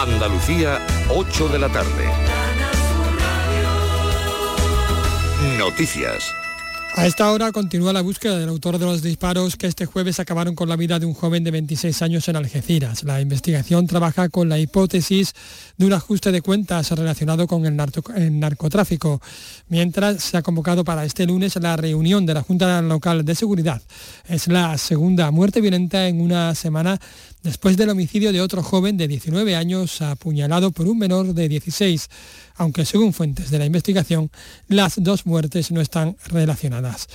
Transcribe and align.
Andalucía, 0.00 0.78
8 1.08 1.48
de 1.48 1.58
la 1.58 1.68
tarde. 1.68 2.04
Noticias. 5.58 6.32
A 6.94 7.06
esta 7.06 7.30
hora 7.30 7.52
continúa 7.52 7.92
la 7.92 8.00
búsqueda 8.00 8.38
del 8.38 8.48
autor 8.48 8.78
de 8.78 8.84
los 8.84 9.02
disparos 9.02 9.56
que 9.56 9.68
este 9.68 9.86
jueves 9.86 10.18
acabaron 10.18 10.56
con 10.56 10.68
la 10.68 10.74
vida 10.74 10.98
de 10.98 11.06
un 11.06 11.14
joven 11.14 11.44
de 11.44 11.52
26 11.52 12.02
años 12.02 12.28
en 12.28 12.34
Algeciras. 12.34 13.04
La 13.04 13.20
investigación 13.20 13.86
trabaja 13.86 14.28
con 14.28 14.48
la 14.48 14.58
hipótesis 14.58 15.32
de 15.76 15.86
un 15.86 15.92
ajuste 15.92 16.32
de 16.32 16.42
cuentas 16.42 16.90
relacionado 16.90 17.46
con 17.46 17.66
el, 17.66 17.76
narcotráfico, 17.76 19.20
mientras 19.68 20.24
se 20.24 20.36
ha 20.38 20.42
convocado 20.42 20.82
para 20.82 21.04
este 21.04 21.24
lunes 21.24 21.54
la 21.56 21.76
reunión 21.76 22.26
de 22.26 22.34
la 22.34 22.42
Junta 22.42 22.82
Local 22.82 23.24
de 23.24 23.36
Seguridad. 23.36 23.80
Es 24.28 24.48
la 24.48 24.76
segunda 24.76 25.30
muerte 25.30 25.60
violenta 25.60 26.08
en 26.08 26.20
una 26.20 26.54
semana 26.56 26.98
después 27.42 27.76
del 27.76 27.90
homicidio 27.90 28.32
de 28.32 28.40
otro 28.40 28.62
joven 28.62 28.96
de 28.96 29.08
19 29.08 29.56
años 29.56 30.02
apuñalado 30.02 30.70
por 30.70 30.86
un 30.86 30.98
menor 30.98 31.34
de 31.34 31.48
16 31.48 32.08
aunque 32.58 32.84
según 32.84 33.12
fuentes 33.12 33.50
de 33.50 33.58
la 33.58 33.66
investigación, 33.66 34.30
las 34.66 34.94
dos 34.96 35.26
muertes 35.26 35.70
no 35.70 35.80
están 35.80 36.16
relacionadas. 36.26 37.06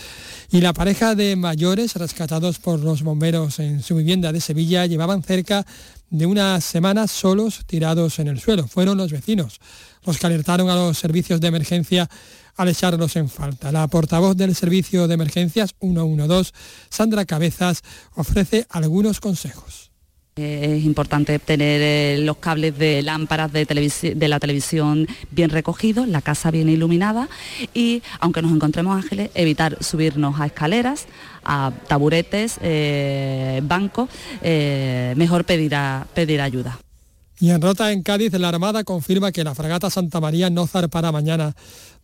Y 0.52 0.62
la 0.62 0.74
pareja 0.74 1.16
de 1.16 1.36
mayores 1.36 1.96
rescatados 1.96 2.60
por 2.60 2.80
los 2.80 3.04
bomberos 3.04 3.60
en 3.60 3.84
su 3.84 3.96
vivienda 3.96 4.32
de 4.32 4.42
Sevilla 4.42 4.86
llevaban 4.86 5.22
cerca 5.22 5.66
de 6.10 6.26
una 6.26 6.62
semana 6.62 7.08
solos 7.08 7.66
tirados 7.66 8.20
en 8.20 8.30
el 8.30 8.40
suelo. 8.40 8.68
Fueron 8.68 8.98
los 8.98 9.12
vecinos 9.12 9.60
los 10.06 10.18
que 10.18 10.28
alertaron 10.28 10.70
a 10.70 10.76
los 10.76 10.98
servicios 10.98 11.42
de 11.42 11.48
emergencia 11.48 12.10
al 12.56 12.70
echarlos 12.70 13.16
en 13.16 13.30
falta. 13.30 13.72
La 13.72 13.88
portavoz 13.88 14.38
del 14.38 14.56
Servicio 14.56 15.08
de 15.08 15.14
Emergencias 15.16 15.76
112, 15.80 16.52
Sandra 16.90 17.26
Cabezas, 17.26 17.82
ofrece 18.16 18.66
algunos 18.70 19.20
consejos. 19.20 19.83
Es 20.36 20.84
importante 20.84 21.38
tener 21.38 21.80
eh, 21.84 22.18
los 22.20 22.38
cables 22.38 22.76
de 22.80 23.04
lámparas 23.04 23.54
de, 23.54 23.68
la 24.28 24.40
televisión 24.40 25.06
bien 25.30 25.52
recogidos, 25.52 26.08
la 26.08 26.24
casa 26.24 26.50
bien 26.50 26.70
iluminada 26.70 27.30
y, 27.72 28.02
aunque 28.20 28.42
nos 28.42 28.52
encontremos 28.52 28.96
ángeles, 28.98 29.30
evitar 29.36 29.78
subirnos 29.84 30.40
a 30.40 30.48
escaleras, 30.48 31.06
a 31.46 31.72
taburetes, 31.88 32.58
eh, 32.64 33.62
bancos, 33.64 34.10
eh, 34.42 35.14
mejor 35.18 35.46
pedir, 35.46 35.76
pedir 36.16 36.42
ayuda. 36.42 36.80
Y 37.40 37.52
en 37.52 37.62
Rota, 37.62 37.92
en 37.92 38.02
Cádiz, 38.02 38.34
la 38.34 38.50
Armada 38.50 38.84
confirma 38.84 39.32
que 39.32 39.44
la 39.44 39.54
fragata 39.54 39.92
Santa 39.92 40.20
María 40.20 40.50
no 40.50 40.66
zarpará 40.66 41.12
mañana 41.12 41.54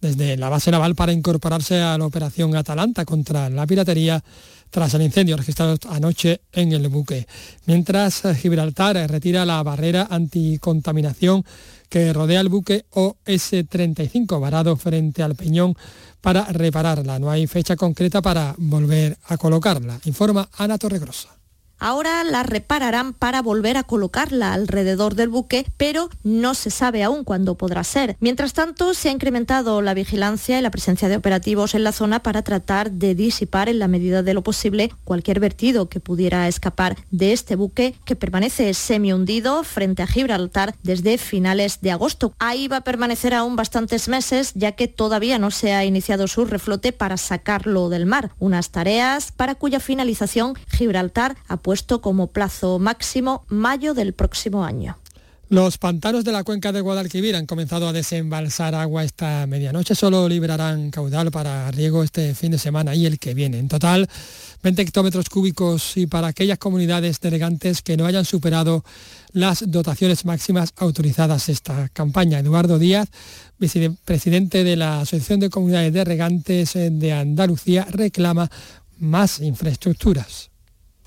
desde 0.02 0.38
la 0.38 0.50
base 0.50 0.70
naval 0.70 0.94
para 0.94 1.14
incorporarse 1.14 1.82
a 1.82 1.98
la 1.98 2.06
operación 2.06 2.56
Atalanta 2.56 3.06
contra 3.06 3.50
la 3.50 3.66
piratería 3.66 4.23
tras 4.70 4.94
el 4.94 5.02
incendio 5.02 5.38
registrado 5.38 5.78
anoche 5.89 6.42
en 6.52 6.72
el 6.72 6.88
buque. 6.89 7.28
Mientras 7.66 8.23
Gibraltar 8.38 8.95
retira 9.09 9.45
la 9.45 9.61
barrera 9.64 10.08
anticontaminación 10.09 11.44
que 11.89 12.14
rodea 12.14 12.42
el 12.42 12.50
buque 12.50 12.86
OS-35 12.92 14.39
varado 14.39 14.76
frente 14.78 15.23
al 15.23 15.36
peñón 15.36 15.76
para 16.22 16.45
repararla. 16.45 17.20
No 17.20 17.31
hay 17.31 17.48
fecha 17.48 17.76
concreta 17.76 18.22
para 18.22 18.53
volver 18.58 19.17
a 19.26 19.38
colocarla, 19.38 20.00
informa 20.06 20.50
Ana 20.58 20.78
Torregrosa. 20.78 21.39
Ahora 21.80 22.24
la 22.24 22.44
repararán 22.44 23.14
para 23.14 23.42
volver 23.42 23.78
a 23.78 23.84
colocarla 23.84 24.54
alrededor 24.54 25.16
del 25.16 25.30
buque, 25.30 25.66
pero 25.78 26.10
no 26.24 26.54
se 26.54 26.70
sabe 26.70 27.04
aún 27.04 27.24
cuándo 27.24 27.56
podrá 27.56 27.84
ser. 27.84 28.18
Mientras 28.20 28.54
tanto, 28.54 28.94
se 28.94 29.10
ha 29.10 29.14
incrementado 29.14 29.82
la 29.82 29.94
vigilancia 29.94 30.60
y 30.60 30.62
la 30.62 30.72
presencia 30.72 31.08
de 31.08 31.16
operativos 31.16 31.76
en 31.76 31.84
la 31.84 31.92
zona 31.92 32.22
para 32.22 32.42
tratar 32.42 32.92
de 32.92 33.16
disipar 33.16 33.70
en 33.70 33.80
la 33.80 33.88
medida 33.88 34.24
de 34.24 34.34
lo 34.34 34.44
posible 34.44 34.92
cualquier 35.04 35.40
vertido 35.40 35.90
que 35.90 36.00
pudiera 36.00 36.48
escapar 36.48 36.98
de 37.12 37.34
este 37.34 37.56
buque 37.56 37.96
que 38.06 38.16
permanece 38.16 38.74
semi 38.74 39.14
hundido 39.14 39.64
frente 39.64 40.04
a 40.04 40.08
Gibraltar 40.08 40.76
desde 40.84 41.18
finales 41.18 41.82
de 41.82 41.92
agosto. 41.92 42.34
Ahí 42.40 42.68
va 42.68 42.78
a 42.78 42.84
permanecer 42.84 43.34
aún 43.34 43.56
bastantes 43.56 44.10
meses 44.10 44.52
ya 44.56 44.74
que 44.74 44.88
todavía 44.88 45.40
no 45.40 45.52
se 45.52 45.74
ha 45.74 45.86
iniciado 45.86 46.28
su 46.28 46.46
reflote 46.46 46.92
para 46.92 47.18
sacarlo 47.18 47.90
del 47.90 48.06
mar. 48.06 48.32
Unas 48.39 48.72
tareas 48.72 49.32
para 49.32 49.56
cuya 49.56 49.80
finalización 49.80 50.56
Gibraltar 50.68 51.38
ha 51.48 51.58
puesto 51.70 52.02
como 52.02 52.32
plazo 52.32 52.80
máximo 52.80 53.46
mayo 53.48 53.94
del 53.94 54.14
próximo 54.14 54.66
año. 54.66 54.98
Los 55.50 55.78
pantanos 55.78 56.26
de 56.26 56.32
la 56.32 56.44
cuenca 56.44 56.72
de 56.72 56.82
Guadalquivir 56.82 57.36
han 57.36 57.46
comenzado 57.46 57.88
a 57.88 57.94
desembalsar 57.94 58.74
agua 58.74 59.04
esta 59.04 59.46
medianoche. 59.46 59.94
Solo 59.94 60.28
liberarán 60.28 60.90
caudal 60.90 61.30
para 61.30 61.70
riego 61.70 62.02
este 62.02 62.34
fin 62.34 62.50
de 62.50 62.58
semana 62.58 62.96
y 62.96 63.06
el 63.06 63.20
que 63.20 63.36
viene. 63.36 63.60
En 63.60 63.68
total, 63.68 64.10
20 64.64 64.82
hectómetros 64.82 65.30
cúbicos 65.30 65.96
y 65.96 66.08
para 66.08 66.26
aquellas 66.26 66.58
comunidades 66.58 67.20
delegantes 67.20 67.84
que 67.84 67.98
no 67.98 68.08
hayan 68.08 68.26
superado 68.26 68.84
las 69.32 69.64
dotaciones 69.70 70.26
máximas 70.26 70.74
autorizadas 70.76 71.50
esta 71.50 71.88
campaña. 71.90 72.40
Eduardo 72.40 72.80
Díaz, 72.80 73.10
presidente 74.06 74.64
de 74.64 74.76
la 74.76 75.02
Asociación 75.02 75.40
de 75.40 75.52
Comunidades 75.52 75.94
de 75.94 76.04
Regantes 76.04 76.74
de 76.74 77.14
Andalucía, 77.14 77.86
reclama 77.92 78.50
más 78.98 79.40
infraestructuras. 79.40 80.48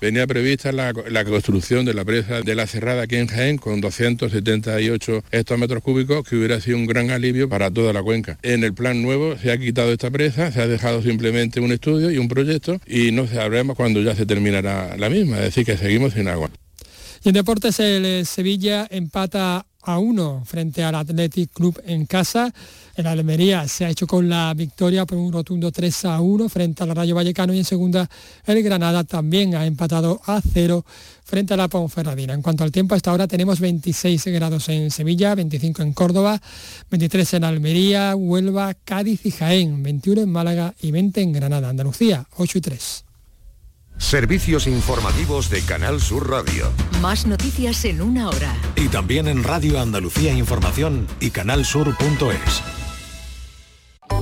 Venía 0.03 0.27
prevista 0.27 0.73
la, 0.73 0.93
construcción 1.23 1.85
de 1.85 1.93
la 1.93 2.03
presa 2.03 2.41
de 2.41 2.55
la 2.55 2.67
Cerrada 2.67 3.03
aquí 3.03 3.15
en 3.15 3.27
Jaén 3.27 3.57
con 3.57 3.79
278 3.79 5.23
hectómetros 5.31 5.81
cúbicos 5.81 6.27
que 6.27 6.35
hubiera 6.35 6.59
sido 6.59 6.75
un 6.75 6.87
gran 6.87 7.09
alivio 7.09 7.47
para 7.47 7.71
toda 7.71 7.93
la 7.93 8.03
cuenca. 8.03 8.37
En 8.41 8.65
el 8.65 8.73
plan 8.73 9.01
nuevo 9.01 9.37
se 9.37 9.49
ha 9.49 9.57
quitado 9.57 9.93
esta 9.93 10.11
presa, 10.11 10.51
se 10.51 10.61
ha 10.61 10.67
dejado 10.67 11.01
simplemente 11.01 11.61
un 11.61 11.71
estudio 11.71 12.11
y 12.11 12.17
un 12.17 12.27
proyecto 12.27 12.81
y 12.85 13.13
no 13.13 13.27
sabremos 13.27 13.77
cuándo 13.77 14.01
ya 14.01 14.13
se 14.13 14.25
terminará 14.25 14.97
la 14.97 15.09
misma, 15.09 15.37
es 15.37 15.43
decir, 15.43 15.65
que 15.65 15.77
seguimos 15.77 16.11
sin 16.11 16.27
agua. 16.27 16.49
Y 17.23 17.29
en 17.29 17.35
deportes 17.35 17.79
el 17.79 18.25
Sevilla 18.25 18.85
empata 18.91 19.65
a 19.83 19.99
uno 19.99 20.43
frente 20.45 20.83
al 20.83 20.95
Athletic 20.95 21.51
Club 21.51 21.81
en 21.85 22.05
casa. 22.05 22.53
El 22.95 23.07
Almería 23.07 23.67
se 23.67 23.85
ha 23.85 23.89
hecho 23.89 24.05
con 24.05 24.29
la 24.29 24.53
victoria 24.53 25.05
por 25.05 25.17
un 25.17 25.33
rotundo 25.33 25.71
3 25.71 26.05
a 26.05 26.21
1 26.21 26.49
frente 26.49 26.83
al 26.83 26.95
Rayo 26.95 27.15
Vallecano 27.15 27.53
y 27.53 27.59
en 27.59 27.65
segunda 27.65 28.09
el 28.45 28.61
Granada 28.61 29.03
también 29.03 29.55
ha 29.55 29.65
empatado 29.65 30.21
a 30.25 30.41
0 30.41 30.85
frente 31.23 31.53
a 31.53 31.57
la 31.57 31.67
Ponferradina. 31.67 32.33
En 32.33 32.41
cuanto 32.41 32.63
al 32.63 32.71
tiempo, 32.71 32.95
hasta 32.95 33.11
ahora 33.11 33.27
tenemos 33.27 33.59
26 33.59 34.25
grados 34.27 34.69
en 34.69 34.91
Sevilla, 34.91 35.35
25 35.35 35.81
en 35.81 35.93
Córdoba, 35.93 36.39
23 36.91 37.33
en 37.35 37.43
Almería, 37.43 38.15
Huelva, 38.15 38.73
Cádiz 38.85 39.25
y 39.25 39.31
Jaén, 39.31 39.81
21 39.81 40.21
en 40.21 40.29
Málaga 40.31 40.73
y 40.81 40.91
20 40.91 41.21
en 41.21 41.33
Granada, 41.33 41.69
Andalucía, 41.69 42.27
8 42.37 42.57
y 42.57 42.61
3. 42.61 43.05
Servicios 43.97 44.67
informativos 44.67 45.49
de 45.49 45.61
Canal 45.61 46.01
Sur 46.01 46.29
Radio. 46.29 46.69
Más 47.01 47.25
noticias 47.25 47.85
en 47.85 48.01
una 48.01 48.27
hora. 48.27 48.53
Y 48.75 48.87
también 48.87 49.27
en 49.27 49.43
Radio 49.43 49.79
Andalucía 49.79 50.33
Información 50.33 51.07
y 51.19 51.31
canalsur.es. 51.31 52.61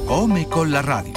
Come 0.07 0.47
con 0.47 0.71
la 0.71 0.81
radio. 0.81 1.13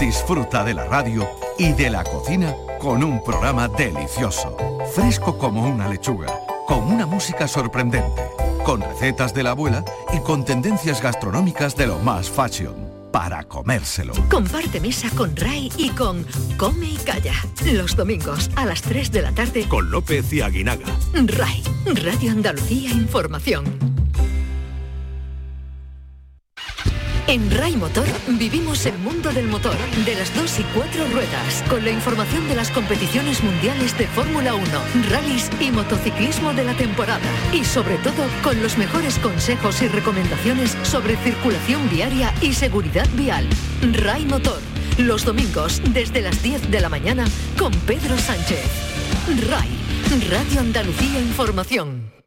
Disfruta 0.00 0.64
de 0.64 0.74
la 0.74 0.84
radio 0.86 1.28
y 1.58 1.72
de 1.72 1.90
la 1.90 2.04
cocina 2.04 2.54
con 2.80 3.04
un 3.04 3.22
programa 3.22 3.68
delicioso. 3.68 4.56
Fresco 4.94 5.38
como 5.38 5.66
una 5.66 5.88
lechuga. 5.88 6.32
Con 6.66 6.84
una 6.84 7.06
música 7.06 7.46
sorprendente. 7.46 8.22
Con 8.64 8.80
recetas 8.80 9.32
de 9.32 9.42
la 9.42 9.50
abuela 9.50 9.84
y 10.12 10.20
con 10.20 10.44
tendencias 10.44 11.02
gastronómicas 11.02 11.76
de 11.76 11.86
lo 11.86 11.98
más 11.98 12.28
fashion 12.28 12.87
para 13.10 13.44
comérselo. 13.44 14.12
Comparte 14.30 14.80
mesa 14.80 15.08
con 15.16 15.34
Ray 15.36 15.70
y 15.76 15.90
con 15.90 16.24
Come 16.56 16.90
y 16.90 16.96
Calla. 16.96 17.34
Los 17.72 17.96
domingos 17.96 18.50
a 18.56 18.64
las 18.64 18.82
3 18.82 19.10
de 19.12 19.22
la 19.22 19.32
tarde. 19.32 19.66
Con 19.68 19.90
López 19.90 20.32
y 20.32 20.40
Aguinaga. 20.40 20.86
Ray, 21.14 21.62
Radio 22.04 22.32
Andalucía 22.32 22.90
Información. 22.90 23.87
En 27.28 27.50
Ray 27.50 27.76
Motor 27.76 28.06
vivimos 28.26 28.86
el 28.86 28.96
mundo 29.00 29.30
del 29.30 29.48
motor, 29.48 29.76
de 30.06 30.14
las 30.14 30.34
dos 30.34 30.58
y 30.58 30.62
cuatro 30.74 31.06
ruedas, 31.08 31.62
con 31.68 31.84
la 31.84 31.90
información 31.90 32.48
de 32.48 32.54
las 32.54 32.70
competiciones 32.70 33.44
mundiales 33.44 33.98
de 33.98 34.06
Fórmula 34.06 34.54
1, 34.54 34.64
rallies 35.10 35.50
y 35.60 35.70
motociclismo 35.70 36.54
de 36.54 36.64
la 36.64 36.74
temporada. 36.74 37.20
Y 37.52 37.66
sobre 37.66 37.98
todo 37.98 38.24
con 38.42 38.62
los 38.62 38.78
mejores 38.78 39.18
consejos 39.18 39.82
y 39.82 39.88
recomendaciones 39.88 40.74
sobre 40.84 41.18
circulación 41.18 41.90
viaria 41.90 42.32
y 42.40 42.54
seguridad 42.54 43.06
vial. 43.12 43.46
Ray 43.82 44.24
Motor, 44.24 44.62
los 44.96 45.26
domingos 45.26 45.82
desde 45.92 46.22
las 46.22 46.42
10 46.42 46.70
de 46.70 46.80
la 46.80 46.88
mañana 46.88 47.26
con 47.58 47.72
Pedro 47.86 48.16
Sánchez. 48.16 48.64
Ray, 49.50 49.68
Radio 50.30 50.60
Andalucía 50.60 51.20
Información. 51.20 52.17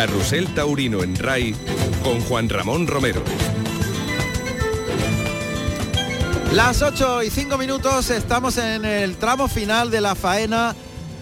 Carrusel 0.00 0.54
Taurino 0.54 1.02
en 1.02 1.14
RAI 1.14 1.54
con 2.02 2.22
Juan 2.22 2.48
Ramón 2.48 2.86
Romero. 2.86 3.22
Las 6.54 6.80
8 6.80 7.24
y 7.24 7.28
5 7.28 7.58
minutos 7.58 8.08
estamos 8.08 8.56
en 8.56 8.86
el 8.86 9.18
tramo 9.18 9.46
final 9.46 9.90
de 9.90 10.00
la 10.00 10.14
faena 10.14 10.74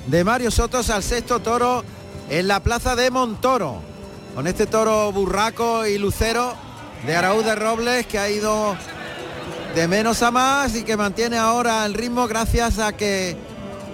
de 0.06 0.22
Mario 0.22 0.52
Sotos 0.52 0.90
al 0.90 1.02
sexto 1.02 1.40
toro 1.40 1.82
en 2.30 2.46
la 2.46 2.62
plaza 2.62 2.94
de 2.94 3.10
Montoro. 3.10 3.82
Con 4.36 4.46
este 4.46 4.66
toro 4.66 5.10
burraco 5.10 5.84
y 5.84 5.98
lucero 5.98 6.54
de 7.04 7.16
Araúz 7.16 7.44
de 7.44 7.56
Robles 7.56 8.06
que 8.06 8.20
ha 8.20 8.30
ido 8.30 8.76
de 9.75 9.88
menos 9.88 10.22
a 10.22 10.30
más 10.30 10.76
y 10.76 10.84
que 10.84 10.96
mantiene 10.96 11.36
ahora 11.36 11.84
el 11.84 11.94
ritmo 11.94 12.28
gracias 12.28 12.78
a 12.78 12.92
que 12.92 13.36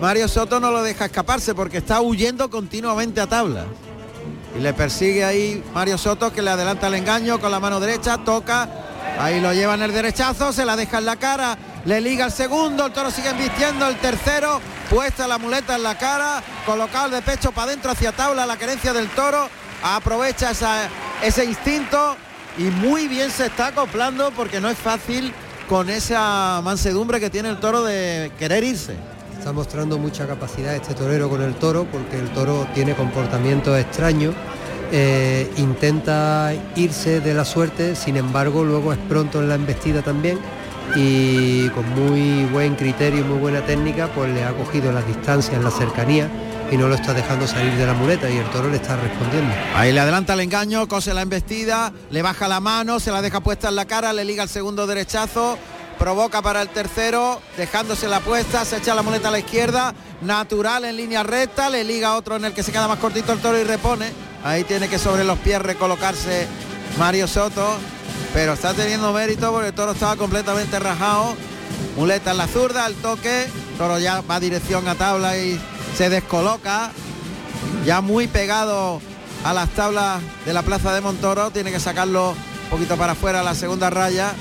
Mario 0.02 0.28
Soto 0.28 0.60
no 0.60 0.70
lo 0.70 0.82
deja 0.82 1.06
escaparse 1.06 1.54
porque 1.54 1.78
está 1.78 2.02
huyendo 2.02 2.50
continuamente 2.50 3.22
a 3.22 3.26
tabla. 3.26 3.64
Y 4.56 4.60
le 4.60 4.72
persigue 4.72 5.24
ahí 5.24 5.62
Mario 5.74 5.98
Soto 5.98 6.32
que 6.32 6.42
le 6.42 6.50
adelanta 6.50 6.86
el 6.86 6.94
engaño 6.94 7.40
con 7.40 7.50
la 7.50 7.58
mano 7.58 7.80
derecha, 7.80 8.18
toca, 8.18 8.68
ahí 9.18 9.40
lo 9.40 9.52
lleva 9.52 9.74
en 9.74 9.82
el 9.82 9.92
derechazo, 9.92 10.52
se 10.52 10.64
la 10.64 10.76
deja 10.76 10.98
en 10.98 11.06
la 11.06 11.16
cara, 11.16 11.58
le 11.84 12.00
liga 12.00 12.26
el 12.26 12.32
segundo, 12.32 12.86
el 12.86 12.92
toro 12.92 13.10
sigue 13.10 13.30
embistiendo, 13.30 13.88
el 13.88 13.96
tercero, 13.96 14.60
puesta 14.88 15.26
la 15.26 15.38
muleta 15.38 15.74
en 15.74 15.82
la 15.82 15.98
cara, 15.98 16.42
colocado 16.64 17.10
de 17.10 17.22
pecho 17.22 17.50
para 17.50 17.68
adentro 17.68 17.90
hacia 17.90 18.12
tabla 18.12 18.46
la 18.46 18.56
querencia 18.56 18.92
del 18.92 19.08
toro, 19.08 19.48
aprovecha 19.82 20.52
ese 21.22 21.44
instinto 21.44 22.16
y 22.56 22.62
muy 22.62 23.08
bien 23.08 23.30
se 23.30 23.46
está 23.46 23.68
acoplando 23.68 24.30
porque 24.30 24.60
no 24.60 24.70
es 24.70 24.78
fácil 24.78 25.34
con 25.68 25.90
esa 25.90 26.60
mansedumbre 26.62 27.18
que 27.18 27.30
tiene 27.30 27.48
el 27.48 27.58
toro 27.58 27.82
de 27.82 28.30
querer 28.38 28.62
irse. 28.62 28.94
Está 29.44 29.52
mostrando 29.52 29.98
mucha 29.98 30.26
capacidad 30.26 30.74
este 30.74 30.94
torero 30.94 31.28
con 31.28 31.42
el 31.42 31.52
toro 31.56 31.86
porque 31.92 32.18
el 32.18 32.30
toro 32.30 32.66
tiene 32.72 32.94
comportamientos 32.94 33.78
extraños. 33.78 34.34
Eh, 34.90 35.52
intenta 35.58 36.54
irse 36.76 37.20
de 37.20 37.34
la 37.34 37.44
suerte, 37.44 37.94
sin 37.94 38.16
embargo 38.16 38.64
luego 38.64 38.94
es 38.94 38.98
pronto 39.00 39.42
en 39.42 39.50
la 39.50 39.56
embestida 39.56 40.00
también 40.00 40.38
y 40.96 41.68
con 41.68 41.86
muy 41.90 42.46
buen 42.46 42.74
criterio 42.74 43.20
y 43.20 43.24
muy 43.24 43.36
buena 43.36 43.60
técnica 43.66 44.08
pues 44.14 44.32
le 44.32 44.44
ha 44.44 44.54
cogido 44.54 44.90
las 44.92 45.06
distancias, 45.06 45.62
la 45.62 45.70
cercanía 45.70 46.30
y 46.72 46.78
no 46.78 46.88
lo 46.88 46.94
está 46.94 47.12
dejando 47.12 47.46
salir 47.46 47.74
de 47.74 47.84
la 47.84 47.92
muleta 47.92 48.30
y 48.30 48.38
el 48.38 48.46
toro 48.46 48.70
le 48.70 48.76
está 48.76 48.96
respondiendo. 48.96 49.52
Ahí 49.74 49.92
le 49.92 50.00
adelanta 50.00 50.32
el 50.32 50.40
engaño, 50.40 50.88
cose 50.88 51.12
la 51.12 51.20
embestida, 51.20 51.92
le 52.10 52.22
baja 52.22 52.48
la 52.48 52.60
mano, 52.60 52.98
se 52.98 53.10
la 53.10 53.20
deja 53.20 53.40
puesta 53.40 53.68
en 53.68 53.76
la 53.76 53.84
cara, 53.84 54.14
le 54.14 54.24
liga 54.24 54.42
el 54.42 54.48
segundo 54.48 54.86
derechazo, 54.86 55.58
provoca 55.94 56.42
para 56.42 56.62
el 56.62 56.68
tercero, 56.68 57.40
dejándose 57.56 58.08
la 58.08 58.20
puesta, 58.20 58.64
se 58.64 58.76
echa 58.76 58.94
la 58.94 59.02
muleta 59.02 59.28
a 59.28 59.30
la 59.30 59.38
izquierda, 59.38 59.94
natural 60.20 60.84
en 60.84 60.96
línea 60.96 61.22
recta, 61.22 61.70
le 61.70 61.84
liga 61.84 62.16
otro 62.16 62.36
en 62.36 62.44
el 62.44 62.52
que 62.52 62.62
se 62.62 62.72
queda 62.72 62.88
más 62.88 62.98
cortito 62.98 63.32
el 63.32 63.40
toro 63.40 63.58
y 63.58 63.64
repone. 63.64 64.12
Ahí 64.44 64.64
tiene 64.64 64.88
que 64.88 64.98
sobre 64.98 65.24
los 65.24 65.38
pies 65.38 65.60
recolocarse 65.60 66.46
Mario 66.98 67.26
Soto, 67.26 67.76
pero 68.32 68.52
está 68.52 68.74
teniendo 68.74 69.12
mérito 69.12 69.50
porque 69.52 69.68
el 69.68 69.74
toro 69.74 69.92
estaba 69.92 70.16
completamente 70.16 70.78
rajado. 70.78 71.34
Muleta 71.96 72.32
en 72.32 72.38
la 72.38 72.46
zurda, 72.46 72.86
el 72.86 72.94
toque, 72.96 73.46
toro 73.78 73.98
ya 73.98 74.20
va 74.22 74.40
dirección 74.40 74.86
a 74.88 74.94
tabla 74.94 75.38
y 75.38 75.60
se 75.96 76.08
descoloca, 76.10 76.90
ya 77.84 78.00
muy 78.00 78.26
pegado 78.26 79.00
a 79.44 79.52
las 79.52 79.70
tablas 79.70 80.20
de 80.44 80.52
la 80.52 80.62
plaza 80.62 80.92
de 80.94 81.00
Montoro, 81.00 81.50
tiene 81.50 81.70
que 81.70 81.80
sacarlo 81.80 82.30
un 82.30 82.70
poquito 82.70 82.96
para 82.96 83.12
afuera 83.12 83.40
a 83.40 83.44
la 83.44 83.54
segunda 83.54 83.90
raya 83.90 84.34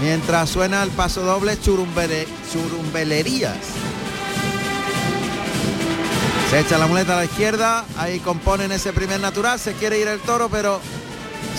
mientras 0.00 0.50
suena 0.50 0.82
el 0.82 0.90
paso 0.90 1.22
doble 1.22 1.58
churumbelerías. 1.60 3.56
Se 6.50 6.60
echa 6.60 6.78
la 6.78 6.86
muleta 6.86 7.12
a 7.12 7.16
la 7.16 7.24
izquierda, 7.26 7.84
ahí 7.98 8.20
componen 8.20 8.72
ese 8.72 8.94
primer 8.94 9.20
natural, 9.20 9.58
se 9.58 9.74
quiere 9.74 9.98
ir 10.00 10.08
el 10.08 10.20
toro, 10.20 10.48
pero 10.48 10.80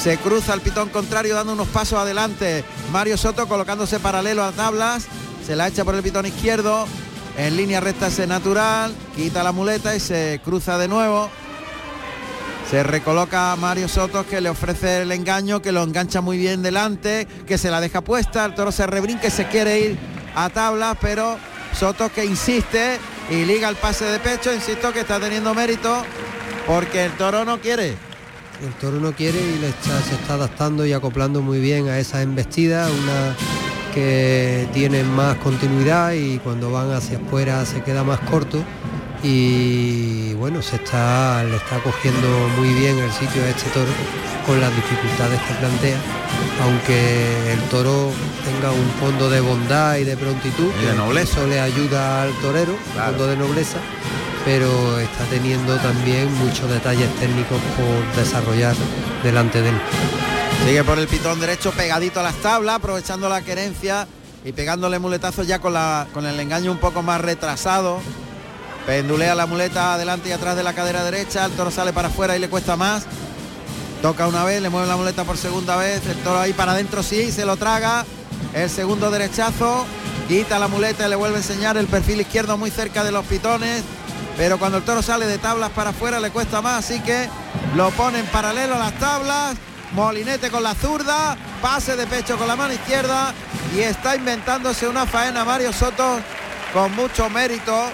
se 0.01 0.17
cruza 0.17 0.53
el 0.53 0.61
pitón 0.61 0.89
contrario 0.89 1.35
dando 1.35 1.53
unos 1.53 1.67
pasos 1.67 1.99
adelante. 1.99 2.63
Mario 2.91 3.15
Soto 3.17 3.47
colocándose 3.47 3.99
paralelo 3.99 4.43
a 4.43 4.51
tablas, 4.51 5.05
se 5.45 5.55
la 5.55 5.67
echa 5.67 5.85
por 5.85 5.93
el 5.93 6.01
pitón 6.01 6.25
izquierdo, 6.25 6.87
en 7.37 7.55
línea 7.55 7.79
recta 7.79 8.07
ese 8.07 8.25
natural, 8.25 8.95
quita 9.15 9.43
la 9.43 9.51
muleta 9.51 9.95
y 9.95 9.99
se 9.99 10.41
cruza 10.43 10.79
de 10.79 10.87
nuevo. 10.87 11.29
Se 12.69 12.83
recoloca 12.83 13.55
Mario 13.55 13.87
Soto 13.87 14.27
que 14.27 14.41
le 14.41 14.49
ofrece 14.49 15.01
el 15.01 15.11
engaño, 15.11 15.59
que 15.59 15.71
lo 15.71 15.81
engancha 15.81 16.21
muy 16.21 16.37
bien 16.37 16.61
delante, 16.61 17.27
que 17.47 17.57
se 17.57 17.71
la 17.71 17.81
deja 17.81 18.01
puesta, 18.01 18.45
el 18.45 18.53
toro 18.53 18.71
se 18.71 18.85
rebrinca 18.85 19.27
y 19.27 19.31
se 19.31 19.47
quiere 19.47 19.79
ir 19.79 19.97
a 20.35 20.49
tabla, 20.49 20.95
pero 21.01 21.39
Soto 21.73 22.11
que 22.11 22.25
insiste 22.25 22.99
y 23.31 23.43
liga 23.45 23.69
el 23.69 23.75
pase 23.75 24.05
de 24.05 24.19
pecho, 24.19 24.53
insisto 24.53 24.93
que 24.93 24.99
está 24.99 25.19
teniendo 25.19 25.55
mérito 25.55 26.03
porque 26.67 27.05
el 27.05 27.11
toro 27.13 27.43
no 27.43 27.59
quiere. 27.59 27.97
El 28.63 28.73
toro 28.79 28.99
no 28.99 29.13
quiere 29.13 29.39
y 29.39 29.59
se 30.07 30.13
está 30.13 30.35
adaptando 30.35 30.85
y 30.85 30.93
acoplando 30.93 31.41
muy 31.41 31.59
bien 31.59 31.89
a 31.89 31.97
esa 31.97 32.21
embestida, 32.21 32.87
una 32.87 33.35
que 33.95 34.67
tiene 34.73 35.03
más 35.03 35.37
continuidad 35.37 36.11
y 36.11 36.37
cuando 36.37 36.71
van 36.71 36.91
hacia 36.91 37.17
afuera 37.17 37.65
se 37.65 37.81
queda 37.81 38.03
más 38.03 38.19
corto 38.19 38.63
y 39.23 40.33
bueno, 40.35 40.61
se 40.61 40.77
está, 40.77 41.43
le 41.43 41.57
está 41.57 41.79
cogiendo 41.79 42.27
muy 42.57 42.69
bien 42.73 42.97
el 42.97 43.11
sitio 43.11 43.43
a 43.43 43.49
este 43.49 43.69
toro 43.71 43.91
con 44.45 44.59
las 44.61 44.73
dificultades 44.75 45.39
que 45.41 45.53
plantea, 45.55 45.97
aunque 46.63 47.53
el 47.53 47.59
toro 47.69 48.11
tenga 48.45 48.71
un 48.71 48.89
fondo 48.99 49.29
de 49.29 49.41
bondad 49.41 49.97
y 49.97 50.05
de 50.05 50.15
prontitud, 50.15 50.71
y 50.81 50.85
de 50.85 50.93
nobleza. 50.93 51.39
eso 51.39 51.47
le 51.47 51.59
ayuda 51.59 52.23
al 52.23 52.33
torero, 52.41 52.73
un 52.73 53.01
fondo 53.01 53.27
de 53.27 53.37
nobleza, 53.37 53.77
pero 54.45 54.99
está 54.99 55.25
teniendo 55.25 55.75
también 55.77 56.33
muchos 56.35 56.69
detalles 56.69 57.13
técnicos 57.15 57.59
por 57.75 58.15
desarrollar 58.15 58.75
delante 59.23 59.61
de 59.61 59.69
él. 59.69 59.75
Sigue 60.65 60.83
por 60.83 60.97
el 60.99 61.07
pitón 61.07 61.39
derecho 61.39 61.71
pegadito 61.71 62.19
a 62.19 62.23
las 62.23 62.35
tablas, 62.35 62.75
aprovechando 62.75 63.29
la 63.29 63.41
querencia 63.41 64.07
y 64.45 64.51
pegándole 64.51 64.99
muletazos 64.99 65.47
ya 65.47 65.59
con, 65.59 65.73
la, 65.73 66.07
con 66.13 66.25
el 66.25 66.39
engaño 66.39 66.71
un 66.71 66.77
poco 66.77 67.01
más 67.01 67.21
retrasado. 67.21 67.99
Pendulea 68.85 69.35
la 69.35 69.45
muleta 69.45 69.93
adelante 69.93 70.29
y 70.29 70.31
atrás 70.31 70.55
de 70.55 70.63
la 70.63 70.73
cadera 70.73 71.03
derecha, 71.03 71.45
el 71.45 71.51
toro 71.51 71.71
sale 71.71 71.93
para 71.93 72.07
afuera 72.07 72.35
y 72.35 72.39
le 72.39 72.49
cuesta 72.49 72.75
más. 72.75 73.05
Toca 74.01 74.27
una 74.27 74.43
vez, 74.43 74.61
le 74.61 74.69
mueve 74.69 74.87
la 74.87 74.95
muleta 74.95 75.25
por 75.25 75.37
segunda 75.37 75.75
vez, 75.75 76.05
el 76.07 76.17
toro 76.17 76.39
ahí 76.39 76.53
para 76.53 76.71
adentro 76.71 77.03
sí, 77.03 77.31
se 77.31 77.45
lo 77.45 77.57
traga. 77.57 78.05
El 78.53 78.69
segundo 78.69 79.11
derechazo, 79.11 79.85
quita 80.27 80.57
la 80.57 80.67
muleta 80.67 81.05
y 81.05 81.09
le 81.09 81.15
vuelve 81.15 81.35
a 81.35 81.39
enseñar 81.39 81.77
el 81.77 81.87
perfil 81.87 82.21
izquierdo 82.21 82.57
muy 82.57 82.71
cerca 82.71 83.03
de 83.03 83.11
los 83.11 83.25
pitones. 83.25 83.83
Pero 84.37 84.57
cuando 84.57 84.77
el 84.77 84.83
toro 84.83 85.01
sale 85.01 85.27
de 85.27 85.37
tablas 85.37 85.69
para 85.71 85.89
afuera 85.89 86.19
le 86.19 86.31
cuesta 86.31 86.61
más, 86.61 86.85
así 86.85 87.01
que 87.01 87.27
lo 87.75 87.91
pone 87.91 88.19
en 88.19 88.25
paralelo 88.27 88.75
a 88.75 88.79
las 88.79 88.97
tablas. 88.97 89.57
Molinete 89.91 90.49
con 90.49 90.63
la 90.63 90.75
zurda, 90.75 91.35
pase 91.61 91.95
de 91.95 92.07
pecho 92.07 92.37
con 92.37 92.47
la 92.47 92.55
mano 92.55 92.73
izquierda 92.73 93.33
y 93.75 93.79
está 93.79 94.15
inventándose 94.15 94.87
una 94.87 95.05
faena 95.05 95.43
Mario 95.43 95.73
Soto 95.73 96.19
con 96.73 96.95
mucho 96.95 97.29
mérito 97.29 97.89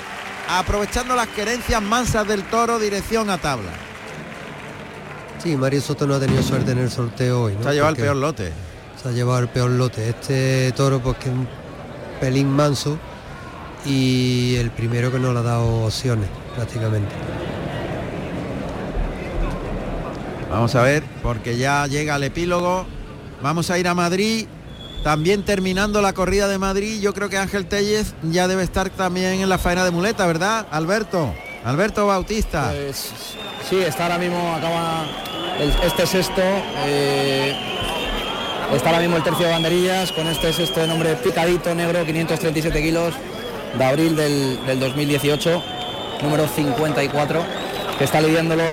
aprovechando 0.50 1.16
las 1.16 1.28
querencias 1.28 1.82
mansas 1.82 2.28
del 2.28 2.44
toro, 2.44 2.80
dirección 2.80 3.30
a 3.30 3.38
tabla. 3.38 3.72
Sí, 5.42 5.56
Mario 5.56 5.82
Soto 5.82 6.08
no 6.08 6.16
ha 6.16 6.20
tenido 6.20 6.42
suerte 6.42 6.72
en 6.72 6.80
el 6.80 6.90
sorteo 6.90 7.44
hoy. 7.44 7.54
¿no? 7.54 7.64
Se 7.64 7.70
ha 7.70 7.74
llevado 7.74 7.92
el 7.96 8.02
peor 8.02 8.16
lote. 8.16 8.52
Se 9.02 9.10
ha 9.10 9.12
llevado 9.12 9.40
el 9.40 9.48
peor 9.48 9.70
lote. 9.70 10.10
Este 10.10 10.72
toro, 10.72 11.00
pues 11.00 11.18
que 11.18 11.30
es 11.30 11.36
un 11.36 11.48
pelín 12.20 12.50
manso 12.50 12.98
y 13.86 14.56
el 14.56 14.72
primero 14.72 15.12
que 15.12 15.20
no 15.20 15.34
le 15.34 15.40
ha 15.40 15.44
dado 15.44 15.86
opciones, 15.86 16.28
prácticamente. 16.56 17.14
Vamos 20.50 20.74
a 20.76 20.82
ver, 20.82 21.04
porque 21.22 21.58
ya 21.58 21.86
llega 21.88 22.16
el 22.16 22.24
epílogo. 22.24 22.86
Vamos 23.44 23.70
a 23.70 23.78
ir 23.78 23.88
a 23.88 23.94
Madrid 23.94 24.48
también 25.06 25.44
terminando 25.44 26.02
la 26.02 26.14
corrida 26.14 26.48
de 26.48 26.58
Madrid, 26.58 27.00
yo 27.00 27.14
creo 27.14 27.30
que 27.30 27.38
Ángel 27.38 27.68
Tellez 27.68 28.16
ya 28.24 28.48
debe 28.48 28.64
estar 28.64 28.90
también 28.90 29.40
en 29.40 29.48
la 29.50 29.60
faena 29.60 29.86
de 29.86 29.92
muleta, 29.92 30.26
¿verdad? 30.26 30.66
Alberto, 30.72 31.32
Alberto 31.64 32.08
Bautista. 32.08 32.72
Pues, 32.74 33.12
sí, 33.70 33.78
está 33.78 34.06
ahora 34.06 34.18
mismo, 34.18 34.56
acaba 34.56 35.06
este 35.86 36.08
sexto. 36.08 36.42
Eh, 36.88 37.56
está 38.74 38.90
ahora 38.90 39.02
mismo 39.02 39.18
el 39.18 39.22
tercio 39.22 39.46
de 39.46 39.52
banderillas 39.52 40.12
con 40.12 40.26
este 40.26 40.52
sexto 40.52 40.80
de 40.80 40.88
nombre 40.88 41.14
Picadito 41.18 41.76
Negro, 41.76 42.04
537 42.04 42.82
kilos, 42.82 43.14
de 43.78 43.84
abril 43.84 44.16
del, 44.16 44.80
2018, 44.80 45.64
número 46.24 46.48
54, 46.48 47.46
que 48.00 48.06
está 48.06 48.22
lidiándolo 48.22 48.64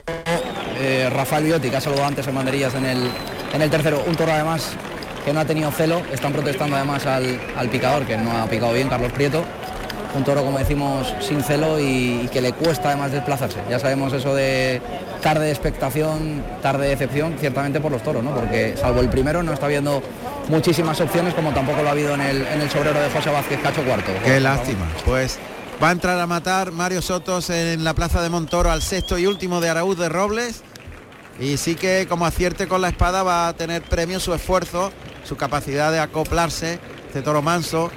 eh, 0.81 1.11
Rafael 1.13 1.45
Biotti, 1.45 1.69
que 1.69 1.77
ha 1.77 1.81
saludado 1.83 2.07
antes 2.07 2.27
en 2.27 2.35
banderillas 2.35 2.75
en 2.75 2.87
el, 2.87 3.11
en 3.53 3.61
el 3.61 3.69
tercero. 3.69 4.03
Un 4.07 4.17
toro 4.17 4.33
además 4.33 4.75
que 5.25 5.33
no 5.33 5.41
ha 5.41 5.45
tenido 5.45 5.71
celo, 5.71 6.03
están 6.13 6.33
protestando 6.33 6.77
además 6.77 7.07
al, 7.07 7.69
picador, 7.71 8.05
que 8.05 8.17
no 8.17 8.33
ha 8.33 8.47
picado 8.47 8.73
bien, 8.73 8.89
Carlos 8.89 9.13
Prieto, 9.13 9.45
un 10.15 10.25
toro 10.25 10.45
como 10.45 10.59
decimos 10.59 11.15
sin 11.21 11.43
celo 11.43 11.79
y, 11.81 12.29
que 12.33 12.41
le 12.41 12.53
cuesta 12.53 12.89
además 12.89 13.13
desplazarse. 13.13 13.59
Ya 13.71 13.79
sabemos 13.79 14.13
eso 14.13 14.35
de 14.35 14.81
tarde 15.23 15.47
de 15.47 15.51
expectación, 15.51 16.45
tarde 16.61 16.85
de 16.85 16.91
decepción, 16.91 17.37
ciertamente 17.39 17.81
por 17.81 17.93
los 17.93 18.03
toros, 18.03 18.23
¿no? 18.23 18.35
porque 18.35 18.75
salvo 18.77 19.01
el 19.01 19.09
primero 19.09 19.43
no 19.43 19.53
está 19.53 19.69
viendo 19.69 20.03
muchísimas 20.49 21.01
opciones 21.01 21.35
como 21.35 21.53
tampoco 21.53 21.83
lo 21.83 21.89
ha 21.89 21.93
habido 21.93 22.15
en 22.15 22.21
el, 22.21 22.47
en 22.47 22.61
el 22.61 22.71
sobrero 22.71 23.01
de 23.01 23.09
José 23.11 23.31
Vázquez 23.31 23.61
Cacho 23.63 23.85
Cuarto. 23.85 24.13
Qué 24.25 24.41
lástima, 24.41 24.87
pues 25.05 25.39
va 25.83 25.91
a 25.91 25.93
entrar 25.93 26.19
a 26.19 26.27
matar 26.27 26.73
Mario 26.73 27.01
Sotos 27.01 27.51
en 27.51 27.85
la 27.85 27.95
plaza 27.95 28.21
de 28.23 28.29
Montoro 28.29 28.71
al 28.71 28.83
sexto 28.83 29.19
y 29.19 29.27
último 29.27 29.61
de 29.61 29.69
Araúz 29.69 29.97
de 29.99 30.09
Robles 30.09 30.63
y 31.41 31.57
sí 31.57 31.75
que 31.75 32.07
como 32.09 32.27
acierte 32.27 32.69
con 32.69 32.81
la 32.81 32.89
espada 32.89 33.23
va 33.23 33.49
a 33.49 33.53
tener 33.55 33.83
premio 33.83 34.21
su 34.21 34.35
esfuerzo 34.35 34.93
su 35.25 35.37
capacidad 35.37 35.93
de 35.93 36.01
acoplarse, 36.01 36.79
este 37.07 37.23
toro 37.23 37.43
manso, 37.43 37.91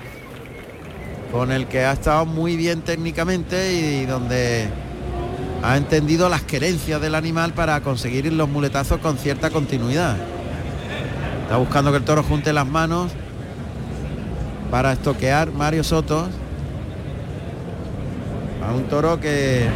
con 1.32 1.51
el 1.51 1.67
que 1.67 1.86
ha 1.86 1.94
estado 1.94 2.25
muy 2.25 2.55
bien 2.55 2.82
técnicamente 2.82 3.74
y 3.74 4.05
donde 4.05 4.70
ha 5.63 5.77
entendido 5.77 6.29
las 6.29 6.44
querencias 6.44 7.01
del 7.01 7.15
animal 7.15 7.53
para 7.53 7.82
conseguir 7.82 8.32
los 8.32 8.48
muletazos 8.48 9.00
con 9.00 9.17
cierta 9.17 9.50
continuidad. 9.50 10.15
Está 11.44 11.58
buscando 11.58 11.91
que 11.91 11.98
el 11.98 12.03
toro 12.03 12.24
junte 12.24 12.53
las 12.53 12.67
manos 12.67 13.12
para 14.72 14.94
estoquear 14.94 15.51
Mario 15.51 15.84
Soto. 15.84 16.27
a 18.63 18.74
un 18.74 18.84
toro 18.86 19.20
que, 19.20 19.67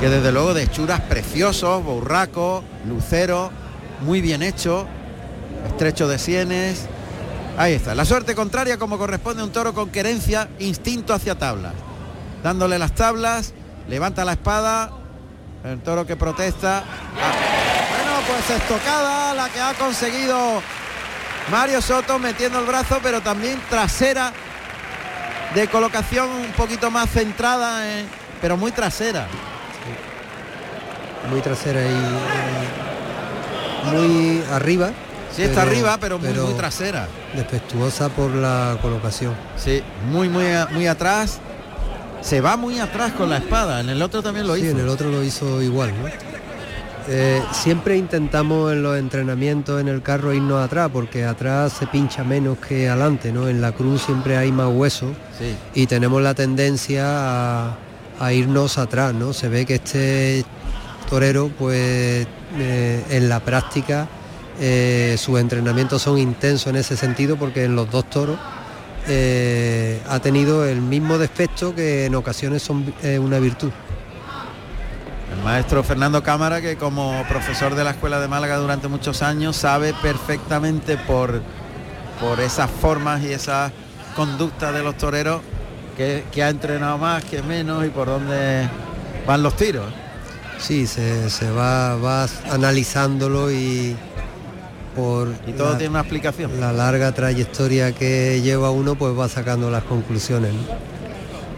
que 0.00 0.08
desde 0.08 0.30
luego 0.30 0.54
de 0.54 0.62
hechuras 0.64 1.00
preciosos, 1.00 1.82
burraco, 1.82 2.62
lucero, 2.88 3.50
muy 4.02 4.20
bien 4.20 4.42
hecho, 4.42 4.86
estrecho 5.66 6.08
de 6.08 6.18
sienes. 6.18 6.86
Ahí 7.56 7.74
está, 7.74 7.94
la 7.94 8.04
suerte 8.04 8.34
contraria 8.34 8.78
como 8.78 8.98
corresponde 8.98 9.42
a 9.42 9.44
un 9.44 9.52
toro 9.52 9.74
con 9.74 9.90
querencia, 9.90 10.48
instinto 10.58 11.12
hacia 11.12 11.34
tablas. 11.34 11.74
Dándole 12.42 12.78
las 12.78 12.94
tablas, 12.94 13.52
levanta 13.88 14.24
la 14.24 14.32
espada, 14.32 14.92
el 15.64 15.80
toro 15.80 16.06
que 16.06 16.16
protesta. 16.16 16.78
Ah, 16.78 17.32
bueno, 17.90 18.12
pues 18.26 18.58
estocada 18.58 19.34
la 19.34 19.48
que 19.50 19.60
ha 19.60 19.74
conseguido 19.74 20.62
Mario 21.50 21.82
Soto 21.82 22.18
metiendo 22.18 22.60
el 22.60 22.66
brazo, 22.66 22.98
pero 23.02 23.20
también 23.20 23.60
trasera 23.68 24.32
de 25.54 25.68
colocación 25.68 26.30
un 26.30 26.52
poquito 26.52 26.90
más 26.90 27.10
centrada, 27.10 27.86
eh, 27.86 28.06
pero 28.40 28.56
muy 28.56 28.72
trasera. 28.72 29.26
Muy 31.28 31.40
trasera 31.40 31.82
y 31.82 31.94
muy 33.92 34.42
arriba. 34.52 34.90
Sí, 35.34 35.42
está 35.42 35.62
arriba, 35.62 35.96
pero 36.00 36.18
muy, 36.18 36.28
muy 36.32 36.54
trasera. 36.54 37.06
Defectuosa 37.34 38.08
por 38.08 38.30
la 38.34 38.76
colocación. 38.82 39.32
Sí, 39.56 39.82
muy, 40.10 40.28
muy, 40.28 40.44
muy 40.72 40.86
atrás. 40.86 41.38
Se 42.20 42.40
va 42.40 42.56
muy 42.56 42.78
atrás 42.80 43.12
con 43.12 43.30
la 43.30 43.38
espada. 43.38 43.80
En 43.80 43.88
el 43.88 44.02
otro 44.02 44.22
también 44.22 44.46
lo 44.46 44.54
Sí, 44.56 44.62
hizo. 44.62 44.70
en 44.72 44.80
el 44.80 44.88
otro 44.88 45.08
lo 45.10 45.22
hizo 45.24 45.62
igual, 45.62 45.90
¿no? 46.02 46.08
Eh, 47.08 47.42
siempre 47.52 47.96
intentamos 47.96 48.72
en 48.72 48.82
los 48.82 48.96
entrenamientos 48.98 49.80
en 49.80 49.88
el 49.88 50.02
carro 50.02 50.32
irnos 50.34 50.62
atrás 50.62 50.90
porque 50.92 51.24
atrás 51.24 51.72
se 51.72 51.86
pincha 51.86 52.22
menos 52.24 52.58
que 52.58 52.88
adelante, 52.88 53.32
¿no? 53.32 53.48
En 53.48 53.60
la 53.60 53.72
cruz 53.72 54.02
siempre 54.02 54.36
hay 54.36 54.52
más 54.52 54.68
hueso 54.70 55.06
Sí. 55.38 55.56
y 55.74 55.86
tenemos 55.86 56.20
la 56.22 56.34
tendencia 56.34 57.04
a, 57.06 57.76
a 58.20 58.32
irnos 58.32 58.76
atrás, 58.78 59.14
¿no? 59.14 59.32
Se 59.32 59.48
ve 59.48 59.64
que 59.64 59.76
este 59.76 60.44
torero, 61.08 61.50
pues 61.58 62.26
eh, 62.58 63.04
en 63.10 63.28
la 63.28 63.40
práctica 63.40 64.06
eh, 64.62 65.16
sus 65.18 65.40
entrenamientos 65.40 66.02
son 66.02 66.18
intensos 66.18 66.66
en 66.66 66.76
ese 66.76 66.94
sentido 66.94 67.36
porque 67.36 67.64
en 67.64 67.74
los 67.74 67.90
dos 67.90 68.04
toros 68.10 68.38
eh, 69.08 70.02
ha 70.06 70.20
tenido 70.20 70.66
el 70.66 70.82
mismo 70.82 71.16
defecto 71.16 71.74
que 71.74 72.04
en 72.04 72.14
ocasiones 72.14 72.62
son 72.62 72.92
eh, 73.02 73.18
una 73.18 73.38
virtud. 73.38 73.70
El 75.34 75.42
maestro 75.42 75.82
Fernando 75.82 76.22
Cámara, 76.22 76.60
que 76.60 76.76
como 76.76 77.24
profesor 77.26 77.74
de 77.74 77.84
la 77.84 77.92
Escuela 77.92 78.20
de 78.20 78.28
Málaga 78.28 78.58
durante 78.58 78.88
muchos 78.88 79.22
años, 79.22 79.56
sabe 79.56 79.94
perfectamente 80.02 80.98
por, 80.98 81.40
por 82.20 82.38
esas 82.40 82.70
formas 82.70 83.22
y 83.22 83.32
esas 83.32 83.72
conductas 84.14 84.74
de 84.74 84.82
los 84.82 84.94
toreros 84.98 85.40
que, 85.96 86.24
que 86.30 86.42
ha 86.42 86.50
entrenado 86.50 86.98
más, 86.98 87.24
que 87.24 87.42
menos 87.42 87.86
y 87.86 87.88
por 87.88 88.08
dónde 88.08 88.68
van 89.26 89.42
los 89.42 89.56
tiros. 89.56 89.86
Sí, 90.58 90.86
se, 90.86 91.30
se 91.30 91.50
va, 91.50 91.96
va 91.96 92.26
analizándolo 92.50 93.50
y 93.50 93.96
por 94.94 95.28
Y 95.46 95.52
todo 95.52 95.72
la, 95.72 95.78
tiene 95.78 95.90
una 95.90 96.00
explicación. 96.00 96.60
la 96.60 96.72
larga 96.72 97.12
trayectoria 97.12 97.92
que 97.92 98.40
lleva 98.42 98.70
uno, 98.70 98.94
pues 98.94 99.18
va 99.18 99.28
sacando 99.28 99.70
las 99.70 99.84
conclusiones. 99.84 100.52
¿no? 100.52 100.60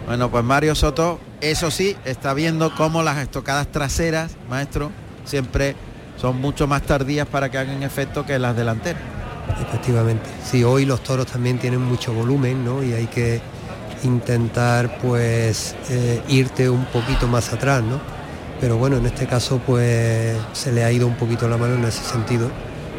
Bueno, 0.06 0.30
pues 0.30 0.44
Mario 0.44 0.74
Soto, 0.74 1.20
eso 1.40 1.70
sí, 1.70 1.96
está 2.04 2.34
viendo 2.34 2.74
cómo 2.74 3.02
las 3.02 3.18
estocadas 3.18 3.68
traseras, 3.68 4.36
maestro, 4.48 4.90
siempre 5.24 5.76
son 6.20 6.40
mucho 6.40 6.66
más 6.66 6.82
tardías 6.82 7.26
para 7.26 7.50
que 7.50 7.58
hagan 7.58 7.82
efecto 7.82 8.26
que 8.26 8.38
las 8.38 8.56
delanteras. 8.56 9.02
Efectivamente. 9.60 10.28
Sí, 10.44 10.64
hoy 10.64 10.84
los 10.84 11.02
toros 11.02 11.26
también 11.26 11.58
tienen 11.58 11.80
mucho 11.80 12.12
volumen, 12.12 12.64
¿no? 12.64 12.82
Y 12.82 12.92
hay 12.92 13.06
que 13.06 13.40
intentar 14.04 14.98
pues 14.98 15.74
eh, 15.90 16.20
irte 16.28 16.68
un 16.68 16.84
poquito 16.86 17.28
más 17.28 17.52
atrás, 17.52 17.82
¿no? 17.82 18.00
Pero 18.60 18.76
bueno, 18.76 18.96
en 18.96 19.06
este 19.06 19.26
caso 19.26 19.60
pues 19.66 20.36
se 20.52 20.72
le 20.72 20.84
ha 20.84 20.92
ido 20.92 21.06
un 21.06 21.16
poquito 21.16 21.48
la 21.48 21.56
mano 21.56 21.74
en 21.74 21.84
ese 21.84 22.02
sentido. 22.04 22.50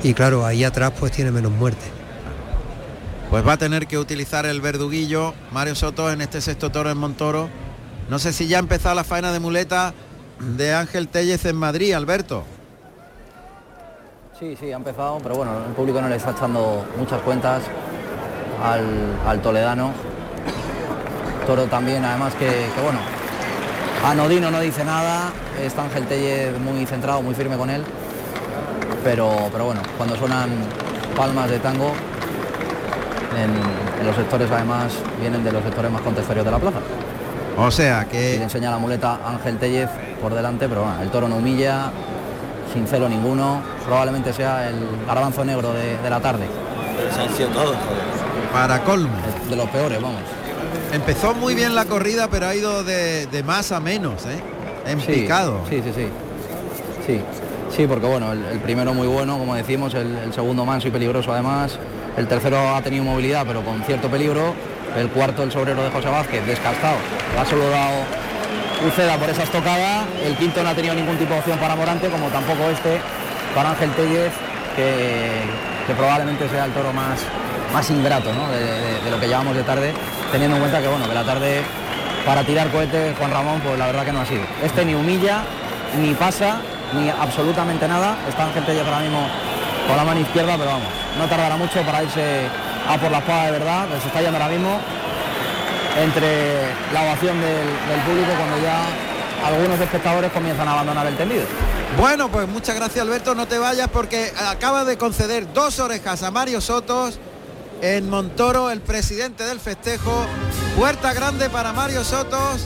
Y 0.04 0.14
claro, 0.14 0.46
ahí 0.46 0.66
atrás 0.66 0.92
pues 1.00 1.14
tiene 1.14 1.32
menos 1.32 1.52
muerte. 1.52 1.86
Pues 3.30 3.48
va 3.48 3.54
a 3.54 3.58
tener 3.58 3.88
que 3.88 3.98
utilizar 3.98 4.46
el 4.46 4.62
verduguillo 4.62 5.34
Mario 5.52 5.76
Soto 5.76 6.12
en 6.12 6.22
este 6.22 6.42
sexto 6.42 6.70
toro 6.70 6.92
en 6.92 6.98
Montoro. 6.98 7.50
No 8.10 8.20
sé 8.20 8.34
si 8.34 8.48
ya 8.48 8.58
ha 8.58 8.60
empezado 8.60 8.94
la 8.96 9.06
faena 9.06 9.32
de 9.32 9.40
muleta 9.40 9.94
de 10.40 10.74
Ángel 10.74 11.08
Tellez 11.08 11.46
en 11.46 11.56
Madrid, 11.56 11.94
Alberto. 11.94 12.44
Sí, 14.38 14.58
sí, 14.60 14.74
ha 14.74 14.76
empezado, 14.76 15.20
pero 15.24 15.36
bueno, 15.36 15.54
el 15.66 15.74
público 15.74 16.02
no 16.02 16.10
le 16.10 16.18
está 16.18 16.32
echando 16.32 16.86
muchas 16.98 17.22
cuentas 17.22 17.64
al, 18.62 18.86
al 19.26 19.42
toledano. 19.42 19.94
Toro 21.48 21.66
también, 21.68 22.04
además 22.04 22.34
que, 22.36 22.48
que, 22.48 22.82
bueno, 22.84 23.00
Anodino 24.04 24.52
no 24.52 24.60
dice 24.60 24.84
nada, 24.84 25.32
está 25.62 25.84
Ángel 25.84 26.06
Tellez 26.08 26.60
muy 26.60 26.86
centrado, 26.86 27.22
muy 27.22 27.36
firme 27.36 27.58
con 27.58 27.70
él, 27.70 27.84
pero, 29.04 29.50
pero 29.52 29.66
bueno, 29.66 29.82
cuando 29.98 30.16
suenan 30.16 30.50
palmas 31.16 31.50
de 31.50 31.60
tango, 31.60 31.94
en, 33.38 34.00
en 34.00 34.08
los 34.08 34.16
sectores 34.16 34.50
además 34.52 34.94
vienen 35.20 35.44
de 35.44 35.52
los 35.52 35.64
sectores 35.64 35.92
más 35.92 36.02
contestarios 36.02 36.46
de 36.46 36.52
la 36.52 36.60
plaza. 36.60 36.80
O 37.58 37.70
sea 37.70 38.06
Y 38.08 38.12
que 38.12 38.38
le 38.38 38.44
enseña 38.44 38.72
la 38.72 38.78
muleta 38.78 39.20
Ángel 39.26 39.58
Tellez 39.58 39.90
por 40.22 40.34
delante, 40.34 40.68
pero 40.68 40.84
bueno, 40.84 41.02
el 41.02 41.10
toro 41.10 41.28
no 41.28 41.36
humilla, 41.38 41.92
sin 42.74 42.88
celo 42.88 43.08
ninguno, 43.08 43.62
probablemente 43.86 44.34
sea 44.34 44.70
el 44.70 44.76
garbanzo 45.08 45.46
negro 45.46 45.74
de, 45.74 45.98
de 45.98 46.10
la 46.10 46.20
tarde, 46.20 46.46
para 48.52 48.84
colmo. 48.84 49.10
de 49.50 49.56
los 49.56 49.70
peores, 49.70 50.02
vamos. 50.02 50.22
Empezó 50.92 51.34
muy 51.34 51.56
bien 51.56 51.76
la 51.76 51.86
corrida, 51.86 52.28
pero 52.30 52.48
ha 52.48 52.56
ido 52.56 52.84
de, 52.84 53.26
de 53.28 53.44
más 53.44 53.72
a 53.72 53.80
menos, 53.80 54.26
¿eh? 54.26 54.40
En 54.86 55.00
Sí, 55.02 55.12
picado. 55.12 55.62
Sí, 55.70 55.82
sí, 55.84 55.92
sí. 55.96 56.08
Sí, 57.06 57.22
sí, 57.76 57.88
porque 57.88 58.06
bueno, 58.06 58.32
el, 58.32 58.60
primero 58.60 58.94
muy 58.94 59.08
bueno, 59.08 59.38
como 59.38 59.56
decimos, 59.56 59.94
el, 59.94 60.34
segundo 60.34 60.66
manso 60.66 60.88
y 60.88 60.92
peligroso 60.92 61.34
además. 61.34 61.78
El 62.18 62.28
tercero 62.28 62.76
ha 62.76 62.82
tenido 62.82 63.04
movilidad, 63.04 63.46
pero 63.46 63.64
con 63.64 63.82
cierto 63.84 64.10
peligro. 64.10 64.54
El 64.98 65.10
cuarto, 65.10 65.42
el 65.42 65.52
sobrero 65.52 65.84
de 65.84 65.90
José 65.90 66.10
Vázquez, 66.10 66.46
descastado. 66.46 66.98
Ha 67.40 67.46
solo 67.46 67.68
dado 67.70 68.04
Uceda 68.88 69.18
por 69.18 69.30
esa 69.30 69.44
estocada. 69.44 70.06
El 70.24 70.36
quinto 70.36 70.62
no 70.62 70.70
ha 70.70 70.76
tenido 70.76 70.94
ningún 70.94 71.18
tipo 71.18 71.34
de 71.34 71.40
opción 71.40 71.58
para 71.58 71.76
Morante, 71.76 72.10
como 72.10 72.28
tampoco 72.28 72.70
este 72.70 73.00
para 73.56 73.72
Ángel 73.72 73.92
Tellez, 73.92 74.34
que, 74.76 75.30
que 75.88 75.94
probablemente 75.96 76.48
sea 76.50 76.66
el 76.66 76.72
toro 76.74 76.94
más, 76.94 77.22
más 77.72 77.90
ingrato 77.90 78.30
de 78.30 79.10
lo 79.10 79.20
que 79.20 79.28
llevamos 79.28 79.56
de 79.56 79.64
tarde, 79.64 79.94
teniendo 80.32 80.58
en 80.58 80.62
cuenta 80.62 80.82
que 80.82 80.88
bueno, 80.88 81.08
que 81.08 81.14
la 81.14 81.24
tarde 81.24 81.62
para 82.26 82.44
tirar 82.44 82.70
cohetes 82.70 83.18
Juan 83.18 83.32
Ramón, 83.32 83.62
pues 83.62 83.78
la 83.78 83.88
verdad 83.88 84.06
que 84.06 84.14
no 84.14 84.22
ha 84.22 84.26
sido. 84.26 84.44
Este 84.64 84.86
ni 84.86 84.94
humilla, 84.94 85.44
ni 86.02 86.14
pasa, 86.14 86.62
ni 86.96 87.10
absolutamente 87.10 87.88
nada. 87.88 88.18
Está 88.28 88.46
Ángel 88.46 88.66
Tellez 88.66 88.86
ahora 88.86 89.00
mismo 89.00 89.28
con 89.88 89.98
la 89.98 90.04
mano 90.04 90.22
izquierda, 90.22 90.56
pero 90.58 90.72
vamos, 90.72 90.88
no 91.18 91.28
tardará 91.28 91.58
mucho 91.58 91.82
para 91.84 92.04
irse 92.04 92.48
a 92.88 92.98
por 92.98 93.12
la 93.12 93.20
espada 93.20 93.46
de 93.46 93.52
verdad, 93.52 93.88
que 93.88 94.00
se 94.00 94.08
está 94.08 94.22
yendo 94.22 94.38
ahora 94.38 94.50
mismo 94.50 94.80
entre 96.02 96.64
la 96.94 97.04
ovación 97.04 97.40
del, 97.40 97.66
del 97.90 98.02
público 98.06 98.32
cuando 98.38 98.62
ya 98.62 98.86
algunos 99.46 99.80
espectadores 99.80 100.32
comienzan 100.32 100.68
a 100.68 100.74
abandonar 100.74 101.06
el 101.08 101.18
tendido. 101.18 101.44
Bueno, 102.00 102.30
pues 102.30 102.48
muchas 102.48 102.76
gracias 102.76 103.06
Alberto, 103.06 103.36
no 103.36 103.46
te 103.46 103.58
vayas 103.58 103.88
porque 103.90 104.32
acaba 104.50 104.84
de 104.86 104.98
conceder 104.98 105.52
dos 105.54 105.80
orejas 105.80 106.24
a 106.24 106.32
Mario 106.32 106.62
Sotos 106.62 107.20
en 107.82 108.10
Montoro, 108.10 108.72
el 108.72 108.82
presidente 108.82 109.44
del 109.44 109.60
festejo. 109.60 110.26
Puerta 110.78 111.14
grande 111.14 111.50
para 111.50 111.74
Mario 111.74 112.04
Sotos 112.04 112.66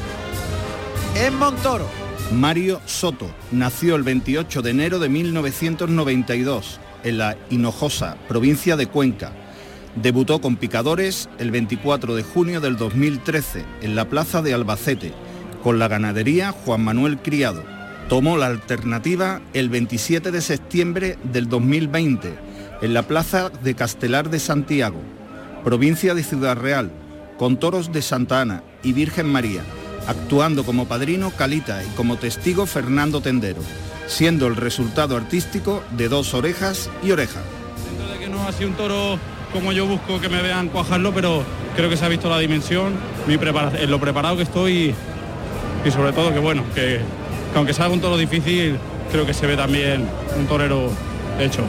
en 1.16 1.36
Montoro. 1.36 2.07
Mario 2.32 2.82
Soto 2.86 3.34
nació 3.54 3.96
el 3.96 4.04
28 4.04 4.62
de 4.62 4.72
enero 4.72 5.00
de 5.00 5.08
1992 5.08 6.80
en 7.06 7.18
la 7.18 7.38
Hinojosa, 7.50 8.18
provincia 8.28 8.76
de 8.76 8.88
Cuenca. 8.88 9.32
Debutó 9.96 10.42
con 10.42 10.58
picadores 10.58 11.30
el 11.40 11.52
24 11.52 12.16
de 12.16 12.24
junio 12.24 12.60
del 12.60 12.76
2013 12.76 13.64
en 13.82 13.96
la 13.96 14.10
plaza 14.10 14.42
de 14.42 14.54
Albacete, 14.54 15.14
con 15.64 15.80
la 15.80 15.88
ganadería 15.88 16.52
Juan 16.52 16.84
Manuel 16.84 17.18
Criado. 17.18 17.64
Tomó 18.10 18.36
la 18.36 18.48
alternativa 18.48 19.42
el 19.54 19.70
27 19.70 20.30
de 20.32 20.42
septiembre 20.42 21.18
del 21.24 21.48
2020 21.48 22.34
en 22.82 22.94
la 22.94 23.04
plaza 23.04 23.50
de 23.50 23.74
Castelar 23.74 24.30
de 24.30 24.40
Santiago, 24.40 25.00
provincia 25.64 26.14
de 26.14 26.24
Ciudad 26.24 26.58
Real, 26.58 26.92
con 27.38 27.58
toros 27.58 27.94
de 27.94 28.02
Santa 28.02 28.42
Ana 28.42 28.64
y 28.84 28.92
Virgen 28.92 29.28
María, 29.28 29.64
actuando 30.08 30.64
como 30.64 30.86
padrino 30.88 31.32
Calita 31.32 31.84
y 31.84 31.88
como 31.96 32.18
testigo 32.18 32.66
Fernando 32.66 33.22
Tendero, 33.22 33.62
siendo 34.08 34.48
el 34.48 34.56
resultado 34.56 35.16
artístico 35.18 35.84
de 35.92 36.08
dos 36.10 36.34
orejas 36.34 36.90
y 37.04 37.12
oreja. 37.12 37.42
Dentro 37.90 38.14
de 38.14 38.20
que 38.20 38.30
no 38.30 38.48
ha 38.48 38.52
sido 38.52 38.70
un 38.70 38.76
toro 38.76 39.20
como 39.54 39.72
yo 39.72 39.86
busco 39.86 40.20
que 40.20 40.30
me 40.30 40.42
vean 40.42 40.70
cuajarlo, 40.70 41.14
pero 41.14 41.44
creo 41.76 41.90
que 41.90 41.98
se 41.98 42.06
ha 42.06 42.10
visto 42.10 42.30
la 42.30 42.40
dimensión, 42.40 42.94
mi 43.28 43.38
prepara- 43.38 43.80
en 43.80 43.90
lo 43.92 44.00
preparado 44.00 44.36
que 44.38 44.44
estoy 44.44 44.94
y 45.86 45.92
sobre 45.92 46.12
todo 46.14 46.34
que 46.34 46.40
bueno, 46.40 46.64
que, 46.76 47.00
que 47.52 47.58
aunque 47.58 47.74
sea 47.74 47.88
un 47.90 48.02
toro 48.02 48.18
difícil, 48.18 48.78
creo 49.12 49.26
que 49.26 49.34
se 49.34 49.48
ve 49.48 49.56
también 49.56 50.06
un 50.38 50.48
torero 50.48 50.92
hecho. 51.40 51.62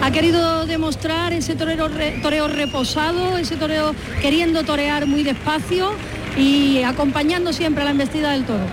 Ha 0.00 0.10
querido 0.12 0.64
demostrar 0.64 1.32
ese 1.32 1.54
torero 1.56 1.88
re- 1.88 2.20
toreo 2.22 2.46
reposado, 2.48 3.36
ese 3.36 3.56
toreo 3.56 3.94
queriendo 4.22 4.62
torear 4.62 5.06
muy 5.06 5.22
despacio, 5.24 5.90
y 6.38 6.82
acompañando 6.84 7.52
siempre 7.52 7.82
a 7.82 7.84
la 7.86 7.90
embestida 7.90 8.30
del 8.30 8.44
toro. 8.44 8.64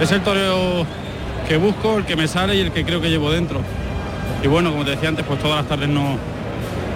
Es 0.00 0.10
el 0.12 0.22
toreo 0.22 0.86
que 1.48 1.56
busco, 1.56 1.98
el 1.98 2.04
que 2.04 2.16
me 2.16 2.26
sale 2.26 2.56
y 2.56 2.60
el 2.60 2.72
que 2.72 2.84
creo 2.84 3.00
que 3.00 3.08
llevo 3.08 3.30
dentro. 3.30 3.60
Y 4.42 4.48
bueno, 4.48 4.70
como 4.70 4.84
te 4.84 4.92
decía 4.92 5.08
antes, 5.08 5.24
pues 5.26 5.40
todas 5.40 5.58
las 5.58 5.68
tardes 5.68 5.88
no, 5.88 6.18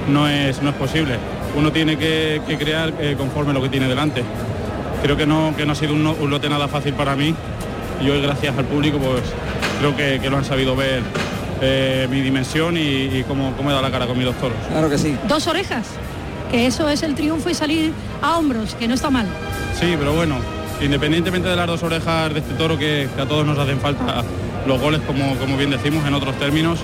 no, 0.09 0.29
es, 0.29 0.61
no 0.63 0.71
es 0.71 0.77
posible. 0.77 1.17
Uno 1.57 1.73
tiene 1.73 1.97
que, 1.97 2.41
crear 2.59 2.93
eh, 3.01 3.15
conforme 3.17 3.53
lo 3.53 3.63
que 3.63 3.69
tiene 3.69 3.89
delante. 3.89 4.23
Creo 5.03 5.17
que 5.17 5.27
no, 5.27 5.55
que 5.57 5.65
no 5.65 5.73
ha 5.73 5.75
sido 5.75 5.95
un, 5.95 6.31
lote 6.31 6.49
nada 6.49 6.69
fácil 6.69 6.95
para 6.95 7.17
mí 7.17 7.35
y 8.03 8.09
hoy 8.09 8.21
gracias 8.23 8.57
al 8.57 8.65
público 8.65 8.99
pues 8.99 9.23
creo 9.79 9.97
que, 9.97 10.31
lo 10.31 10.37
han 10.37 10.45
sabido 10.45 10.77
ver 10.77 11.03
eh, 11.61 12.07
mi 12.11 12.21
dimensión 12.21 12.77
y, 12.77 13.25
cómo, 13.27 13.55
cómo 13.57 13.71
he 13.71 13.73
dado 13.73 13.83
la 13.83 13.91
cara 13.91 14.07
con 14.07 14.17
mis 14.17 14.27
dos 14.27 14.37
toros. 14.37 14.57
Claro 14.71 14.91
que 14.91 14.99
sí. 14.99 15.17
Dos 15.27 15.47
orejas, 15.47 15.87
que 16.51 16.67
eso 16.67 16.89
es 16.89 17.03
el 17.03 17.15
triunfo 17.15 17.51
y 17.51 17.55
salir 17.55 17.93
a 18.23 18.39
hombros, 18.39 18.75
que 18.75 18.89
no 18.89 18.95
está 18.95 19.11
mal. 19.11 19.27
Sí, 19.79 19.95
pero 19.99 20.15
bueno, 20.15 20.37
independientemente 20.81 21.49
de 21.49 21.57
las 21.57 21.67
dos 21.67 21.83
orejas 21.83 22.33
de 22.33 22.41
este 22.41 22.55
toro 22.55 22.79
que, 22.79 23.09
a 23.19 23.27
todos 23.27 23.47
nos 23.47 23.59
hacen 23.59 23.79
falta 23.81 24.25
los 24.67 24.81
goles, 24.81 25.01
como, 25.07 25.37
como 25.37 25.57
bien 25.57 25.71
decimos 25.71 26.07
en 26.07 26.15
otros 26.15 26.39
términos, 26.39 26.81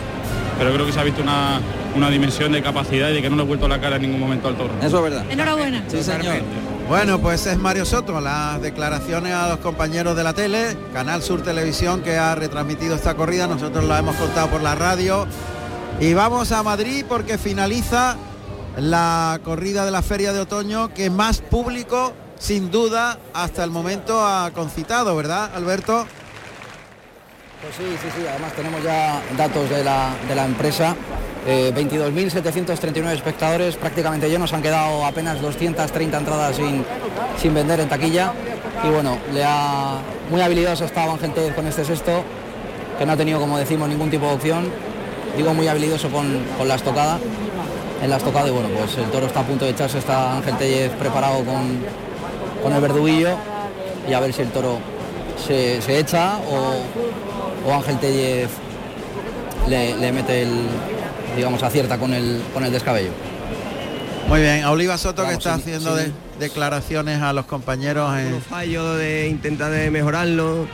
pero 0.59 0.73
creo 0.73 0.87
que 0.87 0.93
se 0.93 1.01
ha 1.01 1.05
visto 1.05 1.23
una, 1.23 1.61
una 1.95 2.11
dimensión 2.11 2.53
de 2.53 2.63
capacidad 2.63 3.11
y 3.11 3.15
de 3.15 3.23
que 3.23 3.31
no 3.31 3.37
le 3.37 3.43
he 3.43 3.47
vuelto 3.47 3.69
la 3.69 3.81
cara 3.81 3.97
en 3.97 4.03
ningún 4.03 4.21
momento 4.21 4.49
al 4.49 4.57
toro. 4.57 4.71
Eso 4.83 4.99
es 4.99 5.03
verdad. 5.03 5.25
Enhorabuena. 5.31 5.83
Sí, 5.89 6.03
señor. 6.03 6.37
Bueno, 6.89 7.19
pues 7.19 7.45
es 7.47 7.59
Mario 7.59 7.85
Soto, 7.85 8.21
las 8.21 8.63
declaraciones 8.63 9.33
a 9.33 9.49
los 9.49 9.59
compañeros 9.59 10.17
de 10.17 10.23
la 10.23 10.35
tele, 10.35 10.77
Canal 10.93 11.21
Sur 11.21 11.43
Televisión 11.43 12.01
que 12.01 12.17
ha 12.17 12.37
retransmitido 12.37 12.95
esta 12.95 13.15
corrida, 13.15 13.49
nosotros 13.49 13.85
la 13.85 13.99
hemos 13.99 14.15
contado 14.15 14.49
por 14.49 14.63
la 14.63 14.77
radio. 14.77 15.27
Y 15.99 16.15
vamos 16.15 16.53
a 16.53 16.63
Madrid 16.63 17.05
porque 17.09 17.39
finaliza 17.39 18.17
la 18.77 19.41
corrida 19.43 19.85
de 19.85 19.91
la 19.91 20.03
Feria 20.03 20.33
de 20.33 20.41
Otoño 20.41 20.93
que 20.93 21.11
más 21.11 21.41
público 21.41 22.13
sin 22.39 22.71
duda 22.71 23.19
hasta 23.33 23.65
el 23.65 23.71
momento 23.71 24.25
ha 24.27 24.51
concitado, 24.53 25.17
¿verdad, 25.17 25.51
Alberto? 25.55 26.07
Pues 27.63 27.75
sí, 27.77 27.97
sí, 28.03 28.09
sí, 28.17 28.27
además 28.29 28.53
tenemos 28.53 28.83
ya 28.83 29.21
datos 29.37 29.69
de 29.71 29.83
la, 29.83 30.11
de 30.29 30.35
la 30.35 30.45
empresa. 30.45 30.95
22.739 31.47 33.07
eh, 33.09 33.15
espectadores, 33.15 33.77
prácticamente 33.77 34.29
llenos, 34.29 34.53
han 34.53 34.63
quedado 34.63 35.05
apenas 35.07 35.41
230 35.41 36.19
entradas 36.19 36.57
sin, 36.57 36.85
sin 37.41 37.55
vender 37.55 37.81
en 37.81 37.89
taquilla. 37.89 38.33
Y 38.85 38.89
bueno, 38.89 39.17
le 39.33 39.45
ha 39.45 39.99
muy 40.31 40.41
habilidoso 40.41 40.85
estaba 40.85 41.17
gente 41.19 41.53
con 41.55 41.67
este 41.67 41.85
sexto, 41.85 42.23
que 42.99 43.07
no 43.07 43.13
ha 43.13 43.17
tenido, 43.17 43.41
como 43.41 43.59
decimos, 43.59 43.89
ningún 43.89 44.11
tipo 44.11 44.27
de 44.27 44.35
opción. 44.35 44.71
Digo 45.37 45.55
muy 45.55 45.69
habilidoso 45.69 46.11
con, 46.11 46.45
con 46.59 46.69
la 46.69 46.75
estocada. 46.75 47.19
En 48.03 48.11
la 48.11 48.17
estocada 48.17 48.49
y 48.49 48.51
bueno, 48.51 48.69
pues 48.69 48.97
el 48.99 49.11
toro 49.11 49.27
está 49.27 49.41
a 49.41 49.45
punto 49.45 49.65
de 49.65 49.71
echarse, 49.71 49.99
está 49.99 50.37
Ángel 50.37 50.57
Tellez 50.59 50.93
preparado 50.93 51.45
con, 51.45 51.81
con 52.63 52.73
el 52.73 52.81
verduguillo 52.81 53.31
y 54.09 54.13
a 54.13 54.21
ver 54.21 54.33
si 54.33 54.43
el 54.43 54.51
toro 54.51 54.79
se, 55.47 55.99
echa 55.99 56.39
o, 56.39 57.73
Ángel 57.73 57.99
Tellez 57.99 58.51
le, 59.69 60.13
mete 60.13 60.43
el, 60.43 60.67
digamos, 61.37 61.63
acierta 61.63 61.99
con 61.99 62.13
el, 62.13 62.43
con 62.53 62.65
el 62.65 62.73
descabello. 62.73 63.11
Muy 64.29 64.41
bien, 64.41 64.65
a 64.65 64.73
Oliva 64.73 64.99
Soto 64.99 65.25
que 65.27 65.35
está 65.35 65.55
haciendo 65.55 65.97
declaraciones 66.39 67.23
a 67.23 67.33
los 67.33 67.47
compañeros 67.47 68.17
en... 68.19 68.41
fallo 68.43 68.95
de 68.95 69.29
intentar 69.29 69.71
de 69.71 69.91
mejorarlo, 69.91 70.67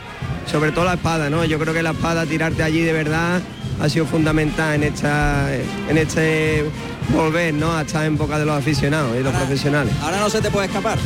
sobre 0.51 0.71
todo 0.71 0.85
la 0.85 0.95
espada, 0.95 1.29
¿no? 1.29 1.45
Yo 1.45 1.59
creo 1.59 1.73
que 1.73 1.83
la 1.83 1.91
espada, 1.91 2.25
tirarte 2.25 2.63
allí 2.63 2.81
de 2.81 2.93
verdad, 2.93 3.41
ha 3.81 3.89
sido 3.89 4.05
fundamental 4.05 4.75
en 4.75 4.83
esta 4.83 5.53
en 5.53 5.97
este 5.97 6.65
volver 7.09 7.53
¿no? 7.53 7.75
a 7.75 7.81
estar 7.81 8.05
en 8.05 8.17
boca 8.17 8.39
de 8.39 8.45
los 8.45 8.57
aficionados 8.57 9.15
y 9.19 9.23
los 9.23 9.33
profesionales. 9.33 9.93
Ahora 10.01 10.19
no 10.19 10.29
se 10.29 10.41
te 10.41 10.49
puede 10.49 10.67
escapar. 10.67 10.97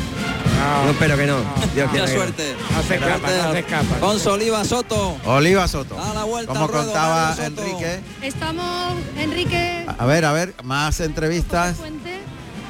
No, 0.84 0.92
espero 0.92 1.18
que 1.18 1.28
no. 1.28 1.38
Dios 1.74 2.10
suerte. 2.10 2.56
No 2.76 2.84
se 2.84 2.96
escapa, 2.96 3.30
no 3.30 3.52
se 3.52 3.60
escapa. 3.60 4.00
Con 4.00 4.34
Oliva 4.34 4.66
Soto. 4.66 5.18
Oliva 5.26 5.68
Soto. 5.68 5.98
A 6.00 6.14
la 6.14 6.24
vuelta 6.24 6.54
Como 6.54 6.68
contaba 6.68 7.36
Enrique. 7.44 8.00
Estamos, 8.22 8.94
Enrique. 9.18 9.86
A 9.98 10.06
ver, 10.06 10.26
a 10.26 10.34
ver, 10.34 10.54
más 10.64 11.00
entrevistas 11.00 11.78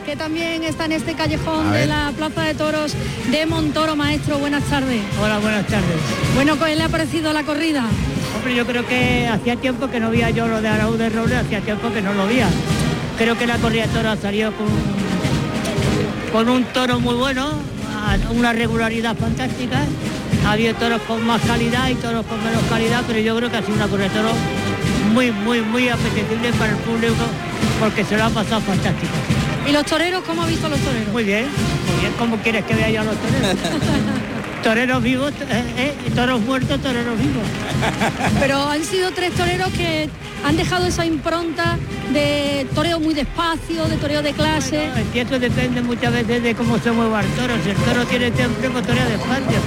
que 0.05 0.15
también 0.15 0.63
está 0.63 0.85
en 0.85 0.93
este 0.93 1.15
callejón 1.15 1.69
de 1.73 1.85
la 1.85 2.13
Plaza 2.15 2.43
de 2.43 2.53
Toros 2.53 2.93
de 3.29 3.45
Montoro. 3.45 3.97
Maestro, 3.97 4.37
buenas 4.39 4.63
tardes. 4.63 5.01
Hola, 5.21 5.37
buenas 5.39 5.67
tardes. 5.67 5.97
Bueno, 6.33 6.53
¿cómo 6.53 6.67
le 6.67 6.81
ha 6.81 6.87
parecido 6.87 7.33
la 7.33 7.43
corrida? 7.43 7.83
Hombre, 8.37 8.53
yo 8.53 8.67
creo 8.67 8.85
que 8.85 9.27
hacía 9.27 9.55
tiempo 9.55 9.89
que 9.89 9.99
no 9.99 10.11
veía 10.11 10.29
yo 10.29 10.47
lo 10.47 10.61
de 10.61 10.67
Araúz 10.67 10.99
de 10.99 11.09
Robles, 11.09 11.39
hacía 11.39 11.59
tiempo 11.59 11.91
que 11.91 12.03
no 12.03 12.13
lo 12.13 12.27
veía. 12.27 12.47
Creo 13.17 13.35
que 13.35 13.47
la 13.47 13.57
corrida 13.57 13.87
de 13.87 13.93
toros 13.93 14.19
salido 14.19 14.51
con, 14.51 14.67
con 16.31 16.47
un 16.47 16.63
toro 16.65 16.99
muy 16.99 17.15
bueno, 17.15 17.49
una 18.29 18.53
regularidad 18.53 19.17
fantástica. 19.17 19.79
Ha 20.45 20.51
habido 20.51 20.75
toros 20.75 21.01
con 21.07 21.25
más 21.25 21.41
calidad 21.41 21.89
y 21.89 21.95
toros 21.95 22.27
con 22.27 22.37
menos 22.43 22.61
calidad, 22.69 23.03
pero 23.07 23.17
yo 23.17 23.35
creo 23.37 23.49
que 23.49 23.57
ha 23.57 23.61
sido 23.63 23.73
una 23.73 23.87
corrida 23.87 24.09
de 24.09 24.13
toros 24.13 24.35
muy, 25.13 25.31
muy, 25.31 25.61
muy 25.61 25.89
apetecible 25.89 26.53
para 26.59 26.73
el 26.73 26.77
público 26.77 27.23
porque 27.79 28.05
se 28.05 28.17
lo 28.17 28.25
ha 28.25 28.29
pasado 28.29 28.61
fantástico. 28.61 29.13
¿Y 29.67 29.71
los 29.71 29.83
toreros 29.83 30.23
cómo 30.23 30.43
ha 30.43 30.45
visto 30.45 30.69
los 30.69 30.79
toreros? 30.79 31.11
Muy 31.11 31.23
bien, 31.23 31.45
muy 31.89 32.01
bien, 32.01 32.13
¿cómo 32.19 32.37
quieres 32.37 32.63
que 32.65 32.75
vea 32.75 32.91
yo 32.91 33.01
a 33.01 33.03
los 33.05 33.15
toreros? 33.15 33.57
toreros 34.67 35.01
vivos, 35.01 35.31
eh, 35.49 35.63
eh, 35.77 36.11
toros 36.13 36.41
muertos, 36.41 36.81
toreros 36.81 37.17
vivos. 37.17 37.43
Pero 38.41 38.67
han 38.67 38.83
sido 38.83 39.11
tres 39.11 39.31
toreros 39.31 39.69
que 39.69 40.09
han 40.43 40.57
dejado 40.57 40.85
esa 40.87 41.05
impronta 41.05 41.77
de 42.11 42.67
toreo 42.75 42.99
muy 42.99 43.13
despacio, 43.13 43.85
de 43.85 43.95
toreo 43.95 44.21
de 44.21 44.33
clase. 44.33 44.89
y 45.13 45.19
eso 45.19 45.39
depende 45.39 45.81
muchas 45.81 46.11
veces 46.11 46.43
de 46.43 46.53
cómo 46.53 46.77
se 46.79 46.91
mueva 46.91 47.21
el 47.21 47.27
toro. 47.27 47.53
Si 47.63 47.69
el 47.69 47.77
toro 47.77 48.05
tiene 48.07 48.29
tiempo, 48.31 48.55
pues 48.73 48.85
torea 48.85 49.05
despacio. 49.05 49.57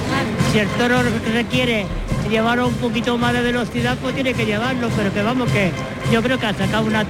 Si 0.51 0.59
el 0.59 0.67
toro 0.77 1.01
requiere 1.33 1.87
llevar 2.29 2.59
un 2.59 2.75
poquito 2.75 3.17
más 3.17 3.33
de 3.33 3.41
velocidad, 3.41 3.97
pues 3.99 4.13
tiene 4.13 4.35
que 4.35 4.45
llevarlo, 4.45 4.87
pero 4.95 5.11
que 5.11 5.23
vamos 5.23 5.51
que 5.51 5.71
yo 6.11 6.21
creo 6.21 6.37
que 6.37 6.45
ha 6.45 6.53
sacado 6.53 6.85
una, 6.85 7.07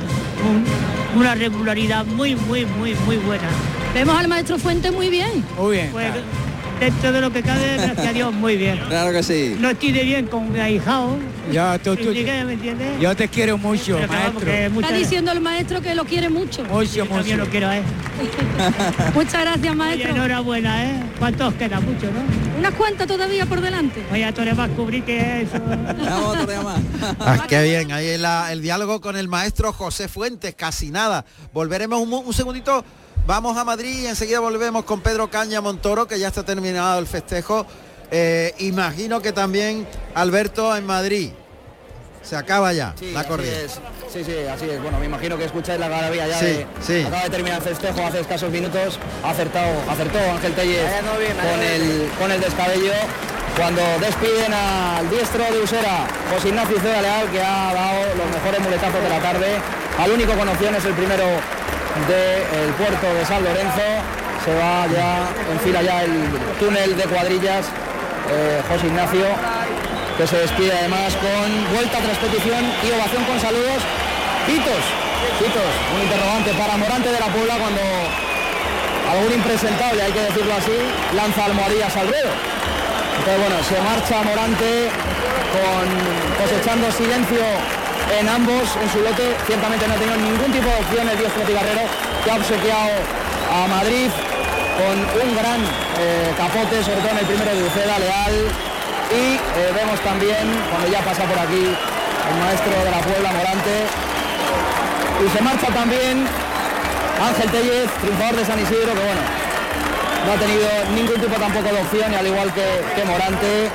una 1.17 1.35
regularidad 1.35 2.05
muy, 2.05 2.37
muy, 2.37 2.65
muy, 2.65 2.95
muy 3.05 3.17
buena. 3.17 3.49
Vemos 3.93 4.17
al 4.17 4.29
maestro 4.29 4.57
Fuente 4.57 4.91
muy 4.91 5.09
bien. 5.09 5.43
Muy 5.57 5.75
bien. 5.75 5.89
Pues, 5.91 6.13
dentro 6.81 7.11
de 7.11 7.21
lo 7.21 7.31
que 7.31 7.43
cabe, 7.43 7.77
gracias 7.77 8.07
a 8.07 8.11
Dios, 8.11 8.33
muy 8.33 8.57
bien. 8.57 8.79
Claro 8.87 9.11
que 9.11 9.21
sí. 9.21 9.55
No 9.59 9.69
estoy 9.69 9.91
de 9.91 10.03
bien 10.03 10.25
con 10.25 10.51
mi 10.51 10.59
ahijado. 10.59 11.15
Yo, 11.51 11.77
yo 12.99 13.15
te 13.15 13.27
quiero 13.27 13.57
mucho, 13.57 13.99
maestro. 14.07 14.51
Está 14.51 14.91
diciendo 14.91 15.31
el 15.31 15.41
maestro 15.41 15.81
que 15.81 15.93
lo 15.93 16.05
quiere 16.05 16.29
mucho. 16.29 16.63
Mucho, 16.65 17.05
mucho. 17.05 17.25
Yo 17.25 17.37
lo 17.37 17.45
quiero, 17.45 17.71
¿eh? 17.71 17.83
Muchas 19.13 19.41
gracias, 19.41 19.75
maestro. 19.75 20.09
enhorabuena, 20.09 20.85
¿eh? 20.85 21.03
¿Cuántos 21.19 21.53
queda? 21.53 21.79
Mucho, 21.79 22.07
¿no? 22.07 22.21
Unas 22.57 22.73
cuantas 22.73 23.07
todavía 23.07 23.45
por 23.45 23.61
delante. 23.61 24.03
Vaya, 24.09 24.33
tú 24.33 24.41
más 24.55 24.69
cubrir 24.71 25.03
que 25.03 25.41
eso. 25.41 25.57
ah, 27.19 27.45
qué 27.47 27.63
bien, 27.63 27.91
ahí 27.91 28.07
el 28.07 28.61
diálogo 28.61 29.01
con 29.01 29.17
el 29.17 29.27
maestro 29.27 29.71
José 29.71 30.07
Fuentes, 30.07 30.55
casi 30.55 30.89
nada. 30.89 31.25
Volveremos 31.53 32.01
un 32.01 32.33
segundito 32.33 32.83
Vamos 33.27 33.55
a 33.55 33.63
Madrid 33.63 33.99
y 34.01 34.07
enseguida 34.07 34.39
volvemos 34.39 34.83
con 34.83 35.01
Pedro 35.01 35.29
Caña 35.29 35.61
Montoro, 35.61 36.07
que 36.07 36.17
ya 36.17 36.27
está 36.27 36.43
terminado 36.43 36.99
el 36.99 37.05
festejo. 37.05 37.65
Eh, 38.09 38.53
imagino 38.59 39.21
que 39.21 39.31
también 39.31 39.87
Alberto 40.15 40.75
en 40.75 40.85
Madrid. 40.85 41.31
Se 42.23 42.35
acaba 42.35 42.71
ya 42.71 42.93
la 43.13 43.23
corrida. 43.23 43.51
Sí, 44.11 44.23
sí, 44.23 44.33
así 44.51 44.69
es. 44.69 44.81
Bueno, 44.81 44.99
me 44.99 45.05
imagino 45.05 45.37
que 45.37 45.45
escucháis 45.45 45.79
la 45.79 45.87
garabía 45.87 46.27
ya 46.27 46.39
de, 46.39 46.67
acaba 47.05 47.23
de 47.23 47.29
terminar 47.29 47.57
el 47.57 47.63
festejo 47.63 48.05
hace 48.05 48.19
escasos 48.19 48.51
minutos. 48.51 48.99
Ha 49.23 49.31
acertado, 49.31 49.71
acertó 49.89 50.19
Ángel 50.19 50.53
Tellez 50.53 50.85
con 51.01 51.61
el, 51.63 52.11
con 52.19 52.31
el 52.31 52.41
descabello. 52.41 52.93
Cuando 53.57 53.81
despiden 53.99 54.53
al 54.53 55.09
diestro 55.09 55.43
de 55.43 55.61
Usera, 55.61 56.07
José 56.33 56.49
Ignacio 56.49 56.77
Leal, 56.83 57.29
que 57.31 57.41
ha 57.41 57.73
dado 57.73 58.15
los 58.15 58.27
mejores 58.31 58.61
muletazos 58.61 59.03
de 59.03 59.09
la 59.09 59.19
tarde. 59.19 59.57
Al 59.97 60.11
único 60.11 60.33
con 60.33 60.47
opciones, 60.47 60.85
el 60.85 60.93
primero 60.93 61.25
del 62.07 62.73
puerto 62.73 63.13
de 63.13 63.25
San 63.25 63.43
Lorenzo. 63.43 63.85
Se 64.45 64.53
va 64.55 64.87
ya, 64.87 65.29
enfila 65.53 65.81
ya 65.81 66.03
el 66.03 66.13
túnel 66.59 66.97
de 66.97 67.03
cuadrillas 67.03 67.65
eh, 68.31 68.61
José 68.67 68.87
Ignacio, 68.87 69.25
que 70.17 70.25
se 70.25 70.37
despide 70.37 70.73
además 70.73 71.13
con 71.17 71.75
vuelta 71.75 71.99
tras 71.99 72.17
petición 72.17 72.63
y 72.83 72.91
ovación 72.91 73.23
con 73.25 73.39
saludos. 73.39 73.81
Hitos, 74.47 74.83
hitos, 75.39 75.71
un 75.93 76.01
interrogante 76.01 76.51
para 76.53 76.77
Morante 76.77 77.11
de 77.11 77.19
la 77.19 77.27
Puebla 77.27 77.55
cuando 77.59 77.81
algún 79.11 79.33
impresentable, 79.33 80.01
hay 80.01 80.11
que 80.11 80.21
decirlo 80.21 80.53
así, 80.55 80.77
lanza 81.15 81.45
almohadillas 81.45 81.95
al 81.97 82.07
ruedo. 82.07 82.31
Bueno, 83.21 83.57
se 83.63 83.77
marcha 83.81 84.23
Morante 84.23 84.89
con 85.53 85.85
cosechando 86.41 86.91
silencio 86.91 87.43
en 88.19 88.29
ambos, 88.29 88.75
en 88.81 88.89
su 88.91 88.99
lote, 89.01 89.35
ciertamente 89.47 89.87
no 89.87 89.93
ha 89.93 89.97
tenido 89.97 90.17
ningún 90.17 90.51
tipo 90.51 90.67
de 90.67 90.77
opciones 90.81 91.17
Dios 91.17 91.31
Garrero, 91.37 91.85
que 92.23 92.31
ha 92.31 92.35
obsequiado 92.35 92.91
a 93.51 93.67
Madrid 93.67 94.09
con 94.77 94.95
un 94.97 95.29
gran 95.35 95.61
eh, 95.99 96.33
capote, 96.37 96.83
sobre 96.83 96.99
todo 97.01 97.11
en 97.11 97.19
el 97.19 97.25
primero 97.25 97.51
de 97.55 97.63
Uceda, 97.63 97.99
Leal, 97.99 98.35
y 99.11 99.35
eh, 99.35 99.71
vemos 99.75 99.99
también, 100.01 100.47
cuando 100.69 100.87
ya 100.87 100.99
pasa 101.01 101.23
por 101.23 101.37
aquí, 101.37 101.65
el 101.67 102.35
maestro 102.39 102.71
de 102.71 102.91
la 102.91 103.01
Puebla, 103.01 103.29
Morante, 103.31 103.75
y 105.21 105.29
se 105.29 105.41
marcha 105.43 105.67
también 105.67 106.25
Ángel 107.21 107.51
Tellez, 107.51 107.89
triunfador 108.01 108.35
de 108.35 108.45
San 108.45 108.59
Isidro, 108.59 108.93
que 108.93 109.03
bueno, 109.05 109.23
no 110.25 110.33
ha 110.33 110.37
tenido 110.37 110.67
ningún 110.95 111.19
tipo 111.21 111.35
tampoco 111.39 111.69
de 111.69 111.81
opción, 111.81 112.11
y 112.11 112.15
al 112.15 112.27
igual 112.27 112.51
que, 112.53 113.03
Morante. 113.05 113.69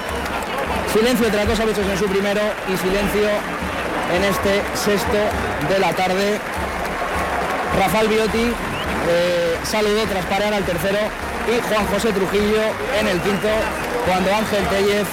Silencio 0.92 1.26
entre 1.26 1.44
los 1.44 1.58
dos 1.58 1.66
bichos 1.66 1.86
en 1.86 1.98
su 1.98 2.06
primero 2.06 2.40
y 2.72 2.76
silencio 2.78 3.28
en 4.14 4.24
este 4.24 4.62
sexto 4.74 5.18
de 5.68 5.78
la 5.78 5.92
tarde. 5.92 6.38
Rafael 7.78 8.08
Biotti 8.08 8.52
eh, 9.08 9.56
saludó 9.64 10.04
tras 10.04 10.24
parar 10.26 10.54
al 10.54 10.64
tercero 10.64 10.98
y 11.46 11.60
Juan 11.68 11.86
José 11.86 12.12
Trujillo 12.12 12.62
en 12.98 13.08
el 13.08 13.20
quinto 13.20 13.48
cuando 14.06 14.34
Ángel 14.34 14.64
Tellez 14.68 15.06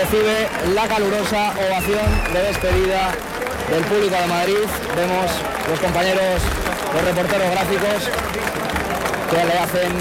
recibe 0.00 0.48
la 0.74 0.86
calurosa 0.86 1.52
ovación 1.68 2.06
de 2.32 2.42
despedida 2.42 3.12
del 3.70 3.84
público 3.84 4.14
de 4.14 4.26
Madrid. 4.26 4.66
Vemos 4.94 5.30
los 5.70 5.80
compañeros, 5.80 6.42
los 6.94 7.04
reporteros 7.04 7.50
gráficos 7.50 8.10
que 9.30 9.44
le 9.44 9.58
hacen 9.58 9.92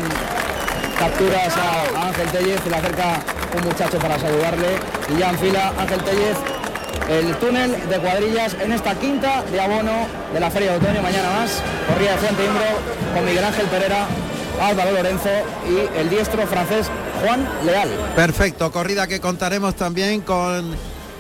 capturas 1.00 1.54
a, 1.58 2.08
Ángel 2.08 2.28
Tellez, 2.30 2.66
le 2.66 2.76
acerca 2.76 3.20
un 3.58 3.64
muchacho 3.64 3.98
para 4.00 4.20
saludarle 4.20 4.78
y 5.14 5.20
ya 5.20 5.30
en 5.30 5.40
fila 5.40 5.74
Ángel 5.78 6.04
Tellez 6.04 6.38
el 7.10 7.36
túnel 7.38 7.72
de 7.90 8.00
cuadrillas 8.00 8.56
en 8.62 8.72
esta 8.72 8.96
quinta 8.96 9.44
de 9.44 9.62
abono 9.62 10.08
de 10.34 10.40
la 10.40 10.50
Feria 10.50 10.72
de 10.72 10.78
Otoño, 10.78 11.02
mañana 11.02 11.30
más, 11.32 11.62
corría 11.88 12.14
de 12.14 12.18
Fuente 12.18 12.46
Imbro 12.46 12.66
con 13.14 13.26
Miguel 13.26 13.44
Ángel 13.44 13.68
Pereira, 13.68 14.08
Álvaro 14.62 14.92
Lorenzo 14.92 15.30
y 15.70 16.00
el 16.00 16.10
diestro 16.10 16.46
francés 16.48 16.88
Juan 17.22 17.48
Leal. 17.66 17.90
Perfecto, 18.16 18.72
corrida 18.72 19.08
que 19.08 19.20
contaremos 19.20 19.76
también 19.76 20.22
con 20.22 20.76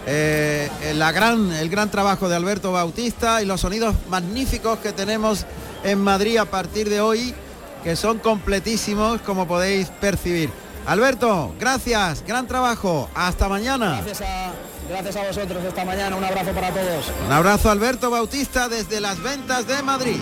eh, 0.08 0.70
la 0.96 1.12
gran, 1.12 1.52
el 1.52 1.70
gran 1.70 1.92
trabajo 1.92 2.30
de 2.30 2.36
Alberto 2.36 2.72
Bautista 2.72 3.42
y 3.42 3.46
los 3.46 3.62
sonidos 3.62 3.96
magníficos 4.10 4.80
que 4.80 4.92
tenemos 4.92 5.46
en 5.84 6.00
Madrid 6.00 6.38
a 6.38 6.46
partir 6.46 6.90
de 6.90 7.02
hoy, 7.02 7.34
que 7.84 7.96
son 7.96 8.18
completísimos, 8.18 9.22
como 9.22 9.48
podéis 9.48 9.90
percibir. 9.90 10.50
Alberto, 10.88 11.54
gracias, 11.60 12.24
gran 12.26 12.48
trabajo, 12.48 13.10
hasta 13.16 13.50
mañana. 13.50 14.02
Gracias 14.04 14.22
a, 14.22 14.52
gracias 14.90 15.16
a 15.16 15.24
vosotros 15.24 15.64
esta 15.64 15.86
mañana, 15.86 16.16
un 16.16 16.24
abrazo 16.24 16.52
para 16.52 16.72
todos. 16.72 17.12
Un 17.26 17.32
abrazo 17.32 17.70
Alberto 17.70 18.10
Bautista 18.10 18.70
desde 18.70 19.00
las 19.00 19.22
ventas 19.22 19.68
de 19.68 19.82
Madrid. 19.84 20.20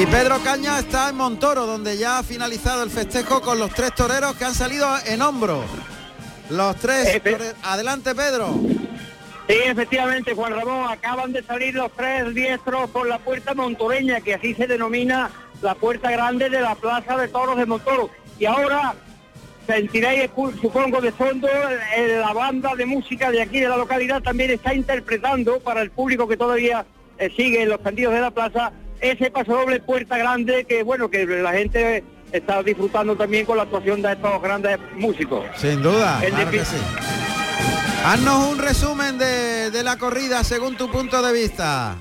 Y 0.00 0.06
Pedro 0.06 0.38
Caña 0.44 0.78
está 0.78 1.08
en 1.08 1.16
Montoro, 1.16 1.64
donde 1.66 1.96
ya 1.96 2.18
ha 2.18 2.22
finalizado 2.22 2.82
el 2.82 2.90
festejo 2.90 3.40
con 3.40 3.58
los 3.58 3.72
tres 3.72 3.94
toreros 3.94 4.36
que 4.36 4.44
han 4.44 4.54
salido 4.54 4.86
en 5.06 5.22
hombro. 5.22 5.64
Los 6.50 6.76
tres. 6.76 7.22
Adelante, 7.62 8.14
Pedro. 8.14 8.60
Sí, 9.48 9.54
efectivamente, 9.64 10.34
Juan 10.34 10.54
Ramón, 10.54 10.90
acaban 10.90 11.32
de 11.32 11.42
salir 11.42 11.74
los 11.74 11.90
tres 11.92 12.34
diestros 12.34 12.90
por 12.90 13.08
la 13.08 13.18
puerta 13.18 13.54
montoreña, 13.54 14.20
que 14.20 14.34
así 14.34 14.54
se 14.54 14.66
denomina 14.66 15.30
la 15.62 15.74
puerta 15.74 16.10
grande 16.10 16.50
de 16.50 16.60
la 16.60 16.74
Plaza 16.74 17.16
de 17.16 17.28
Toros 17.28 17.56
de 17.56 17.64
Montoro. 17.64 18.10
Y 18.38 18.44
ahora 18.44 18.94
sentiréis, 19.66 20.30
supongo, 20.60 21.00
de 21.00 21.12
fondo, 21.12 21.48
la 21.48 22.32
banda 22.32 22.74
de 22.74 22.86
música 22.86 23.30
de 23.30 23.42
aquí 23.42 23.60
de 23.60 23.68
la 23.68 23.76
localidad 23.76 24.22
también 24.22 24.50
está 24.50 24.74
interpretando 24.74 25.60
para 25.60 25.82
el 25.82 25.90
público 25.90 26.28
que 26.28 26.36
todavía 26.36 26.86
eh, 27.18 27.30
sigue 27.36 27.62
en 27.62 27.68
los 27.70 27.80
candidos 27.80 28.14
de 28.14 28.20
la 28.20 28.30
plaza 28.30 28.72
ese 29.00 29.30
paso 29.30 29.52
doble 29.52 29.80
puerta 29.80 30.16
grande 30.16 30.64
que 30.64 30.82
bueno 30.82 31.10
que 31.10 31.26
la 31.26 31.52
gente 31.52 32.02
está 32.32 32.62
disfrutando 32.62 33.16
también 33.16 33.44
con 33.44 33.56
la 33.56 33.64
actuación 33.64 34.02
de 34.02 34.12
estos 34.12 34.42
grandes 34.42 34.78
músicos. 34.94 35.44
Sin 35.56 35.82
duda, 35.82 36.20
claro 36.26 36.50
que 36.50 36.64
sí. 36.64 36.76
Haznos 38.04 38.52
un 38.52 38.58
resumen 38.58 39.18
de, 39.18 39.82
la 39.82 39.98
corrida 39.98 40.44
según 40.44 40.76
tu 40.76 40.90
punto 40.90 41.22
de 41.22 41.32
vista. 41.32 41.96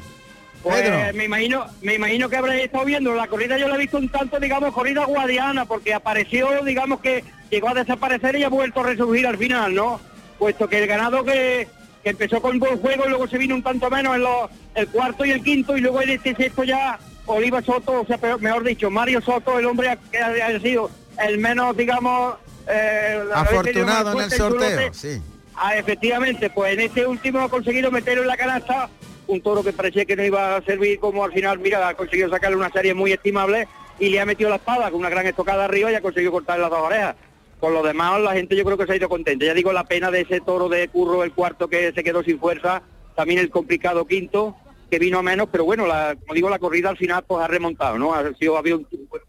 Pues 0.65 1.13
me 1.13 1.25
imagino, 1.25 1.67
me 1.84 1.93
imagino 1.93 2.28
que 2.28 2.38
habréis 2.38 2.65
estado 2.65 2.86
viendo 2.86 3.13
la 3.13 3.28
corrida, 3.28 3.56
yo 3.56 3.67
la 3.67 3.75
he 3.75 3.78
visto 3.78 3.97
un 3.97 4.10
tanto, 4.10 4.39
digamos, 4.39 4.73
corrida 4.73 5.06
guadiana, 5.06 5.65
porque 5.65 5.93
apareció, 5.93 6.63
digamos 6.63 7.01
que 7.01 7.23
llegó 7.51 7.69
a 7.69 7.75
desaparecer 7.75 8.36
y 8.36 8.43
ha 8.45 8.49
vuelto 8.49 8.80
a 8.80 8.86
resurgir 8.88 9.28
al 9.28 9.38
final, 9.38 9.75
¿no? 9.75 10.01
Puesto 10.39 10.67
que 10.67 10.80
el 10.80 10.88
ganado 10.88 11.23
que, 11.23 11.67
que 12.04 12.10
empezó 12.10 12.41
con 12.41 12.58
buen 12.58 12.80
juego 12.80 13.04
y 13.06 13.10
luego 13.10 13.28
se 13.28 13.38
vino 13.38 13.54
un 13.54 13.62
tanto 13.62 13.91
menos 13.91 14.15
en 14.15 14.23
los, 14.23 14.49
el 14.73 14.88
cuarto 14.88 15.23
y 15.23 15.32
el 15.34 15.43
quinto 15.43 15.78
y 15.78 15.82
luego 15.82 16.01
en 16.01 16.10
este 16.10 16.36
sexto 16.36 16.63
ya 16.63 16.97
Oliva 17.28 17.62
Soto, 17.62 18.01
o 18.01 18.06
sea, 18.08 18.17
mejor 18.39 18.63
dicho, 18.63 18.89
Mario 18.89 19.21
Soto, 19.21 19.60
el 19.60 19.67
hombre 19.67 19.95
que 20.12 20.17
ha, 20.17 20.60
sido 20.60 20.89
el 21.23 21.38
menos, 21.38 21.78
digamos, 21.78 22.38
eh, 22.67 23.23
afortunado 23.36 24.13
en 24.13 24.21
el 24.21 24.32
sorteo, 24.32 24.93
sí. 24.95 25.21
Ah, 25.56 25.75
efectivamente, 25.78 26.49
pues 26.49 26.73
en 26.73 26.80
este 26.82 27.06
último 27.06 27.41
ha 27.41 27.49
conseguido 27.49 27.91
meterlo 27.91 28.23
en 28.23 28.30
la 28.30 28.36
canasta 28.36 28.89
un 29.27 29.41
toro 29.41 29.63
que 29.63 29.73
parecía 29.73 30.05
que 30.05 30.15
no 30.15 30.23
iba 30.23 30.55
a 30.55 30.61
servir 30.63 30.99
como 30.99 31.23
al 31.23 31.31
final, 31.31 31.59
mira, 31.59 31.88
ha 31.88 31.93
conseguido 31.95 32.29
sacarle 32.29 32.57
una 32.57 32.71
serie 32.71 32.93
muy 32.93 33.11
estimable 33.11 33.67
y 33.99 34.09
le 34.09 34.19
ha 34.19 34.25
metido 34.25 34.49
la 34.49 34.57
espada 34.57 34.91
con 34.91 34.99
una 34.99 35.09
gran 35.09 35.25
estocada 35.25 35.65
arriba 35.65 35.91
y 35.91 35.95
ha 35.95 36.01
conseguido 36.01 36.31
cortarle 36.31 36.63
las 36.63 36.71
dos 36.71 36.81
orejas. 36.81 37.15
Con 37.59 37.73
lo 37.73 37.83
demás, 37.83 38.21
la 38.21 38.33
gente 38.33 38.55
yo 38.55 38.65
creo 38.65 38.77
que 38.77 38.85
se 38.85 38.93
ha 38.93 38.97
ido 38.97 39.09
contenta. 39.09 39.45
Ya 39.45 39.53
digo, 39.53 39.71
la 39.71 39.85
pena 39.85 40.11
de 40.11 40.21
ese 40.21 40.41
toro 40.41 40.69
de 40.69 40.88
curro, 40.89 41.23
el 41.23 41.31
cuarto 41.31 41.67
que 41.67 41.93
se 41.93 42.03
quedó 42.03 42.21
sin 42.23 42.39
fuerza, 42.39 42.83
también 43.15 43.39
el 43.39 43.49
complicado 43.49 44.05
quinto, 44.05 44.55
que 44.89 44.99
vino 44.99 45.19
a 45.19 45.23
menos, 45.23 45.47
pero 45.51 45.65
bueno, 45.65 45.85
como 45.85 46.33
digo, 46.33 46.49
la 46.49 46.59
corrida 46.59 46.89
al 46.89 46.97
final 46.97 47.23
pues 47.25 47.43
ha 47.43 47.47
remontado, 47.47 47.97
¿no? 47.97 48.13
Ha, 48.13 48.33
sido, 48.35 48.55
ha, 48.55 48.59
habido, 48.59 48.81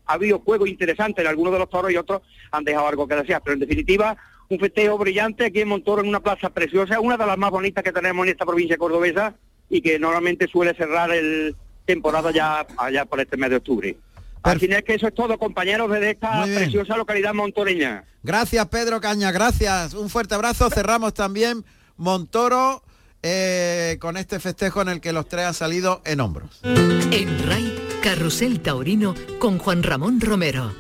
ha 0.07 0.13
habido 0.13 0.41
juego 0.41 0.67
interesante 0.67 1.23
en 1.23 1.29
algunos 1.29 1.53
de 1.53 1.61
los 1.61 1.71
toros 1.71 1.91
y 1.91 1.97
otros 1.97 2.23
han 2.51 2.65
dejado 2.65 2.89
algo 2.89 3.09
que 3.09 3.15
desear, 3.15 3.41
pero 3.43 3.55
en 3.55 3.61
definitiva, 3.61 4.17
un 4.49 4.59
festejo 4.59 4.99
brillante 4.99 5.47
aquí 5.47 5.61
en 5.61 5.69
Montoro, 5.69 6.03
en 6.03 6.09
una 6.09 6.21
plaza 6.21 6.51
preciosa, 6.51 7.01
una 7.01 7.17
de 7.17 7.27
las 7.27 7.39
más 7.39 7.51
bonitas 7.51 7.83
que 7.83 7.93
tenemos 7.93 8.27
en 8.27 8.33
esta 8.33 8.45
provincia 8.45 8.77
cordobesa 8.77 9.35
y 9.69 9.81
que 9.81 9.99
normalmente 9.99 10.47
suele 10.49 10.75
cerrar 10.75 11.11
el 11.11 11.57
temporada 11.85 12.31
ya 12.33 12.67
allá 12.77 13.05
por 13.05 13.21
este 13.21 13.37
mes 13.37 13.51
de 13.51 13.57
octubre. 13.57 13.97
Al 14.43 14.61
final 14.61 14.85
que 14.85 14.95
eso 14.95 15.09
es 15.09 15.15
todo, 15.15 15.39
compañeros, 15.39 15.91
de 15.91 16.11
esta 16.11 16.45
preciosa 16.45 16.97
localidad 16.97 17.35
montoreña. 17.35 18.05
Gracias, 18.23 18.65
Pedro 18.69 19.01
Caña, 19.01 19.33
gracias. 19.33 19.95
Un 19.95 20.09
fuerte 20.09 20.35
abrazo. 20.35 20.71
Cerramos 20.71 21.15
también 21.15 21.65
Montoro 21.97 22.83
eh, 23.23 23.97
con 24.01 24.17
este 24.17 24.39
festejo 24.39 24.83
en 24.83 24.89
el 24.89 25.01
que 25.01 25.13
los 25.13 25.27
tres 25.27 25.47
han 25.47 25.55
salido 25.55 26.01
en 26.05 26.21
hombros. 26.21 26.61
En 26.63 27.49
RAI, 27.49 27.75
Carrusel 28.03 28.61
Taurino 28.61 29.15
con 29.41 29.59
Juan 29.59 29.83
Ramón 29.83 30.21
Romero. 30.21 30.73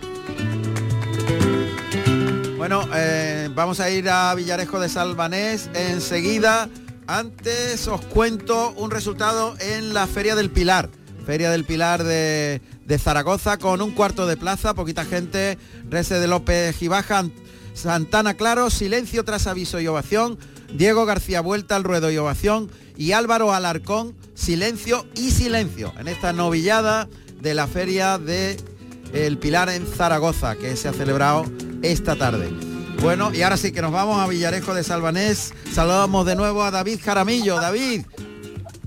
Bueno, 2.56 2.88
eh, 2.94 3.48
vamos 3.52 3.80
a 3.80 3.90
ir 3.90 4.08
a 4.08 4.34
Villarejo 4.34 4.78
de 4.78 4.88
Salvanés 4.88 5.70
enseguida. 5.74 6.68
Antes 7.08 7.86
os 7.86 8.00
cuento 8.00 8.72
un 8.76 8.90
resultado 8.90 9.54
en 9.60 9.94
la 9.94 10.08
Feria 10.08 10.34
del 10.34 10.50
Pilar. 10.50 10.90
Feria 11.24 11.50
del 11.50 11.64
Pilar 11.64 12.02
de, 12.02 12.60
Zaragoza 12.98 13.58
con 13.58 13.80
un 13.80 13.92
cuarto 13.92 14.26
de 14.26 14.36
plaza, 14.36 14.74
poquita 14.74 15.04
gente, 15.04 15.56
Rese 15.88 16.18
de 16.18 16.26
López 16.26 16.76
Gibaja, 16.76 17.24
Santana 17.74 18.34
Claro, 18.34 18.70
silencio 18.70 19.24
tras 19.24 19.46
aviso 19.46 19.80
y 19.80 19.86
ovación, 19.86 20.38
Diego 20.74 21.06
García 21.06 21.40
Vuelta 21.40 21.76
al 21.76 21.84
ruedo 21.84 22.10
y 22.10 22.16
ovación 22.16 22.70
y 22.96 23.12
Álvaro 23.12 23.52
Alarcón, 23.52 24.16
silencio 24.34 25.06
y 25.14 25.30
silencio 25.30 25.92
en 25.98 26.08
esta 26.08 26.32
novillada 26.32 27.08
de 27.40 27.54
la 27.54 27.68
Feria 27.68 28.18
de 28.18 28.56
El 29.12 29.38
Pilar 29.38 29.68
en 29.68 29.86
Zaragoza 29.86 30.56
que 30.56 30.76
se 30.76 30.88
ha 30.88 30.92
celebrado 30.92 31.44
esta 31.82 32.16
tarde. 32.16 32.75
Bueno, 33.02 33.32
y 33.32 33.42
ahora 33.42 33.56
sí 33.56 33.72
que 33.72 33.82
nos 33.82 33.92
vamos 33.92 34.18
a 34.18 34.26
Villarejo 34.26 34.74
de 34.74 34.82
Salvanés. 34.82 35.54
Saludamos 35.72 36.26
de 36.26 36.36
nuevo 36.36 36.62
a 36.62 36.70
David 36.70 36.98
Jaramillo. 37.02 37.56
David, 37.56 38.02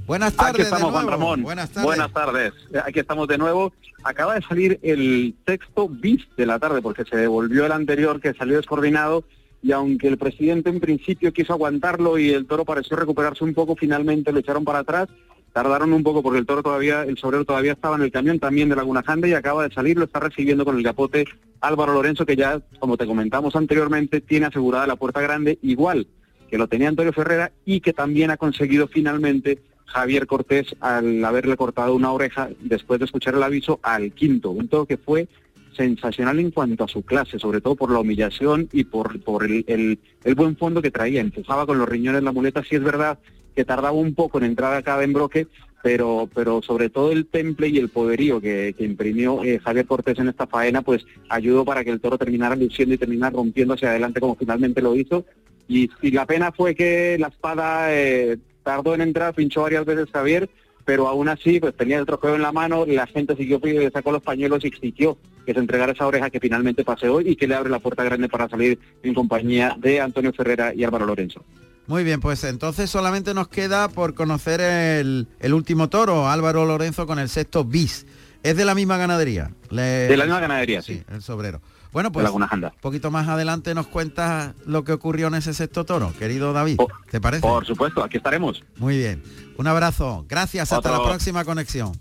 Buenas 0.09 0.33
tardes. 0.33 0.53
Aquí 0.55 0.61
estamos, 0.63 0.91
Juan 0.91 1.07
Ramón. 1.07 1.43
Buenas 1.43 1.69
tardes. 1.69 1.85
Buenas 1.85 2.11
tardes. 2.11 2.53
Aquí 2.83 2.99
estamos 2.99 3.27
de 3.27 3.37
nuevo. 3.37 3.73
Acaba 4.03 4.33
de 4.33 4.41
salir 4.41 4.79
el 4.81 5.35
sexto 5.45 5.87
bis 5.87 6.27
de 6.35 6.47
la 6.47 6.57
tarde 6.57 6.81
porque 6.81 7.03
se 7.03 7.15
devolvió 7.15 7.67
el 7.67 7.71
anterior 7.71 8.19
que 8.19 8.33
salió 8.33 8.57
descoordinado 8.57 9.23
y 9.61 9.71
aunque 9.71 10.07
el 10.07 10.17
presidente 10.17 10.71
en 10.71 10.79
principio 10.79 11.31
quiso 11.31 11.53
aguantarlo 11.53 12.17
y 12.17 12.31
el 12.31 12.47
toro 12.47 12.65
pareció 12.65 12.97
recuperarse 12.97 13.43
un 13.43 13.53
poco, 13.53 13.75
finalmente 13.75 14.31
lo 14.31 14.39
echaron 14.39 14.65
para 14.65 14.79
atrás. 14.79 15.09
Tardaron 15.53 15.93
un 15.93 16.03
poco 16.03 16.21
porque 16.21 16.39
el 16.39 16.45
toro 16.45 16.63
todavía, 16.63 17.03
el 17.03 17.17
sobrero 17.17 17.45
todavía 17.45 17.73
estaba 17.73 17.95
en 17.95 18.03
el 18.03 18.11
camión 18.11 18.39
también 18.39 18.69
de 18.69 18.75
Laguna 18.75 19.03
Janda 19.03 19.27
y 19.27 19.33
acaba 19.33 19.67
de 19.67 19.73
salir, 19.73 19.97
lo 19.97 20.05
está 20.05 20.19
recibiendo 20.19 20.65
con 20.65 20.77
el 20.77 20.83
capote 20.83 21.25
Álvaro 21.61 21.93
Lorenzo 21.93 22.25
que 22.25 22.35
ya, 22.35 22.61
como 22.79 22.97
te 22.97 23.07
comentamos 23.07 23.55
anteriormente, 23.55 24.21
tiene 24.21 24.45
asegurada 24.45 24.87
la 24.87 24.95
puerta 24.95 25.21
grande 25.21 25.57
igual 25.61 26.07
que 26.49 26.57
lo 26.57 26.67
tenía 26.67 26.89
Antonio 26.89 27.13
Ferrera 27.13 27.51
y 27.63 27.79
que 27.79 27.93
también 27.93 28.31
ha 28.31 28.37
conseguido 28.37 28.87
finalmente 28.87 29.59
Javier 29.85 30.27
Cortés 30.27 30.75
al 30.79 31.23
haberle 31.23 31.55
cortado 31.55 31.95
una 31.95 32.11
oreja 32.11 32.49
después 32.59 32.99
de 32.99 33.05
escuchar 33.05 33.35
el 33.35 33.43
aviso 33.43 33.79
al 33.83 34.11
quinto, 34.13 34.51
un 34.51 34.67
todo 34.67 34.85
que 34.85 34.97
fue 34.97 35.27
sensacional 35.75 36.39
en 36.39 36.51
cuanto 36.51 36.83
a 36.83 36.87
su 36.87 37.03
clase, 37.03 37.39
sobre 37.39 37.61
todo 37.61 37.75
por 37.75 37.91
la 37.91 37.99
humillación 37.99 38.67
y 38.73 38.83
por, 38.83 39.21
por 39.21 39.45
el, 39.45 39.99
buen 40.35 40.57
fondo 40.57 40.81
que 40.81 40.91
traía. 40.91 41.21
Empujaba 41.21 41.65
con 41.65 41.77
los 41.77 41.87
riñones 41.87 42.23
la 42.23 42.31
muleta, 42.31 42.63
sí 42.63 42.75
es 42.75 42.83
verdad 42.83 43.19
que 43.59 43.65
tardaba 43.65 43.91
un 43.91 44.15
poco 44.15 44.37
en 44.37 44.45
entrar 44.45 44.73
a 44.73 44.81
cada 44.81 45.03
embroque, 45.03 45.47
pero, 45.83 46.29
pero 46.33 46.61
sobre 46.61 46.89
todo 46.89 47.11
el 47.11 47.25
temple 47.25 47.67
y 47.67 47.77
el 47.77 47.89
poderío 47.89 48.39
que, 48.39 48.73
imprimió 48.79 49.43
eh, 49.43 49.59
Javier 49.59 49.85
Cortés 49.85 50.17
en 50.17 50.29
esta 50.29 50.47
faena, 50.47 50.81
pues 50.81 51.05
ayudó 51.27 51.65
para 51.65 51.83
que 51.83 51.89
el 51.89 51.99
toro 51.99 52.17
terminara 52.17 52.55
luciendo 52.55 52.95
y 52.95 52.97
terminara 52.97 53.35
rompiendo 53.35 53.73
hacia 53.73 53.89
adelante 53.89 54.21
como 54.21 54.37
finalmente 54.37 54.81
lo 54.81 54.95
hizo. 54.95 55.25
Y, 55.67 55.89
la 56.09 56.25
pena 56.25 56.53
fue 56.53 56.73
que 56.73 57.17
la 57.19 57.27
espada 57.27 57.93
eh, 57.93 58.37
tardó 58.63 58.95
en 58.95 59.01
entrar, 59.01 59.35
pinchó 59.35 59.63
varias 59.63 59.83
veces 59.83 60.07
Javier, 60.09 60.49
pero 60.85 61.09
aún 61.09 61.27
así 61.27 61.59
pues 61.59 61.75
tenía 61.75 61.99
el 61.99 62.05
trofeo 62.05 62.35
en 62.35 62.43
la 62.43 62.53
mano, 62.53 62.85
la 62.85 63.07
gente 63.07 63.35
siguió 63.35 63.59
pidiendo, 63.59 63.91
sacó 63.91 64.13
los 64.13 64.23
pañuelos 64.23 64.63
y 64.63 64.67
exigió 64.67 65.17
que 65.45 65.53
se 65.53 65.59
entregara 65.59 65.91
esa 65.91 66.07
oreja 66.07 66.29
que 66.29 66.39
finalmente 66.39 66.85
paseó 66.85 67.19
y 67.19 67.35
que 67.35 67.45
le 67.45 67.55
abre 67.55 67.69
la 67.69 67.79
puerta 67.79 68.05
grande 68.05 68.29
para 68.29 68.47
salir 68.47 68.79
en 69.03 69.13
compañía 69.13 69.75
de 69.77 69.99
Antonio 69.99 70.31
Ferrera 70.31 70.73
y 70.73 70.85
Álvaro 70.85 71.05
Lorenzo. 71.05 71.43
Muy 71.89 72.03
bien, 72.03 72.19
pues 72.19 72.43
entonces 72.43 72.87
solamente 72.87 73.33
nos 73.33 73.47
queda 73.47 73.89
por 73.89 74.13
conocer 74.13 74.61
el, 74.61 75.27
el 75.39 75.53
último 75.55 75.89
toro, 75.89 76.29
Álvaro 76.29 76.63
Lorenzo 76.67 77.07
con 77.07 77.17
el 77.17 77.29
sexto 77.29 77.65
bis. 77.65 78.05
Es 78.43 78.55
de 78.55 78.63
la 78.63 78.75
misma 78.75 78.97
ganadería. 78.97 79.49
De 79.71 80.15
la 80.15 80.25
misma 80.25 80.39
ganadería, 80.39 80.83
sí. 80.83 81.01
El 81.11 81.23
sobrero. 81.23 81.61
Bueno, 81.91 82.11
pues 82.11 82.29
un 82.29 82.45
poquito 82.79 83.09
más 83.09 83.27
adelante 83.27 83.73
nos 83.73 83.87
cuentas 83.87 84.53
lo 84.67 84.83
que 84.83 84.91
ocurrió 84.91 85.29
en 85.29 85.33
ese 85.33 85.55
sexto 85.55 85.83
toro, 85.83 86.13
querido 86.19 86.53
David. 86.53 86.77
¿Te 87.09 87.19
parece? 87.19 87.41
Por 87.41 87.65
supuesto, 87.65 88.03
aquí 88.03 88.17
estaremos. 88.17 88.63
Muy 88.77 88.95
bien. 88.95 89.23
Un 89.57 89.65
abrazo. 89.65 90.25
Gracias. 90.29 90.71
Hasta 90.71 90.91
la 90.91 91.03
próxima 91.03 91.43
conexión. 91.43 91.93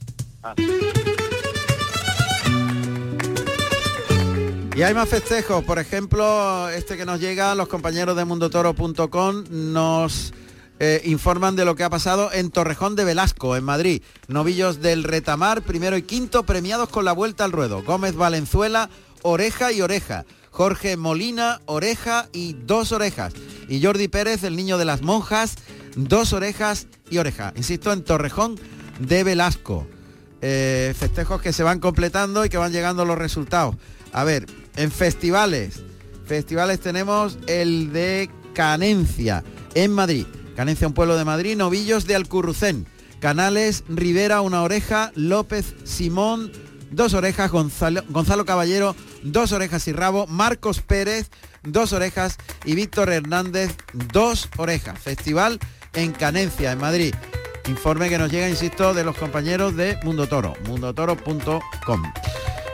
Ah. 0.43 0.55
Y 4.79 4.85
hay 4.85 4.95
más 4.95 5.09
festejos, 5.09 5.65
por 5.65 5.81
ejemplo, 5.81 6.69
este 6.69 6.97
que 6.97 7.05
nos 7.05 7.19
llega, 7.19 7.57
los 7.57 7.67
compañeros 7.67 8.17
de 8.17 8.25
mundotoro.com 8.25 9.43
nos 9.51 10.33
eh, 10.79 11.03
informan 11.05 11.57
de 11.57 11.65
lo 11.65 11.75
que 11.75 11.83
ha 11.83 11.91
pasado 11.91 12.33
en 12.33 12.53
Torrejón 12.53 12.95
de 12.95 13.03
Velasco, 13.03 13.57
en 13.57 13.65
Madrid. 13.65 14.05
Novillos 14.29 14.81
del 14.81 15.03
Retamar, 15.03 15.63
primero 15.63 15.97
y 15.97 16.03
quinto, 16.03 16.45
premiados 16.45 16.91
con 16.91 17.05
la 17.05 17.11
vuelta 17.11 17.43
al 17.43 17.51
ruedo. 17.51 17.83
Gómez 17.83 18.15
Valenzuela, 18.15 18.89
oreja 19.23 19.73
y 19.73 19.81
oreja. 19.81 20.25
Jorge 20.53 20.97
Molina, 20.97 21.61
oreja 21.67 22.29
y 22.33 22.53
dos 22.53 22.93
orejas. 22.93 23.33
Y 23.69 23.83
Jordi 23.83 24.07
Pérez, 24.07 24.45
el 24.45 24.55
niño 24.55 24.79
de 24.79 24.85
las 24.85 25.03
monjas, 25.03 25.57
dos 25.97 26.33
orejas 26.33 26.87
y 27.11 27.19
oreja. 27.19 27.53
Insisto, 27.57 27.93
en 27.93 28.05
Torrejón 28.05 28.55
de 29.01 29.25
Velasco. 29.25 29.89
Eh, 30.41 30.95
festejos 30.97 31.43
que 31.43 31.53
se 31.53 31.65
van 31.65 31.81
completando 31.81 32.45
y 32.45 32.49
que 32.49 32.59
van 32.59 32.71
llegando 32.71 33.05
los 33.05 33.19
resultados. 33.19 33.75
A 34.13 34.25
ver, 34.25 34.47
en 34.79 34.93
festivales, 34.93 35.83
festivales 36.25 36.79
tenemos 36.79 37.37
el 37.49 37.93
de 37.93 38.31
Canencia, 38.55 39.43
en 39.75 39.93
Madrid. 39.93 40.25
Canencia, 40.55 40.87
un 40.87 40.95
pueblo 40.95 41.17
de 41.17 41.25
Madrid, 41.25 41.57
Novillos 41.57 42.07
de 42.07 42.15
Alcurrucén. 42.15 42.87
Canales, 43.21 43.83
Rivera, 43.89 44.41
una 44.41 44.63
oreja, 44.63 45.11
López, 45.17 45.75
Simón, 45.83 46.53
dos 46.93 47.15
orejas, 47.15 47.51
Gonzalo, 47.51 48.05
Gonzalo 48.09 48.45
Caballero, 48.45 48.95
dos 49.25 49.51
orejas 49.51 49.89
y 49.89 49.93
rabo, 49.93 50.29
Marcos 50.29 50.81
Pérez, 50.81 51.29
dos 51.65 51.93
orejas 51.93 52.39
y 52.65 52.77
Víctor 52.77 53.11
Hernández, 53.11 53.75
dos 53.93 54.49
orejas. 54.59 54.97
Festival 55.01 55.59
en 55.95 56.13
Canencia, 56.13 56.71
en 56.71 56.79
Madrid. 56.79 57.15
Informe 57.67 58.09
que 58.09 58.19
nos 58.19 58.31
llega, 58.31 58.49
insisto, 58.49 58.95
de 58.95 59.03
los 59.03 59.17
compañeros 59.17 59.75
de 59.75 59.99
Mundo 60.05 60.29
Toro, 60.29 60.55
mundotoro.com. 60.69 62.03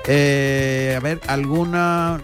Eh, 0.06 0.94
a 0.96 1.00
ver, 1.00 1.20
alguna... 1.26 2.20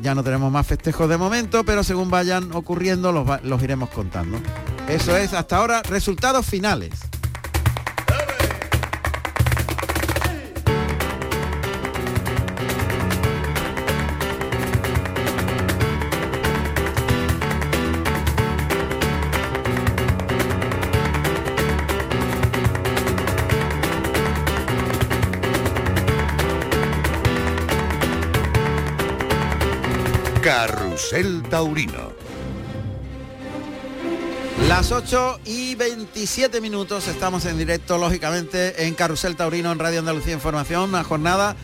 ya 0.00 0.14
no 0.14 0.22
tenemos 0.22 0.52
más 0.52 0.66
festejos 0.66 1.08
de 1.08 1.16
momento, 1.16 1.64
pero 1.64 1.82
según 1.82 2.10
vayan 2.10 2.52
ocurriendo 2.52 3.12
los, 3.12 3.42
los 3.42 3.62
iremos 3.62 3.90
contando. 3.90 4.38
Eso 4.88 5.16
es, 5.16 5.32
hasta 5.32 5.56
ahora, 5.56 5.82
resultados 5.82 6.46
finales. 6.46 6.92
Carrusel 31.08 31.42
Taurino. 31.44 32.12
Las 34.66 34.90
8 34.90 35.38
y 35.44 35.76
27 35.76 36.60
minutos 36.60 37.06
estamos 37.06 37.44
en 37.44 37.58
directo, 37.58 37.96
lógicamente, 37.96 38.86
en 38.86 38.94
Carrusel 38.94 39.36
Taurino, 39.36 39.70
en 39.70 39.78
Radio 39.78 40.00
Andalucía 40.00 40.34
Información, 40.34 40.88
una 40.88 41.04
jornada 41.04 41.54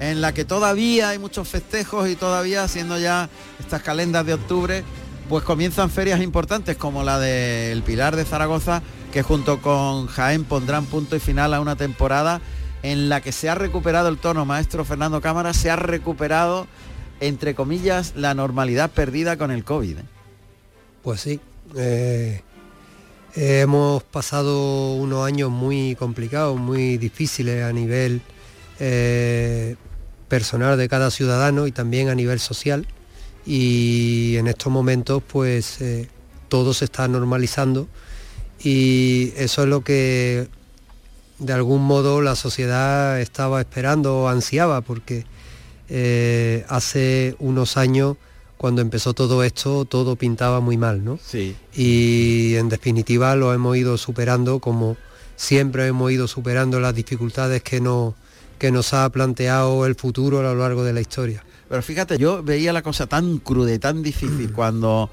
en 0.00 0.20
la 0.20 0.34
que 0.34 0.44
todavía 0.44 1.10
hay 1.10 1.18
muchos 1.20 1.48
festejos 1.48 2.08
y 2.08 2.16
todavía, 2.16 2.66
siendo 2.66 2.98
ya 2.98 3.28
estas 3.60 3.82
calendas 3.82 4.26
de 4.26 4.34
octubre, 4.34 4.82
pues 5.28 5.44
comienzan 5.44 5.90
ferias 5.90 6.20
importantes 6.20 6.76
como 6.76 7.04
la 7.04 7.20
del 7.20 7.84
Pilar 7.84 8.16
de 8.16 8.24
Zaragoza, 8.24 8.82
que 9.12 9.22
junto 9.22 9.62
con 9.62 10.08
Jaén 10.08 10.42
pondrán 10.42 10.86
punto 10.86 11.14
y 11.14 11.20
final 11.20 11.54
a 11.54 11.60
una 11.60 11.76
temporada 11.76 12.40
en 12.82 13.08
la 13.08 13.20
que 13.20 13.30
se 13.30 13.48
ha 13.48 13.54
recuperado 13.54 14.08
el 14.08 14.18
tono, 14.18 14.44
maestro 14.44 14.84
Fernando 14.84 15.20
Cámara, 15.20 15.52
se 15.52 15.70
ha 15.70 15.76
recuperado 15.76 16.66
entre 17.20 17.54
comillas, 17.54 18.14
la 18.16 18.34
normalidad 18.34 18.90
perdida 18.90 19.36
con 19.36 19.50
el 19.50 19.64
COVID. 19.64 19.98
¿eh? 19.98 20.04
Pues 21.02 21.20
sí. 21.20 21.40
Eh, 21.76 22.42
hemos 23.34 24.02
pasado 24.02 24.94
unos 24.94 25.26
años 25.26 25.50
muy 25.50 25.94
complicados, 25.96 26.58
muy 26.58 26.96
difíciles 26.98 27.62
a 27.62 27.72
nivel 27.72 28.22
eh, 28.80 29.76
personal 30.28 30.78
de 30.78 30.88
cada 30.88 31.10
ciudadano 31.10 31.66
y 31.66 31.72
también 31.72 32.08
a 32.08 32.14
nivel 32.14 32.40
social. 32.40 32.86
Y 33.46 34.36
en 34.36 34.46
estos 34.46 34.72
momentos 34.72 35.22
pues 35.26 35.78
todo 36.48 36.74
se 36.74 36.84
está 36.84 37.08
normalizando 37.08 37.88
y 38.62 39.32
eso 39.36 39.62
es 39.62 39.68
lo 39.68 39.82
que 39.82 40.48
de 41.38 41.52
algún 41.52 41.84
modo 41.84 42.20
la 42.20 42.34
sociedad 42.34 43.20
estaba 43.20 43.60
esperando 43.60 44.22
o 44.22 44.28
ansiaba 44.28 44.80
porque 44.80 45.24
eh, 45.88 46.64
hace 46.68 47.36
unos 47.38 47.76
años, 47.76 48.16
cuando 48.56 48.82
empezó 48.82 49.14
todo 49.14 49.44
esto, 49.44 49.84
todo 49.84 50.16
pintaba 50.16 50.60
muy 50.60 50.76
mal, 50.76 51.04
¿no? 51.04 51.18
Sí. 51.24 51.56
Y 51.74 52.56
en 52.56 52.68
definitiva 52.68 53.36
lo 53.36 53.54
hemos 53.54 53.76
ido 53.76 53.96
superando 53.96 54.58
como 54.58 54.96
siempre 55.38 55.86
hemos 55.86 56.10
ido 56.10 56.26
superando 56.26 56.80
las 56.80 56.94
dificultades 56.94 57.62
que, 57.62 57.80
no, 57.80 58.14
que 58.58 58.72
nos 58.72 58.92
ha 58.92 59.08
planteado 59.10 59.86
el 59.86 59.94
futuro 59.94 60.40
a 60.40 60.42
lo 60.42 60.56
largo 60.56 60.82
de 60.82 60.92
la 60.92 61.00
historia. 61.00 61.44
Pero 61.68 61.80
fíjate, 61.82 62.18
yo 62.18 62.42
veía 62.42 62.72
la 62.72 62.82
cosa 62.82 63.06
tan 63.06 63.38
cruda 63.38 63.72
y 63.72 63.78
tan 63.78 64.02
difícil 64.02 64.52
cuando 64.54 65.08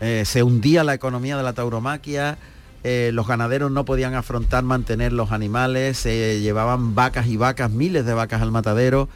eh, 0.00 0.24
se 0.24 0.42
hundía 0.42 0.82
la 0.82 0.94
economía 0.94 1.36
de 1.36 1.42
la 1.42 1.52
tauromaquia, 1.52 2.38
eh, 2.84 3.10
los 3.12 3.26
ganaderos 3.26 3.70
no 3.70 3.84
podían 3.84 4.14
afrontar 4.14 4.64
mantener 4.64 5.12
los 5.12 5.30
animales, 5.30 5.98
se 5.98 6.40
llevaban 6.40 6.94
vacas 6.94 7.26
y 7.26 7.36
vacas, 7.36 7.70
miles 7.70 8.06
de 8.06 8.14
vacas 8.14 8.40
al 8.40 8.52
matadero, 8.52 9.08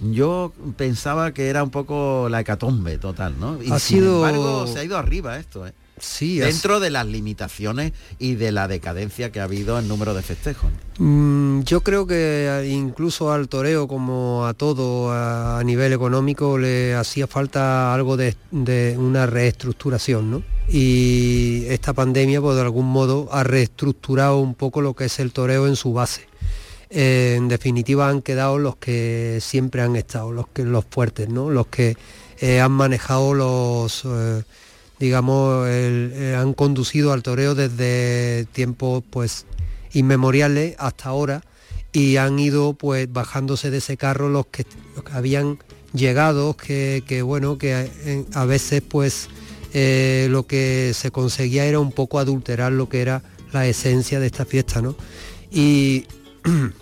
yo 0.00 0.52
pensaba 0.76 1.32
que 1.32 1.48
era 1.48 1.62
un 1.62 1.70
poco 1.70 2.28
la 2.28 2.40
hecatombe 2.40 2.98
total, 2.98 3.38
¿no? 3.38 3.62
Y 3.62 3.70
ha 3.70 3.78
sin 3.78 3.98
sido... 3.98 4.26
embargo, 4.26 4.66
se 4.66 4.78
ha 4.80 4.84
ido 4.84 4.96
arriba 4.96 5.38
esto, 5.38 5.66
¿eh? 5.66 5.72
Sí, 6.00 6.38
dentro 6.38 6.80
de 6.80 6.88
las 6.88 7.06
limitaciones 7.06 7.92
y 8.18 8.34
de 8.34 8.52
la 8.52 8.68
decadencia 8.68 9.30
que 9.30 9.40
ha 9.40 9.44
habido 9.44 9.78
en 9.78 9.86
número 9.86 10.14
de 10.14 10.22
festejos. 10.22 10.70
Mm, 10.98 11.60
yo 11.60 11.82
creo 11.82 12.06
que 12.06 12.66
incluso 12.70 13.32
al 13.32 13.48
toreo 13.48 13.86
como 13.86 14.46
a 14.46 14.54
todo 14.54 15.12
a, 15.12 15.62
nivel 15.62 15.92
económico 15.92 16.56
le 16.56 16.94
hacía 16.94 17.26
falta 17.26 17.92
algo 17.92 18.16
de, 18.16 18.34
de, 18.50 18.96
una 18.98 19.26
reestructuración, 19.26 20.30
¿no? 20.30 20.42
Y 20.70 21.64
esta 21.66 21.92
pandemia, 21.92 22.40
pues 22.40 22.56
de 22.56 22.62
algún 22.62 22.86
modo, 22.86 23.28
ha 23.30 23.44
reestructurado 23.44 24.38
un 24.38 24.54
poco 24.54 24.80
lo 24.80 24.94
que 24.94 25.04
es 25.04 25.20
el 25.20 25.32
toreo 25.32 25.66
en 25.66 25.76
su 25.76 25.92
base. 25.92 26.29
Eh, 26.92 27.34
en 27.36 27.46
definitiva 27.46 28.08
han 28.08 28.20
quedado 28.20 28.58
los 28.58 28.74
que 28.74 29.38
siempre 29.40 29.80
han 29.80 29.94
estado, 29.94 30.32
los, 30.32 30.48
que, 30.48 30.64
los 30.64 30.84
fuertes, 30.90 31.28
¿no? 31.28 31.48
los 31.48 31.68
que 31.68 31.96
eh, 32.40 32.60
han 32.60 32.72
manejado 32.72 33.32
los, 33.32 34.02
eh, 34.04 34.42
digamos, 34.98 35.68
han 35.68 36.52
conducido 36.54 37.12
al 37.12 37.22
toreo 37.22 37.54
desde 37.54 38.44
tiempos 38.52 39.04
pues 39.08 39.46
inmemoriales 39.92 40.74
hasta 40.78 41.10
ahora 41.10 41.42
y 41.92 42.16
han 42.16 42.38
ido 42.40 42.72
pues 42.72 43.10
bajándose 43.12 43.70
de 43.70 43.78
ese 43.78 43.96
carro 43.96 44.28
los 44.28 44.46
que, 44.46 44.66
habían 45.12 45.58
llegado, 45.94 46.56
que, 46.56 47.04
que, 47.06 47.22
bueno, 47.22 47.56
que 47.56 48.26
a 48.34 48.44
veces 48.46 48.82
pues 48.82 49.28
lo 49.72 50.44
que 50.48 50.90
se 50.92 51.12
conseguía 51.12 51.66
era 51.66 51.78
un 51.78 51.92
poco 51.92 52.18
adulterar 52.18 52.72
lo 52.72 52.88
que 52.88 53.00
era 53.00 53.22
la 53.52 53.66
esencia 53.68 54.18
de 54.18 54.26
esta 54.26 54.44
fiesta, 54.44 54.82
¿no? 54.82 54.96
Y 55.52 56.06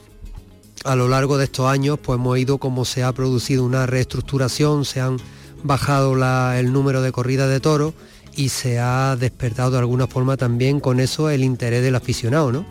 a 0.85 0.97
lo 0.97 1.09
largo 1.09 1.39
de 1.39 1.45
estos 1.45 1.67
años 1.67 1.99
pues 2.03 2.19
hemos 2.19 2.39
ido 2.39 2.59
como 2.59 2.85
se 2.85 3.03
ha 3.03 3.13
producido 3.13 3.65
una 3.65 3.87
reestructuración, 3.87 4.85
se 4.85 5.01
han 5.01 5.19
bajado 5.63 6.15
el 6.55 6.73
número 6.73 7.03
de 7.03 7.13
corridas 7.13 7.51
de 7.51 7.61
toros 7.61 7.95
y 8.37 8.51
se 8.51 8.79
ha 8.79 9.17
despertado 9.17 9.73
de 9.73 9.79
alguna 9.79 10.07
forma 10.07 10.37
también 10.37 10.81
con 10.81 11.01
eso 11.01 11.31
el 11.31 11.43
interés 11.43 11.83
del 11.83 11.97
aficionado. 11.97 12.53
¿no? 12.53 12.65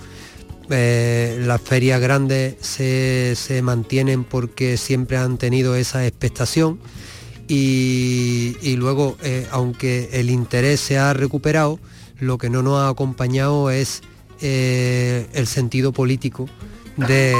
Eh, 0.69 1.41
las 1.41 1.61
ferias 1.61 1.99
grandes 2.01 2.55
se, 2.61 3.61
mantienen 3.61 4.23
porque 4.23 4.77
siempre 4.77 5.17
han 5.17 5.37
tenido 5.37 5.75
esa 5.75 6.05
expectación 6.05 6.79
y, 7.47 8.75
luego, 8.77 9.17
eh, 9.23 9.47
aunque 9.51 10.09
el 10.13 10.29
interés 10.29 10.81
se 10.81 10.97
ha 10.97 11.13
recuperado, 11.13 11.79
lo 12.19 12.37
que 12.37 12.49
no 12.49 12.61
nos 12.63 12.79
ha 12.79 12.89
acompañado 12.89 13.69
es 13.71 14.01
eh, 14.41 15.27
el 15.33 15.47
sentido 15.47 15.93
político 15.93 16.49
de, 16.97 17.33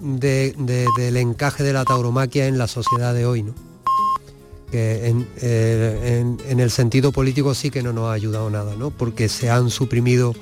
del 0.00 1.16
encaje 1.16 1.62
de 1.62 1.72
la 1.72 1.84
tauromaquia 1.84 2.46
en 2.46 2.58
la 2.58 2.66
sociedad 2.66 3.14
de 3.14 3.26
hoy, 3.26 3.42
¿no? 3.42 3.54
que 4.70 5.14
eh, 5.42 6.36
en, 6.48 6.60
el 6.60 6.70
sentido 6.70 7.12
político 7.12 7.54
sí 7.54 7.70
que 7.70 7.82
no 7.82 7.92
nos 7.92 8.08
ha 8.08 8.12
ayudado 8.12 8.50
nada, 8.50 8.76
¿no? 8.76 8.90
porque 8.90 9.28
se 9.28 9.50
han 9.50 9.70
suprimido 9.70 10.34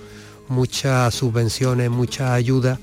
muchas 0.49 1.15
subvenciones, 1.15 1.91
muchas 1.91 2.31
ayudas, 2.31 2.79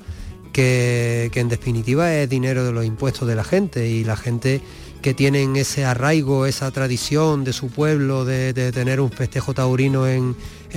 que, 0.52 1.30
en 1.34 1.50
definitiva 1.50 2.14
es 2.14 2.30
dinero 2.30 2.64
de 2.64 2.72
los 2.72 2.86
impuestos 2.86 3.28
de 3.28 3.36
la 3.36 3.44
gente 3.44 3.90
y 3.90 4.04
la 4.04 4.16
gente 4.16 4.62
que 5.02 5.14
tienen 5.14 5.56
ese 5.56 5.86
arraigo, 5.86 6.46
esa 6.46 6.72
tradición 6.72 7.44
de 7.44 7.54
su 7.54 7.68
pueblo 7.68 8.26
de, 8.26 8.54
tener 8.72 9.00
un 9.02 9.12
festejo 9.12 9.54
taurino 9.54 10.08
en, 10.08 10.36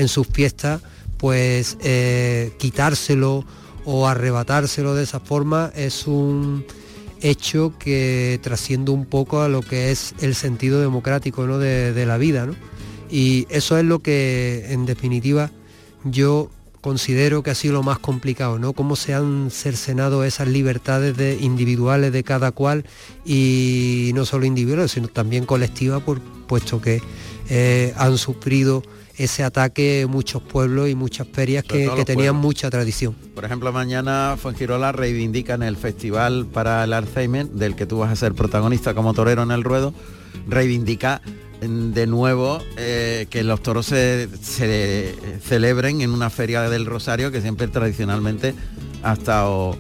sus 0.08 0.26
fiestas, 0.26 0.82
pues 1.16 1.78
eh, 1.80 2.52
quitárselo 2.58 3.44
o 3.90 4.06
arrebatárselo 4.06 4.94
de 4.94 5.04
esa 5.04 5.18
forma 5.18 5.72
es 5.74 6.06
un 6.06 6.66
hecho 7.22 7.72
que 7.78 8.38
trasciende 8.42 8.90
un 8.90 9.06
poco 9.06 9.40
a 9.40 9.48
lo 9.48 9.62
que 9.62 9.90
es 9.90 10.14
el 10.20 10.34
sentido 10.34 10.82
democrático 10.82 11.46
¿no? 11.46 11.58
de, 11.58 12.04
la 12.04 12.18
vida. 12.18 12.46
Y 13.10 13.46
eso 13.48 13.78
es 13.78 13.86
lo 13.86 14.00
que 14.00 14.66
en 14.68 14.84
definitiva 14.84 15.50
yo 16.04 16.50
considero 16.82 17.42
que 17.42 17.48
ha 17.50 17.54
sido 17.54 17.72
lo 17.72 17.82
más 17.82 17.98
complicado, 17.98 18.58
¿no? 18.58 18.74
Cómo 18.74 18.94
se 18.94 19.14
han 19.14 19.50
cercenado 19.50 20.22
esas 20.22 20.48
libertades 20.48 21.16
de, 21.16 21.38
individuales 21.40 22.12
de 22.12 22.22
cada 22.24 22.52
cual 22.52 22.84
y 23.24 24.10
no 24.14 24.26
solo 24.26 24.44
individuales, 24.44 24.92
sino 24.92 25.08
también 25.08 25.46
colectivas, 25.46 26.02
por, 26.02 26.20
puesto 26.20 26.82
que 26.82 27.00
eh, 27.48 27.94
han 27.96 28.18
sufrido 28.18 28.82
ese 29.18 29.42
ataque 29.42 30.06
muchos 30.08 30.42
pueblos 30.42 30.88
y 30.88 30.94
muchas 30.94 31.26
ferias 31.26 31.64
que, 31.64 31.88
tenían 32.06 32.36
mucha 32.36 32.70
tradición. 32.70 33.14
Por 33.34 33.44
ejemplo, 33.44 33.72
mañana 33.72 34.36
Fuengirola 34.40 34.92
reivindica 34.92 35.54
en 35.54 35.64
el 35.64 35.76
Festival 35.76 36.46
para 36.46 36.84
el 36.84 36.92
Alzheimer, 36.92 37.48
del 37.48 37.74
que 37.74 37.84
tú 37.84 37.98
vas 37.98 38.12
a 38.12 38.16
ser 38.16 38.34
protagonista 38.34 38.94
como 38.94 39.14
torero 39.14 39.42
en 39.42 39.50
el 39.50 39.64
ruedo, 39.64 39.92
reivindica 40.46 41.20
de 41.60 42.06
nuevo 42.06 42.60
eh, 42.76 43.26
que 43.30 43.42
los 43.42 43.60
toros 43.60 43.86
se, 43.86 44.28
celebren 45.42 46.00
en 46.02 46.10
una 46.10 46.30
feria 46.30 46.70
del 46.70 46.86
Rosario 46.86 47.32
que 47.32 47.40
siempre 47.40 47.66
tradicionalmente 47.66 48.54
ha 49.02 49.14
estado 49.14 49.76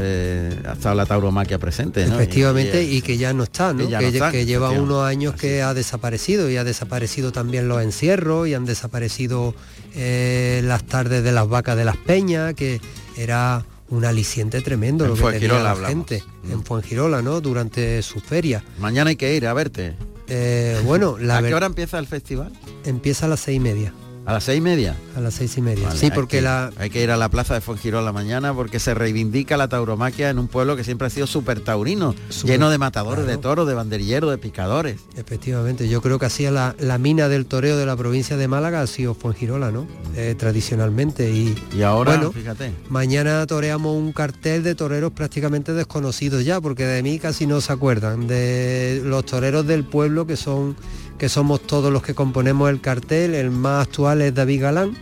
eh, 0.00 0.62
ha 0.66 0.94
la 0.94 1.06
tauromaquia 1.06 1.58
presente. 1.58 2.02
Efectivamente, 2.02 2.82
y, 2.82 3.02
que 3.02 3.16
ya 3.16 3.32
no 3.32 3.44
está, 3.44 3.72
¿no? 3.72 3.88
Que, 3.88 4.44
lleva 4.44 4.70
unos 4.70 5.04
años 5.04 5.34
que 5.34 5.62
ha 5.62 5.74
desaparecido 5.74 6.50
y 6.50 6.56
ha 6.56 6.64
desaparecido 6.64 7.32
también 7.32 7.68
los 7.68 7.82
encierros 7.82 8.48
y 8.48 8.54
han 8.54 8.64
desaparecido 8.64 9.54
eh, 9.94 10.62
las 10.64 10.84
tardes 10.84 11.22
de 11.22 11.32
las 11.32 11.48
vacas 11.48 11.76
de 11.76 11.84
las 11.84 11.96
peñas, 11.96 12.54
que 12.54 12.80
era 13.16 13.64
un 13.90 14.04
aliciente 14.04 14.60
tremendo 14.60 15.06
lo 15.06 15.14
que 15.14 15.38
tenía 15.38 15.60
la 15.60 15.74
gente 15.74 16.22
en 16.48 16.58
mm. 16.58 16.62
Fuengirola, 16.62 17.22
¿no? 17.22 17.40
Durante 17.40 18.02
su 18.02 18.20
feria. 18.20 18.62
Mañana 18.78 19.10
hay 19.10 19.16
que 19.16 19.34
ir 19.34 19.46
a 19.46 19.54
verte. 19.54 19.96
Eh, 20.28 20.80
bueno, 20.84 21.18
la 21.20 21.38
¿a 21.38 21.42
qué 21.42 21.54
hora 21.54 21.66
empieza 21.66 21.98
el 21.98 22.06
festival? 22.06 22.52
Empieza 22.84 23.26
a 23.26 23.28
las 23.28 23.40
seis 23.40 23.56
y 23.56 23.60
media. 23.60 23.92
¿A 24.26 24.34
las 24.34 24.44
seis 24.44 24.58
y 24.58 24.60
media? 24.60 24.96
A 25.16 25.20
las 25.20 25.34
seis 25.34 25.56
y 25.56 25.62
media. 25.62 25.90
sí, 25.92 26.10
porque 26.14 26.36
hay 26.36 26.40
que, 26.40 26.44
la... 26.44 26.70
Hay 26.76 26.90
que 26.90 27.02
ir 27.02 27.10
a 27.10 27.16
la 27.16 27.28
plaza 27.28 27.54
de 27.54 27.60
Fongirola 27.60 28.12
mañana 28.12 28.54
porque 28.54 28.78
se 28.78 28.94
reivindica 28.94 29.56
la 29.56 29.68
tauromaquia 29.68 30.30
en 30.30 30.38
un 30.38 30.46
pueblo 30.46 30.76
que 30.76 30.84
siempre 30.84 31.06
ha 31.06 31.10
sido 31.10 31.26
súper 31.26 31.60
taurino, 31.60 32.14
lleno 32.44 32.70
de 32.70 32.78
matadores 32.78 33.26
de 33.26 33.38
toros, 33.38 33.66
de 33.66 33.74
banderilleros, 33.74 34.30
de 34.30 34.38
picadores. 34.38 35.00
Efectivamente, 35.16 35.88
yo 35.88 36.02
creo 36.02 36.18
que 36.18 36.26
así 36.26 36.44
la, 36.50 36.76
la 36.78 36.98
mina 36.98 37.28
del 37.28 37.46
toreo 37.46 37.76
de 37.76 37.86
la 37.86 37.96
provincia 37.96 38.36
de 38.36 38.46
Málaga 38.46 38.82
ha 38.82 38.86
sido 38.86 39.14
Fongirola, 39.14 39.70
¿no? 39.70 39.86
Eh, 40.14 40.34
tradicionalmente. 40.38 41.30
Y, 41.30 41.56
y 41.76 41.82
ahora, 41.82 42.16
bueno, 42.16 42.32
fíjate. 42.32 42.72
Mañana 42.88 43.46
toreamos 43.46 43.96
un 43.96 44.12
cartel 44.12 44.62
de 44.62 44.74
toreros 44.74 45.12
prácticamente 45.12 45.72
desconocidos 45.72 46.44
ya, 46.44 46.60
porque 46.60 46.84
de 46.84 47.02
mí 47.02 47.18
casi 47.18 47.46
no 47.46 47.60
se 47.60 47.72
acuerdan, 47.72 48.26
de 48.26 49.02
los 49.04 49.24
toreros 49.24 49.66
del 49.66 49.84
pueblo 49.84 50.26
que 50.26 50.36
son 50.36 50.76
que 51.20 51.28
somos 51.28 51.60
todos 51.60 51.92
los 51.92 52.02
que 52.02 52.14
componemos 52.14 52.70
el 52.70 52.80
cartel. 52.80 53.34
El 53.34 53.50
más 53.50 53.86
actual 53.86 54.09
es 54.18 54.34
David 54.34 54.62
Galán, 54.62 54.96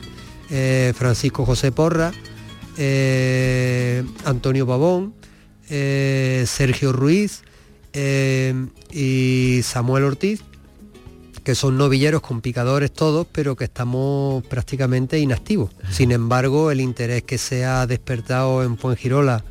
eh, 0.51 0.92
Francisco 0.94 1.47
José 1.47 1.73
Porra, 1.73 2.12
eh, 2.77 4.05
Antonio 4.25 4.66
Babón, 4.66 5.14
eh, 5.71 6.44
Sergio 6.47 6.92
Ruiz 6.92 7.42
y 8.92 9.61
Samuel 9.64 10.05
Ortiz, 10.05 10.42
que 11.42 11.55
son 11.55 11.79
novilleros 11.79 12.21
con 12.21 12.42
picadores 12.42 12.92
todos, 12.92 13.27
pero 13.33 13.57
que 13.57 13.64
estamos 13.64 14.44
prácticamente 14.44 15.18
inactivos. 15.18 15.71
Sin 15.90 16.12
embargo, 16.12 16.71
el 16.71 16.81
interés 16.81 17.23
que 17.23 17.38
se 17.38 17.64
ha 17.64 17.87
despertado 17.87 18.62
en 18.62 18.77
Fuengirola 18.77 19.42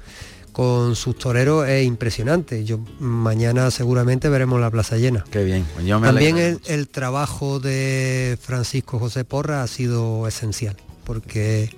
con 0.58 0.96
sus 0.96 1.15
toreros 1.20 1.67
es 1.67 1.86
impresionante. 1.86 2.65
Yo 2.65 2.80
mañana 3.00 3.70
seguramente 3.70 4.28
veremos 4.28 4.60
la 4.60 4.72
plaza 4.72 4.98
llena. 4.98 5.24
Qué 5.30 5.43
bien. 5.43 5.67
Pues 5.76 5.88
También 5.88 6.60
el, 6.65 6.88
trabajo 6.88 7.60
de 7.60 8.39
Francisco 8.41 8.98
José 8.98 9.24
Porra 9.24 9.62
ha 9.62 9.67
sido 9.67 10.28
esencial, 10.28 10.76
porque 11.04 11.70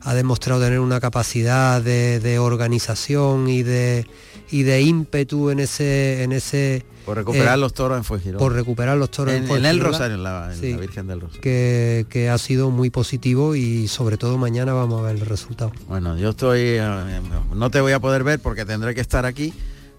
ha 0.00 0.12
demostrado 0.14 0.60
tener 0.60 0.80
una 0.80 0.98
capacidad 0.98 1.80
de 1.80 2.38
organización 2.40 3.48
y 3.48 3.62
de 3.62 4.08
y 4.50 4.62
de 4.62 4.82
ímpetu 4.82 5.50
en 5.50 5.60
ese 5.60 6.22
en 6.22 6.32
ese 6.32 6.84
por 7.06 7.16
recuperar 7.16 7.56
eh, 7.56 7.60
los 7.60 7.72
toros 7.72 7.96
en 7.96 8.02
Fuengirola. 8.02 8.38
Por 8.40 8.52
recuperar 8.52 8.98
los 8.98 9.12
toros 9.12 9.32
en, 9.32 9.48
en, 9.48 9.64
el 9.64 9.78
Rosario, 9.78 10.16
en, 10.16 10.24
la, 10.24 10.50
Virgen 10.60 11.06
del 11.06 11.20
Rosario. 11.20 11.40
Que, 11.40 12.28
ha 12.32 12.36
sido 12.36 12.70
muy 12.70 12.90
positivo 12.90 13.54
y 13.54 13.86
sobre 13.86 14.16
todo 14.16 14.36
mañana 14.38 14.72
vamos 14.72 15.00
a 15.00 15.04
ver 15.04 15.14
el 15.14 15.24
resultado. 15.24 15.70
Bueno, 15.86 16.18
yo 16.18 16.30
estoy, 16.30 16.60
eh, 16.60 17.20
no 17.54 17.70
te 17.70 17.80
voy 17.80 17.92
a 17.92 18.00
poder 18.00 18.24
ver 18.24 18.40
porque 18.40 18.64
tendré 18.64 18.92
que 18.96 19.00
estar 19.00 19.24
aquí, 19.24 19.54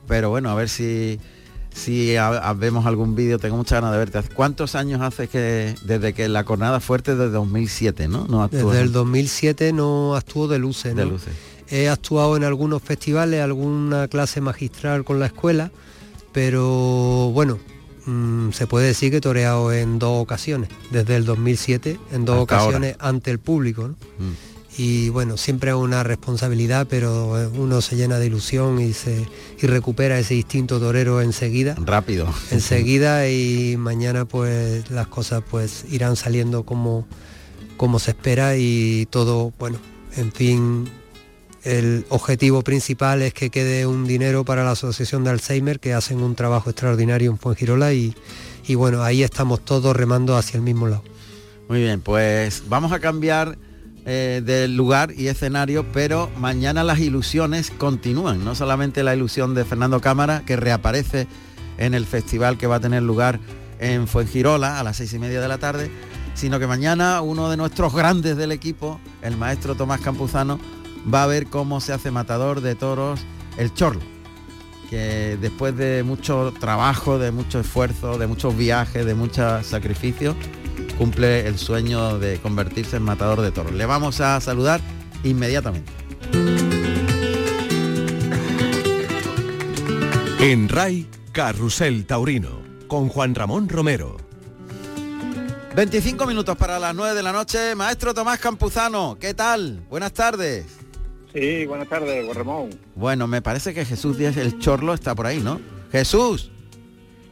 pero 0.05 0.29
bueno, 0.29 0.49
a 0.49 0.55
ver 0.55 0.67
si 0.67 1.17
si 1.73 2.15
vemos 2.57 2.85
algún 2.85 3.15
vídeo, 3.15 3.39
tengo 3.39 3.55
mucha 3.55 3.75
ganas 3.75 3.91
de 3.91 3.99
verte. 3.99 4.21
¿Cuántos 4.33 4.75
años 4.75 4.99
hace 5.01 5.27
que 5.27 5.75
desde 5.83 6.13
que 6.13 6.27
la 6.27 6.43
cornada 6.43 6.79
fuerte 6.79 7.15
desde 7.15 7.31
2007, 7.31 8.07
no? 8.07 8.25
no 8.27 8.47
desde 8.47 8.81
el 8.81 8.91
2007 8.91 9.73
no 9.73 10.15
actuó 10.15 10.47
de 10.47 10.59
luces, 10.59 10.95
De 10.95 11.05
luces. 11.05 11.33
He 11.69 11.89
actuado 11.89 12.37
en 12.37 12.43
algunos 12.43 12.81
festivales, 12.81 13.41
alguna 13.41 14.07
clase 14.07 14.41
magistral 14.41 15.03
con 15.03 15.19
la 15.19 15.27
escuela, 15.27 15.71
pero 16.31 17.31
bueno, 17.33 17.59
mm, 18.05 18.51
se 18.51 18.67
puede 18.67 18.87
decir 18.87 19.11
que 19.11 19.17
he 19.17 19.21
toreado 19.21 19.73
en 19.73 19.99
dos 19.99 20.21
ocasiones, 20.21 20.69
desde 20.91 21.15
el 21.15 21.25
2007, 21.25 21.99
en 22.11 22.25
dos 22.25 22.39
ocasiones 22.39 22.95
ante 22.99 23.31
el 23.31 23.39
público. 23.39 23.89
Mm. 24.19 24.57
Y 24.79 25.09
bueno, 25.09 25.37
siempre 25.37 25.71
es 25.71 25.75
una 25.75 26.03
responsabilidad, 26.03 26.85
pero 26.87 27.41
eh, 27.41 27.47
uno 27.47 27.81
se 27.81 27.95
llena 27.95 28.19
de 28.19 28.27
ilusión 28.27 28.79
y, 28.79 28.93
se, 28.93 29.25
y 29.59 29.65
recupera 29.65 30.19
ese 30.19 30.35
instinto 30.35 30.79
torero 30.79 31.19
enseguida. 31.19 31.75
Rápido. 31.83 32.31
Enseguida 32.51 33.27
y 33.27 33.75
mañana 33.77 34.25
pues 34.25 34.91
las 34.91 35.07
cosas 35.07 35.41
pues 35.49 35.85
irán 35.89 36.15
saliendo 36.15 36.63
como, 36.63 37.07
como 37.75 37.97
se 37.97 38.11
espera 38.11 38.55
y 38.55 39.07
todo, 39.09 39.51
bueno, 39.57 39.79
en 40.15 40.31
fin, 40.31 40.87
el 41.67 42.05
objetivo 42.07 42.61
principal 42.61 43.21
es 43.21 43.33
que 43.33 43.49
quede 43.49 43.85
un 43.85 44.07
dinero 44.07 44.45
para 44.45 44.63
la 44.63 44.71
Asociación 44.71 45.25
de 45.25 45.31
Alzheimer, 45.31 45.81
que 45.81 45.93
hacen 45.93 46.21
un 46.21 46.33
trabajo 46.33 46.69
extraordinario 46.69 47.29
en 47.29 47.37
Fuengirola 47.37 47.91
y, 47.93 48.15
y 48.65 48.75
bueno, 48.75 49.03
ahí 49.03 49.21
estamos 49.21 49.59
todos 49.65 49.93
remando 49.93 50.37
hacia 50.37 50.57
el 50.57 50.63
mismo 50.63 50.87
lado. 50.87 51.03
Muy 51.67 51.81
bien, 51.81 51.99
pues 51.99 52.63
vamos 52.69 52.93
a 52.93 52.99
cambiar 52.99 53.57
eh, 54.05 54.41
del 54.45 54.77
lugar 54.77 55.11
y 55.17 55.27
escenario, 55.27 55.85
pero 55.91 56.31
mañana 56.37 56.85
las 56.85 56.99
ilusiones 56.99 57.69
continúan, 57.71 58.45
no 58.45 58.55
solamente 58.55 59.03
la 59.03 59.13
ilusión 59.13 59.53
de 59.53 59.65
Fernando 59.65 59.99
Cámara, 59.99 60.43
que 60.45 60.55
reaparece 60.55 61.27
en 61.77 61.93
el 61.93 62.05
festival 62.05 62.57
que 62.57 62.67
va 62.67 62.77
a 62.77 62.79
tener 62.79 63.03
lugar 63.03 63.41
en 63.79 64.07
Fuengirola 64.07 64.79
a 64.79 64.83
las 64.83 64.95
seis 64.95 65.11
y 65.11 65.19
media 65.19 65.41
de 65.41 65.49
la 65.49 65.57
tarde, 65.57 65.91
sino 66.33 66.59
que 66.59 66.67
mañana 66.67 67.19
uno 67.19 67.49
de 67.49 67.57
nuestros 67.57 67.93
grandes 67.93 68.37
del 68.37 68.53
equipo, 68.53 69.01
el 69.21 69.35
maestro 69.35 69.75
Tomás 69.75 69.99
Campuzano, 69.99 70.59
va 71.11 71.23
a 71.23 71.27
ver 71.27 71.47
cómo 71.47 71.81
se 71.81 71.93
hace 71.93 72.11
matador 72.11 72.61
de 72.61 72.75
toros 72.75 73.21
el 73.57 73.73
chorlo, 73.73 74.01
que 74.89 75.37
después 75.39 75.75
de 75.75 76.03
mucho 76.03 76.53
trabajo, 76.59 77.17
de 77.19 77.31
mucho 77.31 77.59
esfuerzo, 77.59 78.17
de 78.17 78.27
muchos 78.27 78.55
viajes, 78.55 79.05
de 79.05 79.15
muchos 79.15 79.65
sacrificios, 79.65 80.35
cumple 80.97 81.47
el 81.47 81.57
sueño 81.57 82.19
de 82.19 82.39
convertirse 82.39 82.97
en 82.97 83.03
matador 83.03 83.41
de 83.41 83.51
toros. 83.51 83.73
Le 83.73 83.85
vamos 83.85 84.21
a 84.21 84.39
saludar 84.41 84.81
inmediatamente. 85.23 85.91
En 90.39 90.69
RAI, 90.69 91.07
Carrusel 91.31 92.05
Taurino, 92.05 92.61
con 92.87 93.09
Juan 93.09 93.35
Ramón 93.35 93.67
Romero. 93.69 94.17
25 95.75 96.25
minutos 96.25 96.57
para 96.57 96.79
las 96.79 96.95
9 96.95 97.15
de 97.15 97.21
la 97.21 97.31
noche. 97.31 97.75
Maestro 97.75 98.13
Tomás 98.13 98.39
Campuzano, 98.39 99.17
¿qué 99.19 99.33
tal? 99.33 99.85
Buenas 99.89 100.13
tardes. 100.13 100.65
Sí, 101.33 101.65
buenas 101.65 101.87
tardes, 101.89 102.25
Juan 102.25 102.37
Ramón. 102.37 102.69
Bueno, 102.95 103.27
me 103.27 103.41
parece 103.41 103.73
que 103.73 103.85
Jesús 103.85 104.17
Díaz 104.17 104.37
el 104.37 104.59
Chorlo 104.59 104.93
está 104.93 105.13
por 105.13 105.27
ahí, 105.27 105.39
¿no? 105.39 105.59
Jesús. 105.91 106.51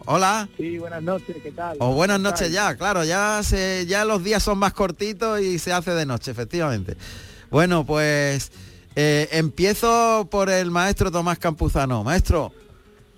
Hola. 0.06 0.48
Sí, 0.58 0.78
buenas 0.78 1.02
noches, 1.02 1.36
¿qué 1.42 1.52
tal? 1.52 1.78
O 1.80 1.94
buenas 1.94 2.20
noches 2.20 2.52
ya, 2.52 2.76
claro, 2.76 3.04
ya 3.04 3.42
se, 3.44 3.86
ya 3.88 4.06
los 4.06 4.24
días 4.24 4.44
son 4.44 4.60
más 4.60 4.74
cortitos 4.74 5.42
y 5.42 5.58
se 5.58 5.74
hace 5.74 5.92
de 5.92 6.06
noche, 6.06 6.30
efectivamente. 6.30 6.96
Bueno, 7.50 7.86
pues 7.86 8.52
eh, 8.96 9.28
empiezo 9.32 10.28
por 10.30 10.50
el 10.50 10.70
maestro 10.70 11.12
Tomás 11.12 11.40
Campuzano. 11.40 12.04
Maestro, 12.04 12.52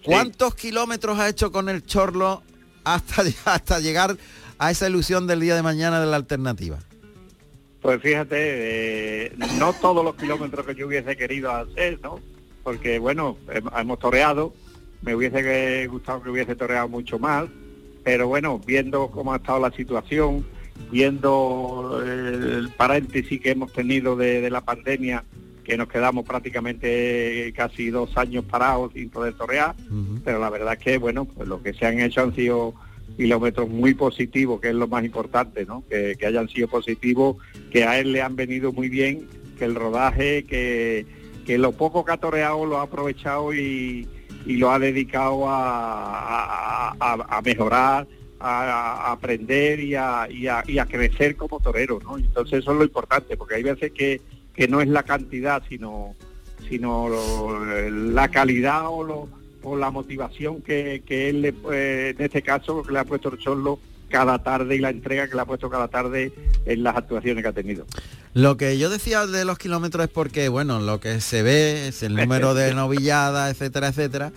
¿cuántos 0.06 0.56
kilómetros 0.56 1.20
ha 1.20 1.28
hecho 1.28 1.52
con 1.52 1.68
el 1.68 1.86
chorlo 1.86 2.42
hasta, 2.86 3.24
hasta 3.46 3.80
llegar 3.80 4.16
a 4.58 4.72
esa 4.72 4.88
ilusión 4.88 5.28
del 5.28 5.42
día 5.42 5.56
de 5.56 5.64
mañana 5.64 6.00
de 6.00 6.06
la 6.06 6.16
alternativa? 6.16 6.80
Pues 7.88 8.02
fíjate, 8.02 9.28
eh, 9.28 9.32
no 9.58 9.72
todos 9.72 10.04
los 10.04 10.16
kilómetros 10.16 10.66
que 10.66 10.76
yo 10.76 10.88
hubiese 10.88 11.16
querido 11.16 11.50
hacer, 11.52 11.98
¿no? 12.04 12.20
Porque 12.62 13.00
bueno, 13.00 13.38
hemos 13.78 14.00
toreado, 14.00 14.54
me 15.02 15.16
hubiese 15.16 15.88
gustado 15.88 16.22
que 16.22 16.30
hubiese 16.30 16.58
toreado 16.58 16.90
mucho 16.90 17.18
más, 17.18 17.46
pero 18.04 18.28
bueno, 18.28 18.60
viendo 18.60 19.10
cómo 19.10 19.32
ha 19.32 19.38
estado 19.38 19.62
la 19.62 19.72
situación, 19.72 20.46
viendo 20.92 22.04
el 22.06 22.70
paréntesis 22.76 23.40
que 23.40 23.52
hemos 23.52 23.72
tenido 23.72 24.18
de, 24.18 24.50
la 24.50 24.60
pandemia, 24.60 25.24
que 25.64 25.78
nos 25.78 25.88
quedamos 25.88 26.26
prácticamente 26.26 27.54
casi 27.56 27.90
dos 27.90 28.18
años 28.18 28.44
parados 28.44 28.92
sin 28.92 29.10
poder 29.10 29.36
torear, 29.36 29.78
pero 30.26 30.40
la 30.40 30.50
verdad 30.50 30.74
es 30.74 30.80
que 30.80 30.98
bueno, 30.98 31.24
pues 31.24 31.48
lo 31.48 31.64
que 31.64 31.74
se 31.74 31.86
han 31.86 32.02
hecho 32.02 32.20
han 32.20 32.36
sido 32.36 32.74
kilómetros 33.18 33.68
muy 33.68 33.96
positivos, 33.96 34.62
que 34.62 34.70
es 34.70 34.76
lo 34.76 34.88
más 34.88 35.04
importante, 35.04 35.66
¿no? 35.66 35.84
Que, 35.90 36.16
hayan 36.26 36.48
sido 36.48 36.68
positivos, 36.68 37.38
que 37.72 37.84
a 37.84 38.00
él 38.00 38.14
le 38.14 38.22
han 38.22 38.36
venido 38.36 38.72
muy 38.72 38.88
bien, 38.88 39.28
que 39.58 39.66
el 39.66 39.76
rodaje, 39.76 40.44
que, 40.44 41.06
que 41.46 41.58
lo 41.58 41.72
poco 41.72 42.06
que 42.06 42.12
ha 42.12 42.18
toreado 42.18 42.66
lo 42.66 42.78
ha 42.78 42.84
aprovechado 42.84 43.54
y, 43.54 44.08
y 44.48 44.58
lo 44.58 44.72
ha 44.72 44.80
dedicado 44.80 45.46
a, 45.48 46.94
mejorar, 47.44 48.08
a, 48.40 49.12
aprender 49.12 49.80
y, 49.82 49.96
a, 49.96 50.28
crecer 50.88 51.36
como 51.36 51.60
torero, 51.60 52.00
¿no? 52.04 52.18
Entonces 52.18 52.60
eso 52.60 52.72
es 52.72 52.78
lo 52.78 52.84
importante, 52.84 53.36
porque 53.36 53.56
hay 53.56 53.64
veces 53.64 53.92
que, 53.92 54.22
no 54.70 54.80
es 54.80 54.88
la 54.88 55.04
cantidad, 55.04 55.62
sino, 55.68 56.16
sino 56.70 57.10
la 57.90 58.30
calidad 58.30 58.84
o, 58.86 59.28
la 59.76 59.92
motivación 59.92 60.62
que, 60.62 61.04
él, 61.08 61.42
le, 61.42 61.54
eh, 61.72 62.16
en 62.18 62.24
este 62.24 62.42
caso, 62.42 62.84
que 62.84 62.94
le 62.94 63.00
ha 63.00 63.06
puesto 63.06 63.30
el 63.30 63.38
Chorlo 63.38 63.80
cada 64.10 64.42
tarde 64.42 64.76
y 64.76 64.80
la 64.80 64.90
entrega 64.90 65.28
que 65.28 65.36
le 65.36 65.42
ha 65.42 65.46
puesto 65.46 65.70
cada 65.70 65.88
tarde 65.88 66.32
en 66.66 66.84
las 66.84 66.96
actuaciones 66.96 67.44
que 67.44 67.50
ha 67.50 67.54
tenido. 67.54 67.86
Lo 68.34 68.58
que 68.58 68.78
yo 68.78 68.90
decía 68.90 69.26
de 69.26 69.46
los 69.46 69.58
kilómetros 69.58 70.06
es 70.06 70.12
porque, 70.12 70.50
bueno, 70.50 70.80
lo 70.80 71.00
que 71.00 71.20
se 71.22 71.44
ve 71.44 71.88
es 71.88 72.04
el 72.04 72.16
número 72.16 72.54
de 72.54 72.74
novilladas, 72.76 73.52
etcétera, 73.52 73.90
etcétera, 73.90 74.32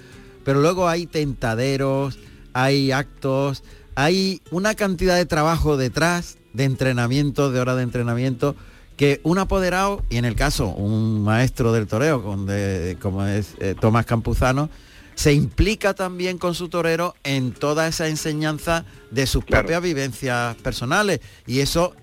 pero 0.45 0.61
luego 0.61 0.89
hay 0.89 1.07
tentaderos, 1.07 2.18
hay 2.53 2.93
actos, 2.93 3.62
hay 3.95 4.41
una 4.51 4.74
cantidad 4.74 5.16
de 5.16 5.26
trabajo 5.26 5.76
detrás, 5.76 6.39
de 6.53 6.64
entrenamiento, 6.64 7.53
de 7.53 7.61
horas 7.61 7.76
de 7.76 7.83
entrenamiento, 7.83 8.57
que 8.97 9.20
un 9.22 9.39
apoderado, 9.39 10.03
y 10.11 10.16
en 10.16 10.24
el 10.24 10.35
caso 10.35 10.68
un 10.68 11.22
maestro 11.22 11.72
del 11.72 11.87
toreo, 11.87 12.22
como 12.22 13.24
es 13.24 13.55
eh, 13.61 13.74
Tomás 13.81 14.05
Campuzano, 14.05 14.68
se 15.15 15.33
implica 15.33 15.95
también 15.95 16.39
con 16.39 16.55
su 16.55 16.69
torero 16.69 17.15
en 17.25 17.53
toda 17.53 17.87
esa 17.87 18.09
enseñanza 18.09 18.85
de 19.11 19.27
sus 19.27 19.45
propias 19.45 19.83
vivencias 19.83 20.57
personales. 20.57 21.21
Y 21.47 21.61
eso 21.61 21.95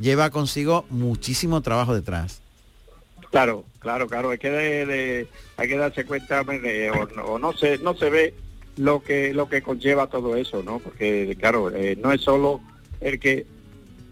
lleva 0.00 0.30
consigo 0.30 0.84
muchísimo 0.90 1.60
trabajo 1.60 1.94
detrás. 1.94 2.40
Claro, 3.30 3.64
claro, 3.78 4.08
claro. 4.08 4.30
Hay 4.30 4.38
que, 4.38 5.26
hay 5.56 5.68
que 5.68 5.76
darse 5.76 6.04
cuenta 6.04 6.44
de, 6.44 6.90
o, 7.24 7.38
no, 7.38 7.52
se 7.54 7.78
no 7.78 7.94
se 7.94 8.10
ve 8.10 8.34
lo 8.76 9.02
que 9.02 9.32
lo 9.32 9.48
que 9.48 9.62
conlleva 9.62 10.06
todo 10.06 10.36
eso, 10.36 10.62
¿no? 10.62 10.78
Porque 10.78 11.36
claro, 11.40 11.70
eh, 11.70 11.96
no 12.00 12.12
es 12.12 12.20
solo 12.20 12.60
el 13.00 13.18
que 13.18 13.46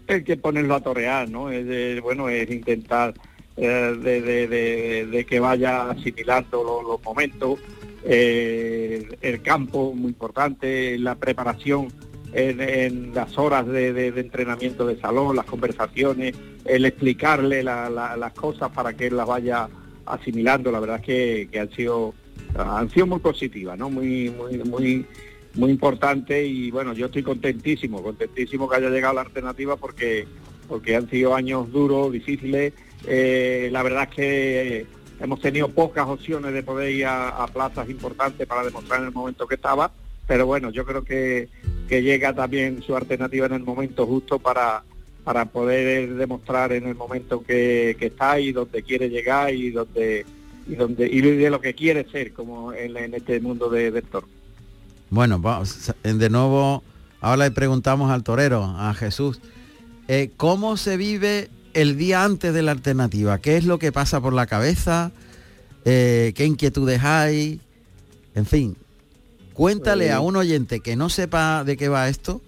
el 0.07 0.23
que 0.23 0.37
ponerlo 0.37 0.75
a 0.75 0.81
torear, 0.81 1.29
¿no? 1.29 1.51
Es 1.51 2.01
bueno, 2.01 2.29
es 2.29 2.49
intentar 2.49 3.13
eh, 3.57 5.05
de, 5.11 5.25
que 5.25 5.39
vaya 5.39 5.91
asimilando 5.91 6.83
los, 6.83 7.03
momentos, 7.03 7.59
eh, 8.03 9.17
el 9.21 9.41
campo 9.41 9.93
muy 9.93 10.09
importante, 10.09 10.97
la 10.97 11.15
preparación 11.15 11.87
en, 12.33 13.13
las 13.13 13.37
horas 13.37 13.67
de, 13.67 14.07
entrenamiento 14.07 14.85
de 14.85 14.99
salón, 14.99 15.35
las 15.35 15.45
conversaciones, 15.45 16.35
el 16.65 16.85
explicarle 16.85 17.63
las 17.63 18.33
cosas 18.33 18.71
para 18.71 18.93
que 18.93 19.07
él 19.07 19.17
las 19.17 19.27
vaya 19.27 19.69
asimilando. 20.05 20.71
La 20.71 20.79
verdad 20.79 21.01
es 21.05 21.47
que, 21.49 21.59
han 21.59 21.71
sido 21.71 22.13
han 22.57 22.89
sido 22.89 23.07
muy 23.07 23.19
positivas, 23.19 23.77
¿no? 23.77 23.89
Muy, 23.89 24.29
muy, 24.29 24.57
muy, 24.57 25.05
muy 25.55 25.71
importante 25.71 26.45
y 26.45 26.69
bueno, 26.69 26.93
yo 26.93 27.05
estoy 27.05 27.23
contentísimo, 27.23 28.03
contentísimo 28.03 28.67
que 28.69 28.75
haya 28.77 28.89
llegado 28.89 29.13
la 29.13 29.21
alternativa 29.21 29.77
porque 29.77 30.27
porque 30.71 30.95
han 30.95 31.09
sido 31.09 31.35
años 31.35 31.69
duros, 31.69 32.13
difíciles. 32.13 32.71
Eh, 33.05 33.67
la 33.73 33.83
verdad 33.83 34.07
es 34.09 34.15
que 34.15 34.85
hemos 35.21 35.39
tenido 35.39 35.69
pocas 35.69 36.07
opciones 36.07 36.53
de 36.53 36.63
poder 36.63 36.91
ir 36.91 37.05
a 37.05 37.47
plazas 37.53 37.89
importantes 37.89 38.47
para 38.47 38.63
demostrar 38.63 39.01
en 39.01 39.07
el 39.07 39.13
momento 39.13 39.47
que 39.47 39.55
estaba 39.55 39.91
pero 40.31 40.45
bueno, 40.45 40.69
yo 40.69 40.85
creo 40.85 41.03
que, 41.03 41.49
llega 41.89 42.33
también 42.33 42.81
su 42.81 42.95
alternativa 42.95 43.47
en 43.47 43.51
el 43.51 43.63
momento 43.63 44.07
justo 44.07 44.39
para, 44.39 44.81
para 45.25 45.43
poder 45.43 46.15
demostrar 46.15 46.71
en 46.71 46.87
el 46.87 46.95
momento 46.95 47.43
que, 47.43 47.97
está 47.99 48.39
y 48.39 48.53
donde 48.53 48.81
quiere 48.81 49.09
llegar 49.09 49.53
y 49.53 49.71
donde 49.71 50.25
y 50.69 50.75
donde 50.75 51.07
y 51.07 51.19
de 51.19 51.49
lo 51.49 51.59
que 51.59 51.73
quiere 51.73 52.09
ser 52.09 52.31
como 52.31 52.71
en, 52.71 53.13
este 53.13 53.41
mundo 53.41 53.69
de, 53.69 53.91
de 53.91 54.03
Bueno, 55.09 55.37
vamos, 55.37 55.93
de 56.01 56.29
nuevo, 56.29 56.81
ahora 57.19 57.49
le 57.49 57.51
preguntamos 57.51 58.09
al 58.09 58.23
torero, 58.23 58.63
a 58.63 58.93
Jesús, 58.93 59.41
eh, 60.07 60.31
¿cómo 60.37 60.77
se 60.77 60.95
vive 60.95 61.49
el 61.73 61.97
día 61.97 62.23
antes 62.23 62.53
de 62.53 62.61
la 62.61 62.71
alternativa? 62.71 63.39
¿Qué 63.39 63.57
es 63.57 63.65
lo 63.65 63.79
que 63.79 63.91
pasa 63.91 64.21
por 64.21 64.33
la 64.33 64.45
cabeza? 64.47 65.11
Eh, 65.85 66.33
¿Qué 66.35 66.45
inquietudes 66.45 67.03
hay? 67.03 67.61
En 68.35 68.45
fin, 68.45 68.75
Cuéntale 69.53 70.11
a 70.11 70.21
un 70.21 70.35
oyente 70.37 70.79
que 70.79 70.95
no 70.95 71.09
sepa 71.09 71.63
de 71.63 71.75
qué 71.77 71.89
va 71.89 72.09
esto, 72.09 72.41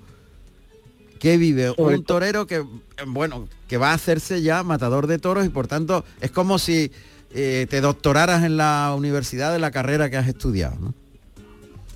que 1.20 1.38
vive 1.38 1.72
un 1.78 2.04
torero 2.04 2.48
que, 2.48 2.66
bueno, 3.06 3.48
que 3.68 3.78
va 3.78 3.92
a 3.92 3.94
hacerse 3.94 4.42
ya 4.42 4.64
matador 4.64 5.08
de 5.08 5.20
toros 5.20 5.46
y 5.46 5.50
por 5.50 5.68
tanto 5.68 6.06
es 6.22 6.32
como 6.32 6.58
si 6.58 6.92
eh, 7.32 7.68
te 7.70 7.82
doctoraras 7.82 8.44
en 8.44 8.58
la 8.58 8.94
universidad 8.98 9.52
de 9.52 9.60
la 9.60 9.72
carrera 9.72 10.10
que 10.10 10.18
has 10.18 10.28
estudiado, 10.28 10.76
¿no? 10.80 10.94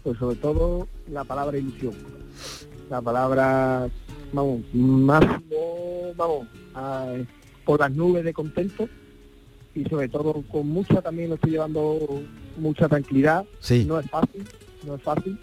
Pues 0.03 0.19
sobre 0.19 0.35
todo 0.37 0.87
la 1.11 1.23
palabra 1.23 1.57
ilusión. 1.57 1.93
La 2.89 3.01
palabra, 3.01 3.89
vamos, 4.33 4.61
máximo, 4.73 6.13
vamos, 6.15 6.47
por 7.65 7.79
las 7.79 7.91
nubes 7.91 8.23
de 8.23 8.33
contento 8.33 8.87
y 9.75 9.83
sobre 9.85 10.09
todo 10.09 10.43
con 10.51 10.67
mucha 10.67 11.01
también 11.01 11.29
lo 11.29 11.35
estoy 11.35 11.51
llevando 11.51 12.23
mucha 12.57 12.87
tranquilidad. 12.87 13.45
Sí. 13.59 13.85
No 13.85 13.99
es 13.99 14.09
fácil, 14.09 14.43
no 14.85 14.95
es 14.95 15.01
fácil. 15.01 15.37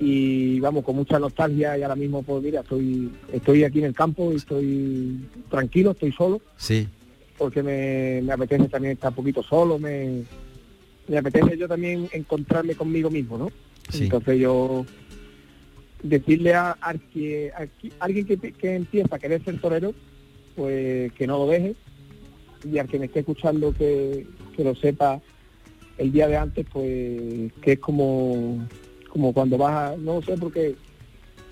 Y 0.00 0.60
vamos, 0.60 0.84
con 0.84 0.94
mucha 0.94 1.18
nostalgia 1.18 1.76
y 1.76 1.82
ahora 1.82 1.96
mismo, 1.96 2.22
pues 2.22 2.42
mira, 2.42 2.60
estoy, 2.60 3.10
estoy 3.32 3.64
aquí 3.64 3.80
en 3.80 3.86
el 3.86 3.94
campo 3.94 4.32
y 4.32 4.36
estoy 4.36 5.28
tranquilo, 5.50 5.90
estoy 5.90 6.12
solo. 6.12 6.40
Sí. 6.56 6.86
Porque 7.36 7.62
me, 7.62 8.32
apetece 8.32 8.68
también 8.68 8.92
estar 8.92 9.10
un 9.10 9.16
poquito 9.16 9.42
solo, 9.42 9.78
me, 9.78 10.22
me 11.08 11.18
apetece 11.18 11.56
yo 11.58 11.66
también 11.66 12.08
encontrarme 12.12 12.76
conmigo 12.76 13.10
mismo, 13.10 13.38
¿no? 13.38 13.50
Entonces 13.92 14.38
yo 14.38 14.84
decirle 16.02 16.54
a, 16.54 16.76
que, 17.12 17.52
alguien 17.98 18.26
que, 18.26 18.36
que, 18.36 18.74
empieza 18.74 19.16
a 19.16 19.18
querer 19.18 19.44
ser 19.44 19.60
torero, 19.60 19.94
pues 20.56 21.12
que 21.12 21.26
no 21.26 21.38
lo 21.38 21.46
deje 21.46 21.74
y 22.64 22.78
al 22.78 22.88
que 22.88 22.98
me 22.98 23.06
esté 23.06 23.20
escuchando 23.20 23.72
que, 23.72 24.26
que 24.56 24.64
lo 24.64 24.74
sepa 24.74 25.20
el 25.96 26.12
día 26.12 26.28
de 26.28 26.36
antes, 26.36 26.66
pues 26.72 27.52
que 27.60 27.72
es 27.72 27.78
como, 27.78 28.66
como 29.08 29.32
cuando 29.32 29.58
vas 29.58 29.92
a, 29.92 29.96
no 29.96 30.22
sé 30.22 30.36
porque 30.36 30.76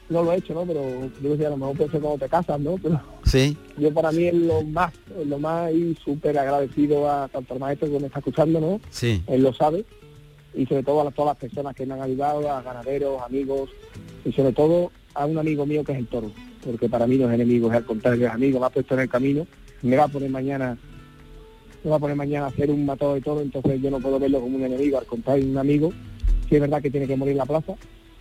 no 0.09 0.23
lo 0.23 0.33
he 0.33 0.37
hecho, 0.37 0.55
¿no? 0.55 0.65
Pero 0.65 1.11
yo 1.21 1.31
decía, 1.31 1.49
a 1.49 1.51
lo 1.51 1.57
mejor 1.57 1.77
puede 1.77 1.91
ser 1.91 2.01
cuando 2.01 2.25
te 2.25 2.31
casas, 2.31 2.61
¿no? 2.61 2.77
Pero 2.77 3.01
sí. 3.25 3.57
yo 3.77 3.93
para 3.93 4.13
mí 4.13 4.25
es 4.25 4.35
lo 4.35 4.63
más, 4.63 4.93
lo 5.27 5.39
más 5.39 5.73
y 5.73 5.97
súper 5.97 6.39
agradecido 6.39 7.11
a 7.11 7.29
tanto 7.29 7.55
al 7.55 7.61
maestro 7.61 7.91
que 7.91 7.99
me 7.99 8.07
está 8.07 8.21
escuchando, 8.21 8.61
¿no? 8.61 8.81
Sí. 8.91 9.23
Él 9.27 9.43
lo 9.43 9.53
sabe. 9.53 9.85
Y 10.57 10.67
sobre 10.67 10.83
todo 10.83 11.07
a 11.07 11.11
todas 11.11 11.35
las 11.35 11.37
personas 11.37 11.75
que 11.75 11.87
me 11.87 11.95
han 11.95 12.03
ayudado, 12.03 12.51
a 12.51 12.63
ganaderos, 12.63 13.23
amigos, 13.23 13.71
y 14.25 14.33
sobre 14.33 14.53
todo 14.53 14.91
a 15.15 15.27
un 15.27 15.39
amigo 15.39 15.67
mío 15.67 15.85
que 15.85 15.93
es 15.93 15.99
el 15.99 16.07
toro, 16.07 16.31
porque 16.65 16.89
para 16.89 17.07
mí 17.07 17.17
no 17.17 17.29
es 17.29 17.35
enemigo, 17.35 17.69
es 17.69 17.77
al 17.77 17.85
contrario, 17.85 18.27
es 18.27 18.33
amigo, 18.33 18.59
me 18.59 18.67
ha 18.67 18.71
puesto 18.71 18.95
en 18.95 19.01
el 19.01 19.09
camino, 19.09 19.47
me 19.83 19.97
va 19.97 20.05
a 20.05 20.09
poner 20.09 20.31
mañana 20.31 20.77
va 21.91 21.97
a 21.97 21.99
poner 21.99 22.17
mañana 22.17 22.47
a 22.47 22.49
hacer 22.49 22.71
un 22.71 22.85
matado 22.85 23.15
de 23.15 23.21
todo, 23.21 23.41
entonces 23.41 23.81
yo 23.81 23.91
no 23.91 24.01
puedo 24.01 24.19
verlo 24.19 24.41
como 24.41 24.57
un 24.57 24.65
enemigo, 24.65 24.99
al 24.99 25.07
contrario, 25.07 25.47
un 25.47 25.59
amigo, 25.59 25.93
sí 26.49 26.57
es 26.57 26.61
verdad 26.61 26.83
que 26.83 26.91
tiene 26.91 27.07
que 27.07 27.17
morir 27.17 27.33
en 27.33 27.39
la 27.39 27.47
plaza, 27.47 27.75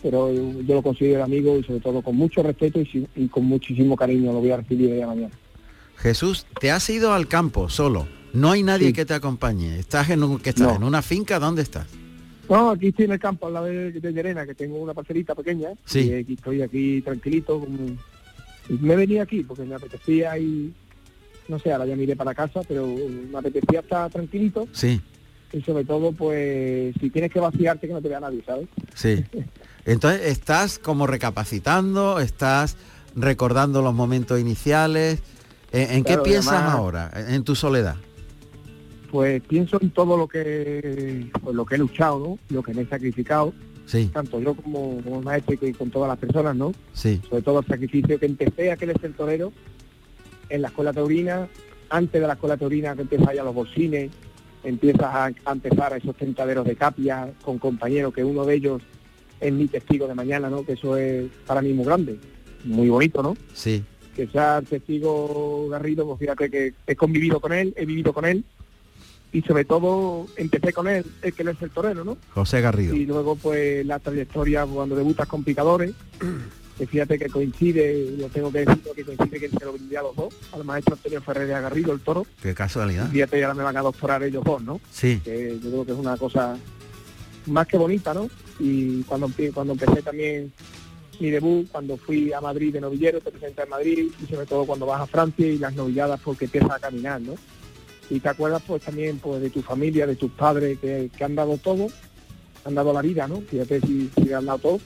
pero 0.04 0.32
yo 0.32 0.76
lo 0.76 0.84
considero 0.84 1.24
amigo 1.24 1.58
y 1.58 1.64
sobre 1.64 1.80
todo 1.80 2.02
con 2.02 2.16
mucho 2.16 2.44
respeto 2.44 2.80
y, 2.80 3.28
con 3.28 3.46
muchísimo 3.46 3.96
cariño 3.96 4.34
lo 4.34 4.40
voy 4.40 4.52
a 4.52 4.58
recibir 4.58 4.92
de 4.92 5.06
mañana. 5.06 5.34
Jesús, 5.98 6.46
te 6.60 6.72
has 6.72 6.88
ido 6.90 7.14
al 7.14 7.28
campo 7.28 7.70
solo, 7.70 8.08
no 8.34 8.52
hay 8.52 8.64
nadie 8.64 8.94
que 8.94 9.06
te 9.06 9.14
acompañe, 9.14 9.80
estás 9.80 10.10
en, 10.10 10.38
que 10.40 10.52
estás 10.52 10.76
en 10.76 10.84
una 10.84 11.02
finca, 11.02 11.40
¿dónde 11.40 11.64
estás? 11.64 11.88
No, 12.50 12.72
aquí 12.72 12.88
estoy 12.88 13.06
en 13.06 13.12
el 13.14 13.20
campo, 13.20 13.48
al 13.48 13.54
lado 13.54 13.66
de, 13.66 13.92
de 13.92 14.14
Llerena, 14.14 14.46
que 14.46 14.54
tengo 14.56 14.78
una 14.78 14.94
parcelita 14.94 15.34
pequeña. 15.36 15.70
Sí. 15.86 16.02
Y 16.02 16.14
aquí 16.14 16.34
estoy 16.34 16.62
aquí 16.62 17.02
tranquilito. 17.02 17.66
y 18.70 18.74
me 18.74 18.96
venía 18.96 19.24
aquí 19.24 19.44
porque 19.44 19.64
me 19.64 19.76
apetecía 19.76 20.38
y... 20.38 20.74
No 21.48 21.60
sé, 21.60 21.72
ahora 21.72 21.86
ya 21.86 21.96
me 21.96 22.04
iré 22.04 22.16
para 22.16 22.34
casa, 22.34 22.62
pero 22.68 22.88
me 22.88 23.38
apetecía 23.38 23.82
estar 23.82 24.10
tranquilito. 24.12 24.68
Sí, 24.72 25.00
Y 25.54 25.62
sobre 25.62 25.84
todo, 25.86 26.12
pues, 26.12 26.96
si 27.00 27.10
tienes 27.12 27.32
que 27.32 27.40
vaciarte, 27.40 27.86
que 27.88 27.94
no 27.94 28.02
te 28.02 28.10
vea 28.10 28.20
nadie, 28.20 28.44
¿sabes? 28.46 28.68
sí. 28.94 29.24
Entonces 29.86 30.26
estás 30.26 30.80
como 30.80 31.06
recapacitando, 31.06 32.20
estás 32.20 32.76
recordando 33.16 33.84
los 33.84 33.94
momentos 33.94 34.40
iniciales. 34.40 35.20
¿En, 35.72 35.92
en 35.98 36.04
Claro, 36.04 36.24
qué 36.24 36.30
piensas 36.32 36.54
además- 36.54 36.74
ahora, 36.76 37.12
en 37.28 37.44
tu 37.44 37.54
soledad? 37.54 37.96
Pues 39.12 39.42
pienso 39.44 39.78
en 39.82 39.92
todo 39.92 40.18
lo 40.18 40.28
que 40.28 41.30
pues, 41.42 41.56
lo 41.56 41.66
que 41.66 41.76
he 41.76 41.78
luchado, 41.78 42.20
¿no? 42.20 42.40
Lo 42.50 42.64
que 42.64 42.74
me 42.74 42.82
he 42.82 42.86
sacrificado, 42.88 43.54
Sí, 43.86 44.10
tanto 44.12 44.40
yo 44.40 44.56
como, 44.56 45.00
como 45.04 45.22
maestro 45.22 45.56
y 45.62 45.74
con 45.74 45.92
todas 45.92 46.10
las 46.10 46.18
personas, 46.18 46.56
¿no? 46.56 46.72
sí, 46.94 47.22
sobre 47.30 47.44
todo 47.44 47.60
el 47.60 47.68
sacrificio 47.68 48.20
que 48.20 48.26
empecé 48.26 48.72
a 48.72 48.78
querer 48.78 49.00
ser 49.00 49.14
torero 49.14 49.54
en 50.50 50.64
la 50.64 50.70
escuela 50.70 50.92
taurina, 50.92 51.48
antes 51.90 52.20
de 52.20 52.28
la 52.28 52.34
escuela 52.34 52.58
taurina 52.58 52.96
que 52.96 53.04
empiezas 53.04 53.36
ya 53.36 53.44
los 53.44 53.54
bolsines, 53.54 54.10
empiezas 54.64 55.04
a, 55.04 55.26
a 55.26 55.52
empezar 55.52 55.94
a 55.94 55.98
esos 55.98 56.16
tentaderos 56.16 56.66
de 56.66 56.76
capia 56.76 57.32
con 57.44 57.60
compañeros, 57.60 58.12
que 58.12 58.24
uno 58.24 58.44
de 58.44 58.56
ellos 58.56 58.82
es 59.40 59.54
mi 59.54 59.68
testigo 59.68 60.08
de 60.08 60.16
mañana, 60.16 60.50
¿no? 60.50 60.66
Que 60.66 60.74
eso 60.74 60.98
es 60.98 61.30
para 61.46 61.62
mí 61.62 61.72
muy 61.74 61.86
grande, 61.86 62.18
muy 62.64 62.90
bonito, 62.90 63.22
¿no? 63.22 63.36
sí. 63.54 63.84
Que 64.16 64.28
sea 64.28 64.60
el 64.60 64.66
testigo 64.66 65.68
Garrido, 65.68 66.06
pues 66.08 66.20
fíjate 66.20 66.50
que 66.50 66.74
he 66.88 66.96
convivido 66.96 67.42
con 67.42 67.52
él, 67.52 67.74
he 67.76 67.86
vivido 67.86 68.14
con 68.14 68.24
él, 68.24 68.46
y 69.36 69.42
sobre 69.42 69.66
todo 69.66 70.28
empecé 70.38 70.72
con 70.72 70.88
él, 70.88 71.06
el 71.22 71.34
que 71.34 71.44
es 71.44 71.62
el 71.62 71.70
torero, 71.70 72.06
¿no? 72.06 72.18
José 72.34 72.62
Garrido. 72.62 72.96
Y 72.96 73.06
luego 73.06 73.36
pues 73.36 73.86
la 73.86 74.00
trayectoria 74.00 74.66
cuando 74.66 74.96
debutas 74.96 75.28
con 75.28 75.44
picadores, 75.44 75.92
que 76.78 76.88
fíjate 76.88 77.20
que 77.20 77.28
coincide, 77.28 78.16
lo 78.18 78.30
tengo 78.30 78.50
que 78.50 78.60
decir, 78.60 78.82
que 78.96 79.04
coincide 79.04 79.40
que 79.42 79.50
se 79.50 79.66
lo 79.66 79.74
brindé 79.74 79.98
a 79.98 80.04
los 80.04 80.16
dos, 80.16 80.34
al 80.54 80.64
maestro 80.64 80.96
Antonio 80.96 81.22
Ferrer 81.22 81.48
de 81.48 81.54
Garrido, 81.54 81.92
el 81.92 82.00
toro, 82.00 82.26
Qué 82.42 82.56
casualidad. 82.56 83.10
fíjate, 83.10 83.38
y 83.38 83.42
ahora 83.42 83.56
me 83.56 83.64
van 83.64 83.76
a 83.76 83.82
doctorar 83.82 84.24
ellos 84.24 84.42
dos, 84.46 84.64
¿no? 84.64 84.80
Sí, 84.90 85.20
Que 85.22 85.60
yo 85.62 85.70
creo 85.70 85.86
que 85.86 85.92
es 85.92 85.98
una 85.98 86.16
cosa 86.16 86.58
más 87.48 87.68
que 87.68 87.78
bonita, 87.78 88.14
¿no? 88.14 88.30
Y 88.58 89.04
cuando, 89.04 89.30
cuando 89.54 89.74
empecé 89.74 90.02
también 90.02 90.54
mi 91.20 91.30
debut, 91.30 91.68
cuando 91.72 91.98
fui 91.98 92.32
a 92.32 92.40
Madrid 92.40 92.72
de 92.72 92.80
novillero, 92.82 93.20
te 93.20 93.32
presenté 93.32 93.64
en 93.64 93.70
Madrid, 93.70 94.12
y 94.24 94.34
sobre 94.34 94.46
todo 94.46 94.66
cuando 94.66 94.86
vas 94.86 95.02
a 95.02 95.08
Francia 95.08 95.46
y 95.46 95.58
las 95.58 95.74
novilladas 95.76 96.22
porque 96.22 96.46
empiezas 96.46 96.72
a 96.72 96.80
caminar, 96.80 97.20
¿no? 97.20 97.36
Y 98.10 98.20
te 98.20 98.30
acuerdas 98.30 98.62
pues 98.66 98.84
también 98.84 99.20
pues 99.20 99.42
de 99.42 99.50
tu 99.50 99.62
familia, 99.62 100.06
de 100.06 100.16
tus 100.16 100.32
padres 100.32 100.78
que, 100.80 101.10
que 101.16 101.24
han 101.24 101.36
dado 101.36 101.58
todo, 101.58 101.88
han 102.66 102.76
dado 102.76 102.94
la 102.94 103.02
vida, 103.02 103.28
¿no? 103.28 103.42
Fíjate 103.42 103.82
si, 103.82 104.10
si 104.16 104.34
han 104.34 104.46
dado 104.46 104.60
todo. 104.60 104.80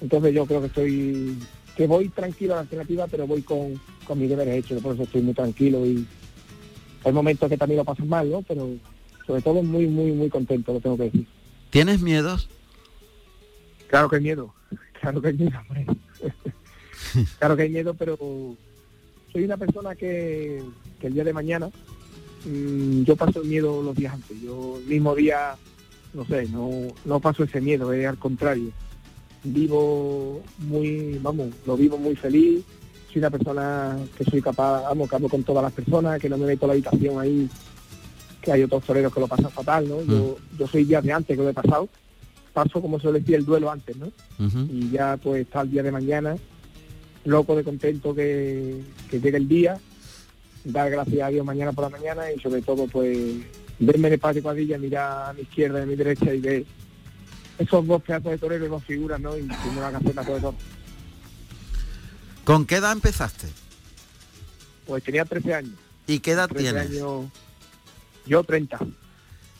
Entonces 0.00 0.34
yo 0.34 0.46
creo 0.46 0.60
que 0.60 0.66
estoy, 0.66 1.38
que 1.76 1.86
voy 1.86 2.08
tranquilo 2.08 2.54
a 2.54 2.56
la 2.56 2.62
alternativa, 2.62 3.06
pero 3.06 3.26
voy 3.26 3.42
con, 3.42 3.80
con 4.04 4.18
mis 4.18 4.28
deberes 4.28 4.56
hechos, 4.56 4.82
por 4.82 4.94
eso 4.94 5.04
estoy 5.04 5.22
muy 5.22 5.34
tranquilo 5.34 5.84
y 5.86 6.06
hay 7.04 7.12
momentos 7.12 7.48
que 7.48 7.56
también 7.56 7.78
lo 7.78 7.84
pasas 7.84 8.06
mal, 8.06 8.30
¿no? 8.30 8.42
Pero 8.42 8.68
sobre 9.26 9.42
todo 9.42 9.62
muy, 9.62 9.86
muy, 9.86 10.12
muy 10.12 10.28
contento, 10.28 10.72
lo 10.72 10.80
tengo 10.80 10.96
que 10.96 11.04
decir. 11.04 11.26
¿tienes 11.70 12.00
miedos? 12.00 12.48
Claro 13.88 14.08
que 14.08 14.16
hay 14.16 14.22
miedo, 14.22 14.54
claro 15.00 15.20
que 15.20 15.28
hay 15.28 15.34
miedo, 15.34 15.58
hombre. 15.60 15.86
claro 17.38 17.56
que 17.56 17.62
hay 17.62 17.70
miedo, 17.70 17.94
pero 17.94 18.16
soy 19.32 19.44
una 19.44 19.56
persona 19.56 19.94
que, 19.94 20.62
que 21.00 21.06
el 21.06 21.14
día 21.14 21.24
de 21.24 21.32
mañana 21.32 21.70
mm, 22.44 23.02
yo 23.02 23.16
paso 23.16 23.42
el 23.42 23.48
miedo 23.48 23.82
los 23.82 23.96
días 23.96 24.14
antes. 24.14 24.40
Yo 24.40 24.78
el 24.78 24.86
mismo 24.86 25.14
día, 25.14 25.56
no 26.14 26.24
sé, 26.24 26.48
no, 26.48 26.70
no 27.04 27.20
paso 27.20 27.44
ese 27.44 27.60
miedo, 27.60 27.92
es 27.92 28.06
al 28.06 28.18
contrario. 28.18 28.70
Vivo 29.44 30.42
muy, 30.58 31.18
vamos, 31.22 31.48
lo 31.66 31.76
vivo 31.76 31.98
muy 31.98 32.16
feliz. 32.16 32.64
Soy 33.12 33.20
una 33.20 33.30
persona 33.30 33.98
que 34.16 34.24
soy 34.24 34.42
capaz, 34.42 34.82
vamos, 34.82 35.08
que 35.08 35.16
hablo 35.16 35.28
con 35.28 35.42
todas 35.42 35.62
las 35.62 35.72
personas, 35.72 36.20
que 36.20 36.28
no 36.28 36.36
me 36.36 36.46
meto 36.46 36.66
a 36.66 36.68
la 36.68 36.72
habitación 36.74 37.18
ahí, 37.18 37.48
que 38.42 38.52
hay 38.52 38.62
otros 38.62 38.84
toreros 38.84 39.12
que 39.14 39.20
lo 39.20 39.28
pasan 39.28 39.50
fatal, 39.50 39.88
¿no? 39.88 40.02
Yo, 40.02 40.36
yo 40.58 40.66
soy 40.66 40.84
días 40.84 41.02
de 41.02 41.12
antes 41.12 41.36
que 41.36 41.42
lo 41.42 41.48
he 41.48 41.54
pasado. 41.54 41.88
Paso, 42.52 42.82
como 42.82 42.98
suele 42.98 43.20
decir, 43.20 43.36
el 43.36 43.44
duelo 43.44 43.70
antes, 43.70 43.96
¿no? 43.96 44.10
Y 44.70 44.90
ya 44.90 45.16
pues 45.16 45.42
está 45.42 45.62
el 45.62 45.70
día 45.70 45.82
de 45.82 45.92
mañana, 45.92 46.36
loco 47.24 47.56
de 47.56 47.64
contento 47.64 48.14
que, 48.14 48.82
que 49.10 49.20
llegue 49.20 49.36
el 49.36 49.48
día, 49.48 49.78
dar 50.64 50.90
gracias 50.90 51.22
a 51.22 51.28
Dios 51.28 51.44
mañana 51.44 51.72
por 51.72 51.84
la 51.84 51.90
mañana 51.90 52.30
y 52.32 52.38
sobre 52.40 52.62
todo 52.62 52.86
pues 52.86 53.16
verme 53.78 54.08
en 54.08 54.14
el 54.14 54.20
patio 54.20 54.42
cuadrilla, 54.42 54.78
mirar 54.78 55.30
a 55.30 55.32
mi 55.32 55.42
izquierda 55.42 55.80
y 55.80 55.82
a 55.82 55.86
mi 55.86 55.96
derecha 55.96 56.32
y 56.34 56.40
ver 56.40 56.64
esos 57.58 57.86
dos 57.86 58.02
pedazos 58.02 58.30
de 58.32 58.38
toreros, 58.38 58.68
dos 58.68 58.84
figuras, 58.84 59.20
¿no? 59.20 59.36
Y 59.36 59.42
que 59.46 59.70
me 59.74 59.80
van 59.80 59.94
a 59.94 59.98
hacer 59.98 60.14
la 60.14 60.22
cosa 60.22 60.34
de 60.34 60.40
todo. 60.40 60.54
¿Con 62.44 62.66
qué 62.66 62.76
edad 62.76 62.92
empezaste? 62.92 63.46
Pues 64.86 65.02
tenía 65.04 65.24
13 65.24 65.54
años. 65.54 65.72
¿Y 66.06 66.20
qué 66.20 66.32
edad 66.32 66.48
13 66.48 66.72
tienes? 66.72 66.90
años, 66.90 67.26
yo 68.26 68.44
30. 68.44 68.78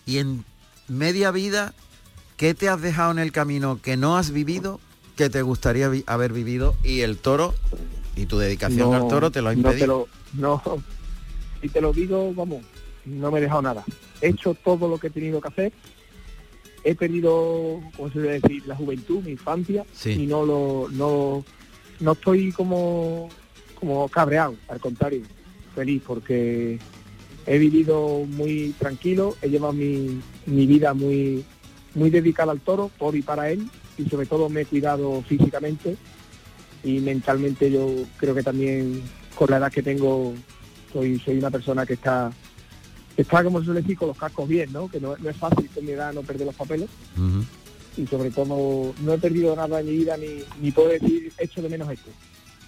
Y 0.07 0.19
en 0.19 0.45
media 0.89 1.31
vida, 1.31 1.75
¿qué 2.37 2.55
te 2.55 2.69
has 2.69 2.81
dejado 2.81 3.11
en 3.13 3.19
el 3.19 3.33
camino 3.33 3.81
que 3.83 3.97
no 3.97 4.17
has 4.17 4.31
vivido, 4.31 4.81
que 5.17 5.29
te 5.29 5.43
gustaría 5.43 5.89
vi- 5.89 6.05
haber 6.07 6.33
vivido? 6.33 6.75
Y 6.83 7.01
el 7.01 7.19
toro 7.19 7.55
y 8.19 8.27
tu 8.27 8.39
dedicación 8.39 8.91
No, 8.91 8.95
al 8.97 9.09
toro 9.09 9.31
te 9.31 9.41
lo 9.41 9.49
ha 9.51 9.55
no 9.55 9.63
te 9.63 9.69
impedido. 9.69 10.09
lo- 10.35 10.41
no, 10.41 10.63
si 11.63 11.69
te 11.69 11.81
lo 11.81 11.93
digo, 11.93 12.33
vamos, 12.35 12.63
no 13.05 13.31
me 13.31 13.39
he 13.39 13.43
dejado 13.43 13.63
nada. 13.63 13.85
He 14.21 14.29
hecho 14.31 14.55
todo 14.55 14.89
lo 14.89 14.99
que 14.99 15.07
he 15.07 15.11
tenido 15.11 15.41
que 15.41 15.49
hacer. 15.49 15.73
He 16.85 16.95
tenido, 16.95 17.81
como 17.97 18.09
se 18.09 18.15
suele 18.15 18.41
decir, 18.41 18.67
la 18.67 18.77
juventud, 18.77 19.23
mi 19.23 19.33
infancia, 19.33 19.85
Sí. 19.93 20.11
y 20.13 20.27
no 20.27 20.45
lo, 20.45 20.89
no, 20.91 21.45
no 22.01 22.13
estoy 22.13 22.53
como, 22.53 23.29
como 23.79 24.09
cabreado, 24.09 24.55
al 24.69 24.81
contrario, 24.81 25.23
feliz, 25.75 26.03
porque 26.07 26.79
he 27.47 27.59
vivido 27.59 28.25
muy 28.29 28.75
tranquilo, 28.79 29.37
he 29.43 29.49
llevado 29.49 29.73
mi, 29.73 30.21
mi 30.47 30.67
vida 30.67 30.95
muy, 30.95 31.45
muy 31.95 32.11
dedicada 32.11 32.53
al 32.53 32.61
toro, 32.61 32.91
por 32.99 33.17
y 33.17 33.23
para 33.23 33.51
él, 33.51 33.69
y 33.97 34.09
sobre 34.09 34.27
todo 34.27 34.49
me 34.49 34.63
he 34.63 34.67
cuidado 34.67 35.23
físicamente 35.29 35.97
y 36.85 37.01
mentalmente 37.01 37.71
yo 37.71 37.89
creo 38.17 38.35
que 38.35 38.43
también 38.43 39.03
con 39.35 39.51
la 39.51 39.59
edad 39.59 39.73
que 39.73 39.83
tengo 39.83 40.35
soy, 40.93 41.19
soy 41.21 41.39
una 41.39 41.51
persona 41.51 41.85
que 41.85 41.95
está 41.95 42.33
está 43.17 43.43
como 43.43 43.59
se 43.59 43.67
suele 43.67 43.81
decir 43.83 43.99
con 43.99 44.09
los 44.09 44.17
cascos 44.17 44.49
bien, 44.49 44.73
¿no? 44.73 44.89
Que 44.89 45.01
no, 45.01 45.17
no 45.17 45.29
es 45.29 45.37
fácil 45.37 45.69
con 45.75 45.85
mi 45.85 45.93
edad 45.93 46.13
no 46.13 46.23
perder 46.23 46.47
los 46.47 46.55
papeles 46.55 46.89
y 47.97 48.07
sobre 48.07 48.31
todo 48.31 48.95
no 49.01 49.13
he 49.13 49.19
perdido 49.19 49.57
nada 49.57 49.81
en 49.81 49.87
mi 49.87 49.93
vida 49.93 50.17
ni, 50.17 50.43
ni 50.61 50.71
puedo 50.71 50.89
decir 50.89 51.33
hecho 51.39 51.61
de 51.61 51.69
menos 51.69 51.91
esto. 51.91 52.11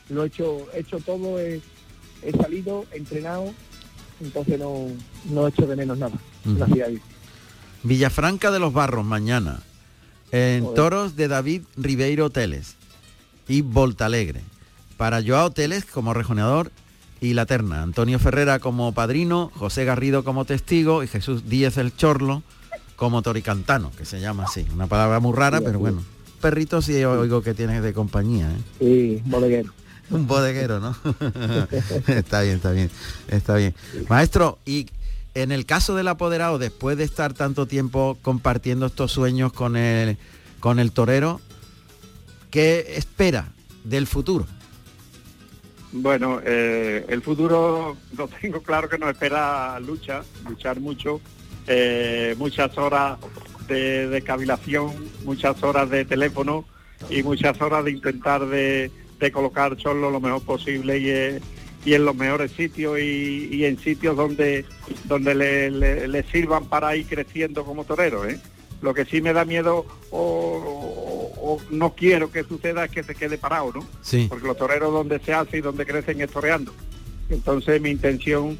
Lo 0.09 0.25
he 0.25 0.27
hecho, 0.27 0.67
he 0.75 0.81
hecho 0.81 0.99
todo, 0.99 1.39
he, 1.39 1.61
he 2.23 2.33
salido, 2.33 2.85
he 2.93 2.97
entrenado, 2.97 3.55
entonces 4.21 4.59
no, 4.59 4.89
no 5.31 5.47
he 5.47 5.51
hecho 5.51 5.69
de 5.69 5.77
menos 5.77 5.99
nada. 5.99 6.19
Gracias 6.45 6.89
a 6.89 6.91
Dios. 6.91 7.03
Villafranca 7.85 8.51
de 8.51 8.59
los 8.59 8.73
Barros, 8.73 9.05
mañana. 9.05 9.61
En 10.33 10.65
Joder. 10.65 10.75
toros 10.75 11.17
de 11.17 11.29
David 11.29 11.63
Ribeiro 11.77 12.31
Teles 12.31 12.77
y 13.51 13.63
Voltalegre. 13.63 14.43
Para 14.97 15.23
Joao 15.23 15.51
Teles 15.51 15.85
como 15.85 16.15
rejoneador 16.15 16.71
y 17.21 17.35
la 17.35 17.47
terna. 17.47 17.83
Antonio 17.83 18.21
Ferrera 18.21 18.61
como 18.61 18.93
padrino, 18.93 19.51
José 19.57 19.85
Garrido 19.85 20.23
como 20.23 20.45
testigo 20.45 21.03
y 21.03 21.09
Jesús 21.09 21.49
Díez 21.49 21.77
el 21.77 21.95
Chorlo 21.95 22.45
como 22.95 23.23
toricantano, 23.23 23.91
que 23.99 24.05
se 24.05 24.21
llama 24.21 24.45
así. 24.45 24.65
Una 24.73 24.87
palabra 24.87 25.19
muy 25.19 25.35
rara, 25.35 25.59
Sí, 25.59 25.65
pero 25.67 25.81
bueno. 25.81 26.03
Perrito 26.41 26.81
sí 26.81 27.05
oigo 27.05 27.43
que 27.43 27.53
tienes 27.53 27.83
de 27.83 27.93
compañía, 27.93 28.49
¿eh? 28.51 28.61
Sí, 28.79 29.23
bodeguero. 29.27 29.73
Un 30.11 30.27
bodeguero, 30.27 30.79
¿no? 30.79 30.97
está 32.07 32.43
bien, 32.43 32.57
está 32.57 32.71
bien, 32.71 32.91
está 33.29 33.57
bien. 33.57 33.75
Maestro, 34.09 34.59
y 34.65 34.87
en 35.35 35.51
el 35.51 35.67
caso 35.67 35.97
del 35.97 36.09
apoderado, 36.09 36.59
después 36.59 36.97
de 36.97 37.05
estar 37.05 37.35
tanto 37.35 37.67
tiempo 37.67 38.17
compartiendo 38.23 38.87
estos 38.87 39.11
sueños 39.13 39.53
con 39.53 39.77
el, 39.77 40.19
con 40.61 40.79
el 40.79 40.93
torero, 40.93 41.41
¿qué 42.51 42.95
espera 42.97 43.53
del 43.85 44.07
futuro? 44.07 44.47
Bueno, 45.93 46.41
eh, 46.45 47.05
el 47.09 47.23
futuro 47.23 47.97
lo 48.17 48.29
tengo 48.29 48.63
claro 48.63 48.89
que 48.89 48.99
nos 48.99 49.11
espera 49.11 49.79
lucha, 49.81 50.23
luchar 50.49 50.81
mucho, 50.81 51.21
eh, 51.67 52.35
muchas 52.39 52.77
horas 52.79 53.19
de, 53.69 54.09
de 54.09 54.23
cavilación, 54.23 54.93
muchas 55.25 55.63
horas 55.63 55.91
de 55.91 56.05
teléfono 56.05 56.65
y 57.09 57.23
muchas 57.23 57.61
horas 57.61 57.85
de 57.85 57.93
intentar 57.93 58.47
de, 58.47 58.91
colocar 59.33 59.79
solo 59.81 60.11
lo 60.11 60.21
mejor 60.21 60.43
posible 60.43 60.99
y, 60.99 61.09
eh, 61.11 61.41
en 61.87 62.05
los 62.05 62.15
mejores 62.15 62.53
sitios 62.53 62.99
y, 62.99 63.65
en 63.65 63.79
sitios 63.79 64.17
donde 64.17 64.65
donde 65.05 65.35
le, 65.35 65.71
le- 66.09 66.23
sirvan 66.25 66.67
para 66.67 66.95
ir 66.97 67.07
creciendo 67.07 67.65
como 67.65 67.85
torero. 67.85 68.23
Lo 68.83 68.95
que 68.95 69.05
sí 69.05 69.21
me 69.21 69.33
da 69.35 69.45
miedo 69.45 69.85
o, 70.11 71.20
o- 71.37 71.61
no 71.71 71.95
quiero 71.95 72.31
que 72.31 72.45
suceda 72.45 72.85
es 72.85 72.91
que 72.91 73.03
se 73.03 73.15
quede 73.15 73.39
parado, 73.39 73.73
¿no? 73.75 73.87
Sí. 74.03 74.27
porque 74.29 74.47
los 74.47 74.57
toreros 74.57 74.93
donde 74.93 75.19
se 75.21 75.33
hace 75.33 75.59
y 75.59 75.61
donde 75.61 75.87
crecen 75.87 76.21
es 76.21 76.31
toreando. 76.31 76.73
Entonces 77.29 77.81
mi 77.81 77.91
intención 77.91 78.59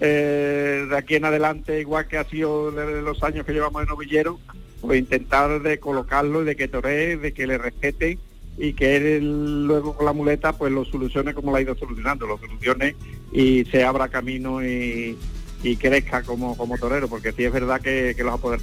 eh, 0.00 0.86
de 0.88 0.96
aquí 0.96 1.14
en 1.16 1.24
adelante, 1.24 1.80
igual 1.80 2.08
que 2.08 2.18
ha 2.18 2.24
sido 2.24 2.70
de 2.72 3.02
los 3.02 3.22
años 3.22 3.46
que 3.46 3.52
llevamos 3.52 3.82
de 3.82 3.86
novillero, 3.86 4.38
pues 4.80 4.98
intentar 4.98 5.62
de 5.62 5.78
colocarlo 5.78 6.42
de 6.44 6.56
que 6.56 6.66
toree, 6.68 7.16
de 7.16 7.32
que 7.32 7.46
le 7.46 7.56
respete 7.58 8.18
y 8.58 8.72
que 8.74 8.96
él 8.96 9.66
luego 9.66 9.96
con 9.96 10.04
la 10.06 10.12
muleta 10.12 10.52
pues 10.52 10.72
lo 10.72 10.84
solucione 10.84 11.34
como 11.34 11.50
lo 11.52 11.56
ha 11.56 11.60
ido 11.62 11.76
solucionando, 11.76 12.26
lo 12.26 12.36
solucione 12.38 12.96
y 13.32 13.64
se 13.66 13.84
abra 13.84 14.08
camino 14.08 14.62
y, 14.64 15.16
y 15.62 15.76
crezca 15.76 16.22
como, 16.22 16.56
como 16.56 16.76
torero, 16.78 17.06
porque 17.08 17.32
sí 17.32 17.44
es 17.44 17.52
verdad 17.52 17.80
que, 17.80 18.14
que 18.16 18.24
los 18.24 18.40
poder 18.40 18.60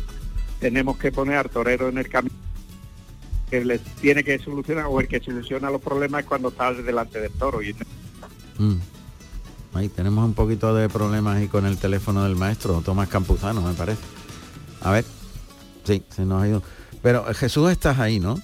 tenemos 0.60 0.97
que 0.97 1.12
poner 1.12 1.38
al 1.38 1.49
torero 1.49 1.88
en 1.88 1.97
el 1.97 2.10
camino 2.10 2.36
que 3.49 3.65
les 3.65 3.81
tiene 3.95 4.23
que 4.23 4.39
solucionar 4.39 4.85
o 4.87 4.99
el 4.99 5.07
que 5.07 5.19
soluciona 5.19 5.69
los 5.69 5.81
problemas 5.81 6.21
es 6.21 6.27
cuando 6.27 6.49
está 6.49 6.73
delante 6.73 7.19
del 7.19 7.31
toro. 7.31 7.61
Y... 7.61 7.73
Mm. 8.57 8.77
Ahí 9.73 9.89
tenemos 9.89 10.25
un 10.25 10.33
poquito 10.33 10.73
de 10.73 10.89
problemas 10.89 11.37
ahí 11.37 11.47
con 11.47 11.65
el 11.65 11.77
teléfono 11.77 12.23
del 12.23 12.35
maestro, 12.35 12.81
Tomás 12.83 13.07
Campuzano, 13.07 13.61
me 13.61 13.73
parece. 13.73 14.01
A 14.81 14.91
ver. 14.91 15.05
Sí, 15.83 16.03
se 16.09 16.25
nos 16.25 16.41
ha 16.41 16.47
ido. 16.47 16.63
Pero 17.01 17.29
eh, 17.29 17.33
Jesús 17.33 17.71
estás 17.71 17.99
ahí, 17.99 18.19
¿no? 18.19 18.41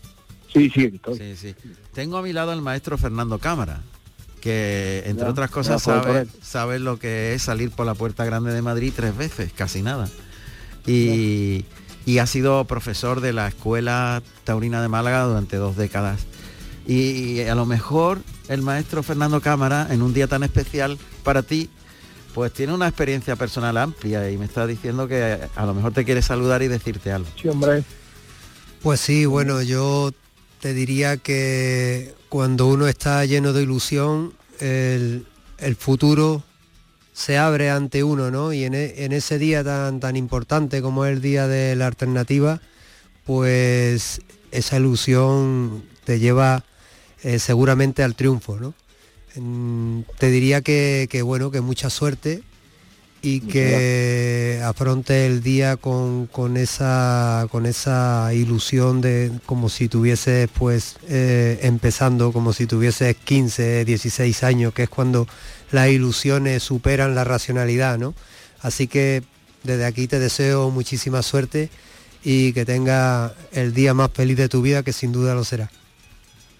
Sí, 0.53 0.69
sí, 0.73 0.99
sí, 1.17 1.35
sí. 1.35 1.55
Tengo 1.93 2.17
a 2.17 2.21
mi 2.21 2.31
lado 2.31 2.51
al 2.51 2.61
maestro 2.61 2.97
Fernando 2.97 3.39
Cámara, 3.39 3.81
que 4.39 5.03
entre 5.05 5.25
Ya, 5.25 5.31
otras 5.31 5.49
cosas 5.49 5.81
sabe, 5.81 6.27
sabe 6.41 6.79
lo 6.79 6.97
que 6.97 7.33
es 7.33 7.41
salir 7.41 7.71
por 7.71 7.85
la 7.85 7.93
puerta 7.93 8.23
grande 8.23 8.53
de 8.53 8.61
Madrid 8.61 8.93
tres 8.95 9.17
veces, 9.17 9.51
casi 9.53 9.81
nada. 9.81 10.07
Y, 10.87 11.65
y 12.05 12.19
ha 12.19 12.27
sido 12.27 12.65
profesor 12.65 13.21
de 13.21 13.33
la 13.33 13.47
Escuela 13.47 14.21
Taurina 14.43 14.81
de 14.81 14.87
Málaga 14.87 15.23
durante 15.23 15.57
dos 15.57 15.75
décadas. 15.75 16.21
Y 16.87 17.41
a 17.41 17.55
lo 17.55 17.65
mejor 17.65 18.19
el 18.47 18.61
maestro 18.61 19.01
Fernando 19.01 19.41
Cámara, 19.41 19.87
en 19.89 20.01
un 20.01 20.13
día 20.13 20.27
tan 20.27 20.43
especial 20.43 20.99
para 21.23 21.41
ti, 21.41 21.69
pues 22.35 22.51
tiene 22.53 22.73
una 22.73 22.87
experiencia 22.87 23.35
personal 23.35 23.77
amplia 23.77 24.29
y 24.29 24.37
me 24.37 24.45
está 24.45 24.67
diciendo 24.67 25.07
que 25.07 25.39
a 25.55 25.65
lo 25.65 25.73
mejor 25.73 25.93
te 25.93 26.05
quiere 26.05 26.21
saludar 26.21 26.61
y 26.61 26.67
decirte 26.67 27.11
algo. 27.11 27.29
Sí, 27.41 27.47
hombre. 27.47 27.83
Pues 28.83 28.99
sí, 28.99 29.25
bueno, 29.25 29.63
yo 29.63 30.11
te 30.59 30.73
diría 30.73 31.17
que 31.17 32.13
cuando 32.29 32.67
uno 32.67 32.87
está 32.87 33.25
lleno 33.25 33.51
de 33.53 33.63
ilusión, 33.63 34.33
el, 34.59 35.25
el 35.57 35.75
futuro 35.75 36.43
se 37.15 37.37
abre 37.37 37.69
ante 37.69 38.03
uno, 38.03 38.29
¿no? 38.29 38.51
Y 38.51 38.65
en, 38.65 38.73
e- 38.75 39.05
en 39.05 39.13
ese 39.13 39.39
día 39.39 39.63
tan, 39.63 40.01
tan 40.01 40.17
importante 40.17 40.81
como 40.81 41.05
es 41.05 41.13
el 41.13 41.21
día 41.21 41.47
de 41.47 41.75
la 41.77 41.87
alternativa, 41.87 42.59
pues 43.25 44.21
esa 44.51 44.77
ilusión 44.77 45.83
te 46.03 46.19
lleva 46.19 46.65
eh, 47.23 47.39
seguramente 47.39 48.03
al 48.03 48.15
triunfo, 48.15 48.57
¿no? 48.59 48.73
Te 50.17 50.29
diría 50.29 50.61
que, 50.61 51.07
que, 51.09 51.21
bueno, 51.21 51.51
que 51.51 51.61
mucha 51.61 51.89
suerte 51.89 52.41
y 53.21 53.39
que 53.41 54.61
afronte 54.63 55.25
el 55.25 55.41
día 55.41 55.77
con, 55.77 56.27
con 56.27 56.57
esa 56.57 57.47
con 57.51 57.65
esa 57.65 58.31
ilusión 58.33 59.01
de 59.01 59.31
como 59.47 59.67
si 59.67 59.87
tuvieses 59.87 60.47
pues 60.57 60.97
eh, 61.09 61.59
empezando 61.63 62.31
como 62.31 62.53
si 62.53 62.67
tuvieses 62.67 63.15
15 63.15 63.83
16 63.83 64.43
años 64.43 64.73
que 64.73 64.83
es 64.83 64.89
cuando 64.89 65.27
las 65.71 65.89
ilusiones 65.89 66.63
superan 66.63 67.15
la 67.15 67.23
racionalidad 67.23 67.97
no 67.97 68.13
así 68.61 68.87
que 68.87 69.23
desde 69.63 69.85
aquí 69.85 70.07
te 70.07 70.19
deseo 70.19 70.69
muchísima 70.71 71.21
suerte 71.23 71.69
y 72.23 72.53
que 72.53 72.65
tenga 72.65 73.33
el 73.51 73.73
día 73.73 73.93
más 73.93 74.11
feliz 74.13 74.37
de 74.37 74.49
tu 74.49 74.61
vida 74.61 74.83
que 74.83 74.93
sin 74.93 75.11
duda 75.11 75.33
lo 75.35 75.43
será 75.43 75.69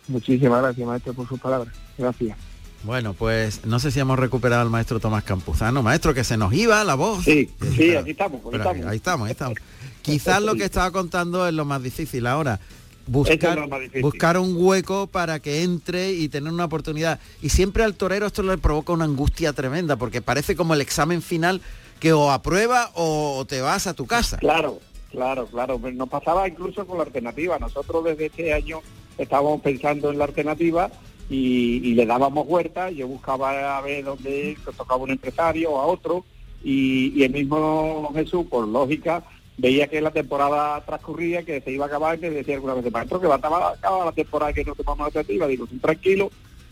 Muchísimas 0.07 0.61
gracias, 0.61 0.87
maestro, 0.87 1.13
por 1.15 1.27
sus 1.27 1.39
palabras. 1.39 1.73
Gracias. 1.97 2.37
Bueno, 2.83 3.15
pues 3.15 3.65
no 3.65 3.79
sé 3.79 3.89
si 3.89 3.99
hemos 3.99 4.19
recuperado 4.19 4.61
al 4.61 4.69
maestro 4.69 4.99
Tomás 4.99 5.23
Campuzano. 5.23 5.81
Maestro, 5.81 6.13
que 6.13 6.23
se 6.23 6.37
nos 6.37 6.53
iba 6.53 6.83
la 6.83 6.93
voz. 6.93 7.23
Sí, 7.25 7.49
sí, 7.59 7.73
Pero- 7.75 7.99
aquí 8.01 8.11
estamos, 8.11 8.39
aquí 8.41 8.47
pero 8.51 8.63
estamos. 8.63 8.85
ahí 8.85 8.97
estamos, 8.97 9.25
ahí 9.25 9.31
estamos. 9.31 9.57
Quizás 10.03 10.43
lo 10.43 10.53
que 10.53 10.65
estaba 10.65 10.91
contando 10.91 11.47
es 11.47 11.53
lo 11.55 11.65
más 11.65 11.81
difícil 11.81 12.27
ahora. 12.27 12.59
Buscar, 13.07 13.69
buscar 14.01 14.37
un 14.37 14.55
hueco 14.57 15.05
para 15.07 15.39
que 15.39 15.63
entre 15.63 16.13
y 16.13 16.27
tener 16.27 16.51
una 16.51 16.65
oportunidad. 16.65 17.19
Y 17.41 17.49
siempre 17.49 17.83
al 17.83 17.95
torero 17.95 18.25
esto 18.25 18.41
le 18.41 18.57
provoca 18.57 18.93
una 18.93 19.05
angustia 19.05 19.53
tremenda, 19.53 19.95
porque 19.95 20.21
parece 20.21 20.55
como 20.55 20.73
el 20.73 20.81
examen 20.81 21.21
final 21.21 21.61
que 21.99 22.13
o 22.13 22.31
aprueba 22.31 22.91
o 22.95 23.45
te 23.47 23.61
vas 23.61 23.87
a 23.87 23.93
tu 23.93 24.07
casa. 24.07 24.37
Claro, 24.37 24.79
claro, 25.11 25.45
claro. 25.45 25.79
Nos 25.93 26.09
pasaba 26.09 26.47
incluso 26.47 26.85
con 26.87 26.97
la 26.97 27.03
alternativa. 27.03 27.59
Nosotros 27.59 28.03
desde 28.05 28.25
este 28.27 28.53
año 28.53 28.81
estábamos 29.17 29.61
pensando 29.61 30.11
en 30.11 30.17
la 30.17 30.25
alternativa 30.25 30.89
y, 31.29 31.81
y 31.83 31.93
le 31.93 32.05
dábamos 32.05 32.47
vueltas. 32.47 32.93
Yo 32.93 33.07
buscaba 33.07 33.77
a 33.77 33.81
ver 33.81 34.03
dónde 34.03 34.57
tocaba 34.75 35.03
un 35.03 35.11
empresario 35.11 35.71
o 35.71 35.79
a 35.79 35.85
otro 35.85 36.25
y, 36.63 37.13
y 37.15 37.23
el 37.23 37.31
mismo 37.31 38.11
Jesús, 38.15 38.47
por 38.47 38.67
lógica, 38.67 39.23
veía 39.57 39.87
que 39.87 40.01
la 40.01 40.11
temporada 40.11 40.83
transcurría, 40.85 41.43
que 41.43 41.61
se 41.61 41.71
iba 41.71 41.85
a 41.85 41.87
acabar, 41.87 42.19
que 42.19 42.29
decía 42.29 42.55
alguna 42.55 42.75
vez, 42.75 42.91
maestro, 42.91 43.21
que 43.21 43.27
va 43.27 43.35
a 43.35 43.37
acabar 43.37 44.05
la 44.05 44.11
temporada 44.11 44.53
que 44.53 44.65
no 44.65 44.75
tomamos 44.75 45.07
alternativa. 45.07 45.47
Digo, 45.47 45.67
tranquilo, 45.81 46.31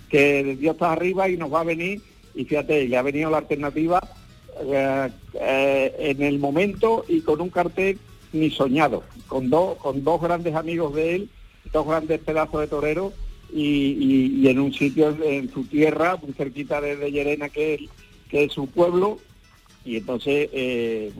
que 0.09 0.55
Dios 0.59 0.73
está 0.73 0.91
arriba 0.91 1.29
y 1.29 1.37
nos 1.37 1.53
va 1.53 1.61
a 1.61 1.65
venir. 1.65 2.01
Y 2.35 2.45
fíjate, 2.45 2.87
le 2.87 2.97
ha 2.97 3.01
venido 3.01 3.29
la 3.29 3.37
alternativa 3.37 4.01
eh, 4.61 5.09
eh, 5.33 5.95
en 5.97 6.21
el 6.21 6.39
momento 6.39 7.05
y 7.07 7.21
con 7.21 7.41
un 7.41 7.49
cartel 7.49 7.99
ni 8.33 8.49
soñado, 8.49 9.03
con 9.27 9.49
dos, 9.49 9.77
con 9.77 10.03
dos 10.03 10.21
grandes 10.21 10.55
amigos 10.55 10.95
de 10.95 11.15
él, 11.15 11.29
dos 11.71 11.87
grandes 11.87 12.19
pedazos 12.19 12.61
de 12.61 12.67
torero 12.67 13.13
y, 13.53 14.47
en 14.47 14.59
un 14.59 14.73
sitio 14.73 15.15
en, 15.23 15.51
su 15.51 15.65
tierra, 15.65 16.17
muy 16.21 16.33
cerquita 16.33 16.81
de, 16.81 16.95
de 16.95 17.11
Llerena, 17.11 17.49
que 17.49 17.87
es 18.31 18.51
su 18.51 18.65
pueblo, 18.67 19.19
y 19.85 19.97
entonces 19.97 20.49
eh, 20.53 21.11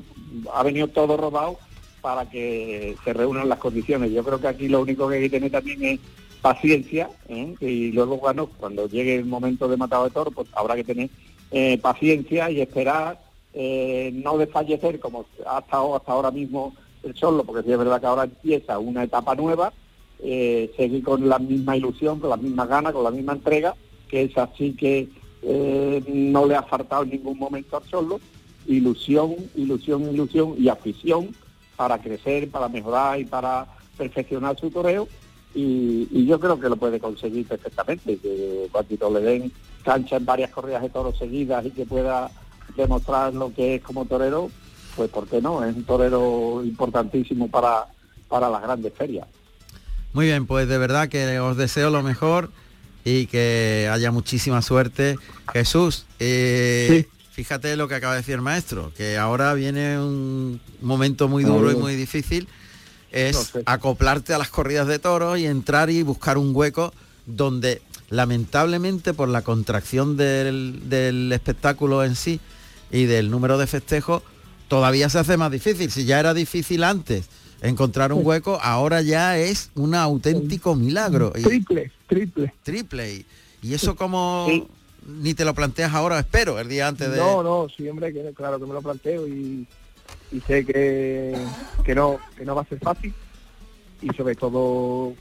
ha 0.53 0.63
venido 0.63 0.87
todo 0.87 1.17
robado 1.17 1.57
para 2.01 2.29
que 2.29 2.95
se 3.03 3.13
reúnan 3.13 3.49
las 3.49 3.59
condiciones. 3.59 4.11
Yo 4.11 4.23
creo 4.23 4.39
que 4.39 4.47
aquí 4.47 4.67
lo 4.67 4.81
único 4.81 5.07
que 5.07 5.15
hay 5.15 5.21
que 5.23 5.29
tener 5.29 5.51
también 5.51 5.83
es 5.83 5.99
paciencia 6.41 7.09
¿eh? 7.29 7.55
y 7.61 7.91
luego 7.91 8.19
cuando 8.19 8.87
llegue 8.89 9.15
el 9.15 9.25
momento 9.25 9.69
de 9.69 9.77
matado 9.77 10.03
de 10.03 10.09
toro 10.09 10.29
pues 10.29 10.49
habrá 10.53 10.75
que 10.75 10.83
tener 10.83 11.09
eh, 11.51 11.77
paciencia 11.77 12.51
y 12.51 12.59
esperar 12.59 13.21
no 13.55 14.37
desfallecer 14.37 14.99
como 14.99 15.25
ha 15.45 15.59
estado 15.59 15.95
hasta 15.95 16.11
ahora 16.11 16.31
mismo 16.31 16.75
el 17.03 17.15
solo 17.15 17.45
porque 17.45 17.63
sí 17.63 17.71
es 17.71 17.77
verdad 17.77 18.01
que 18.01 18.07
ahora 18.07 18.23
empieza 18.23 18.77
una 18.79 19.03
etapa 19.03 19.35
nueva 19.35 19.71
seguir 20.19 21.03
con 21.03 21.29
la 21.29 21.39
misma 21.39 21.77
ilusión 21.77 22.19
con 22.19 22.31
las 22.31 22.41
mismas 22.41 22.67
ganas 22.67 22.91
con 22.91 23.03
la 23.05 23.11
misma 23.11 23.33
entrega 23.33 23.75
que 24.09 24.23
es 24.23 24.37
así 24.37 24.73
que 24.73 25.07
no 26.11 26.45
le 26.45 26.55
ha 26.55 26.63
faltado 26.63 27.03
en 27.03 27.11
ningún 27.11 27.37
momento 27.37 27.77
al 27.77 27.83
solo 27.83 28.19
ilusión 28.67 29.35
ilusión 29.55 30.03
ilusión 30.13 30.55
y 30.57 30.69
afición 30.69 31.35
para 31.75 31.99
crecer 32.01 32.49
para 32.49 32.69
mejorar 32.69 33.19
y 33.19 33.25
para 33.25 33.67
perfeccionar 33.97 34.59
su 34.59 34.69
toreo 34.69 35.07
y, 35.55 36.07
y 36.11 36.25
yo 36.25 36.39
creo 36.39 36.59
que 36.59 36.69
lo 36.69 36.77
puede 36.77 36.99
conseguir 36.99 37.47
perfectamente, 37.47 38.17
que 38.17 38.67
cuando 38.71 39.19
le 39.19 39.25
den 39.25 39.51
cancha 39.83 40.17
en 40.17 40.25
varias 40.25 40.51
corridas 40.51 40.81
de 40.81 40.89
toros 40.89 41.17
seguidas 41.17 41.65
y 41.65 41.71
que 41.71 41.85
pueda 41.85 42.31
demostrar 42.75 43.33
lo 43.33 43.53
que 43.53 43.75
es 43.75 43.81
como 43.81 44.05
torero, 44.05 44.49
pues 44.95 45.09
¿por 45.09 45.27
qué 45.27 45.41
no? 45.41 45.63
Es 45.63 45.75
un 45.75 45.83
torero 45.83 46.61
importantísimo 46.63 47.49
para, 47.49 47.85
para 48.27 48.49
las 48.49 48.61
grandes 48.63 48.93
ferias. 48.93 49.27
Muy 50.13 50.27
bien, 50.27 50.47
pues 50.47 50.67
de 50.67 50.77
verdad 50.77 51.09
que 51.09 51.39
os 51.39 51.57
deseo 51.57 51.89
lo 51.89 52.01
mejor 52.01 52.49
y 53.03 53.25
que 53.27 53.89
haya 53.91 54.11
muchísima 54.11 54.61
suerte. 54.61 55.17
Jesús, 55.51 56.05
eh, 56.19 57.07
fíjate 57.33 57.75
lo 57.75 57.87
que 57.87 57.95
acaba 57.95 58.13
de 58.13 58.19
decir 58.19 58.35
el 58.35 58.41
maestro, 58.41 58.93
que 58.95 59.17
ahora 59.17 59.55
viene 59.55 59.99
un 59.99 60.61
momento 60.81 61.27
muy 61.27 61.43
duro 61.43 61.71
y 61.71 61.75
muy 61.75 61.95
difícil, 61.95 62.47
es 63.11 63.53
acoplarte 63.65 64.35
a 64.35 64.37
las 64.37 64.49
corridas 64.49 64.87
de 64.87 64.99
toros 64.99 65.39
y 65.39 65.47
entrar 65.47 65.89
y 65.89 66.03
buscar 66.03 66.37
un 66.37 66.55
hueco 66.55 66.93
donde 67.25 67.81
lamentablemente 68.11 69.15
por 69.15 69.29
la 69.29 69.41
contracción 69.41 70.15
del, 70.15 70.81
del 70.89 71.31
espectáculo 71.31 72.03
en 72.03 72.15
sí 72.15 72.39
y 72.91 73.05
del 73.05 73.31
número 73.31 73.57
de 73.57 73.65
festejos, 73.65 74.21
todavía 74.67 75.09
se 75.09 75.17
hace 75.17 75.35
más 75.35 75.51
difícil. 75.51 75.89
Si 75.89 76.05
ya 76.05 76.19
era 76.19 76.35
difícil 76.35 76.83
antes 76.83 77.29
encontrar 77.63 78.13
un 78.13 78.23
hueco, 78.23 78.59
ahora 78.61 79.01
ya 79.01 79.39
es 79.39 79.71
un 79.73 79.95
auténtico 79.95 80.75
milagro. 80.75 81.31
Triple, 81.31 81.91
triple. 82.07 82.53
triple. 82.61 83.13
Y, 83.15 83.25
y 83.63 83.73
eso 83.73 83.95
como 83.95 84.47
ni 85.07 85.33
te 85.33 85.45
lo 85.45 85.53
planteas 85.53 85.93
ahora, 85.93 86.19
espero, 86.19 86.59
el 86.59 86.67
día 86.67 86.87
antes 86.87 87.11
de... 87.11 87.17
No, 87.17 87.43
no, 87.43 87.67
siempre 87.69 88.13
que 88.13 88.33
claro 88.33 88.59
que 88.59 88.65
me 88.65 88.73
lo 88.73 88.81
planteo 88.81 89.27
y, 89.27 89.67
sé 90.47 90.65
que, 90.65 91.37
que 91.83 91.93
no 91.93 92.17
que 92.35 92.43
no 92.43 92.55
va 92.55 92.63
a 92.63 92.65
ser 92.65 92.79
fácil. 92.79 93.13
Y 94.01 94.09
sobre 94.15 94.35
todo 94.35 95.13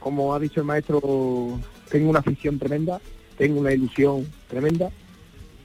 como 0.00 0.34
ha 0.34 0.38
dicho 0.38 0.60
el 0.60 0.66
maestro 0.66 1.58
tengo 1.90 2.10
una 2.10 2.20
afición 2.20 2.58
tremenda 2.58 3.00
tengo 3.36 3.60
una 3.60 3.72
ilusión 3.72 4.26
tremenda 4.48 4.90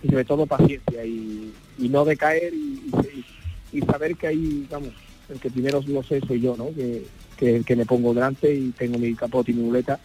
y 0.01 0.09
sobre 0.09 0.25
todo 0.25 0.45
paciencia 0.45 1.05
y, 1.05 1.53
y 1.77 1.89
no 1.89 2.05
decaer 2.05 2.53
y, 2.53 3.81
saber 3.81 4.15
que 4.15 4.27
ahí 4.27 4.67
vamos 4.69 4.89
el 5.29 5.39
que 5.39 5.49
primero 5.49 5.81
lo 5.85 6.03
sé 6.03 6.21
soy 6.27 6.41
yo 6.41 6.55
no 6.55 6.73
que, 6.73 7.05
que, 7.37 7.63
que 7.63 7.75
me 7.75 7.85
pongo 7.85 8.13
delante 8.13 8.53
y 8.53 8.69
tengo 8.71 8.97
mi 8.97 9.13
capote 9.15 9.51
y 9.51 9.55
mi 9.55 9.63
muleta 9.63 9.99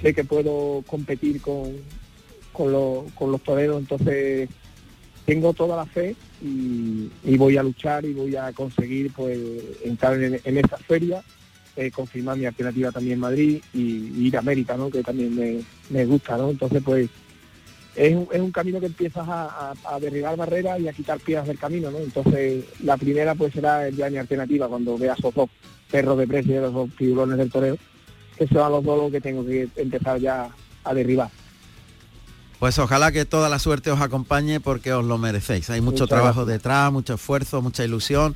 sé 0.00 0.14
que 0.14 0.24
puedo 0.24 0.82
competir 0.86 1.40
con, 1.40 1.72
con, 2.52 2.72
los, 2.72 3.12
con 3.12 3.32
los 3.32 3.42
toreros 3.42 3.80
entonces 3.80 4.48
tengo 5.24 5.54
toda 5.54 5.76
la 5.76 5.86
fe 5.86 6.14
y, 6.42 7.36
voy 7.36 7.56
a 7.56 7.62
luchar 7.62 8.04
y 8.04 8.12
voy 8.12 8.36
a 8.36 8.52
conseguir 8.52 9.10
pues 9.12 9.38
entrar 9.82 10.22
en, 10.22 10.40
en 10.44 10.58
esta 10.58 10.76
feria, 10.76 11.22
eh, 11.76 11.90
confirmar 11.90 12.36
mi 12.36 12.44
alternativa 12.44 12.92
también 12.92 13.14
en 13.14 13.20
Madrid 13.20 13.62
y, 13.72 14.26
ir 14.26 14.36
a 14.36 14.40
América, 14.40 14.76
¿no? 14.76 14.90
que 14.90 15.02
también 15.02 15.34
me, 15.34 15.60
me 15.90 16.04
gusta, 16.04 16.36
¿no? 16.36 16.50
Entonces 16.50 16.82
pues 16.84 17.08
es 17.96 18.14
un, 18.14 18.28
es 18.32 18.40
un 18.40 18.50
camino 18.50 18.80
que 18.80 18.86
empiezas 18.86 19.24
a 19.26 19.74
derribar 20.00 20.36
barreras 20.36 20.80
y 20.80 20.88
a 20.88 20.92
quitar 20.92 21.18
piedras 21.20 21.46
del 21.46 21.58
camino, 21.58 21.90
¿no? 21.90 21.98
Entonces 21.98 22.64
la 22.82 22.96
primera 22.96 23.34
pues 23.34 23.54
será 23.54 23.88
ya 23.88 24.10
mi 24.10 24.18
alternativa 24.18 24.68
cuando 24.68 24.98
veas 24.98 25.18
esos 25.18 25.34
dos 25.34 25.48
perros 25.90 26.18
de 26.18 26.26
precio, 26.26 26.60
los 26.60 26.74
dos 26.74 26.90
tiburones 26.98 27.38
del 27.38 27.50
toreo, 27.50 27.78
que 28.38 28.46
son 28.48 28.72
los 28.72 28.84
dos 28.84 28.98
los 28.98 29.10
que 29.12 29.20
tengo 29.20 29.44
que 29.44 29.68
empezar 29.76 30.18
ya 30.20 30.48
a 30.84 30.94
derribar. 30.94 31.30
Pues 32.58 32.78
ojalá 32.78 33.12
que 33.12 33.24
toda 33.24 33.48
la 33.48 33.58
suerte 33.58 33.90
os 33.90 34.00
acompañe 34.00 34.60
porque 34.60 34.92
os 34.92 35.04
lo 35.04 35.18
merecéis. 35.18 35.68
Hay 35.70 35.80
mucho 35.80 36.04
Muchas 36.04 36.08
trabajo 36.08 36.40
gracias. 36.44 36.58
detrás, 36.58 36.92
mucho 36.92 37.14
esfuerzo, 37.14 37.60
mucha 37.60 37.84
ilusión 37.84 38.34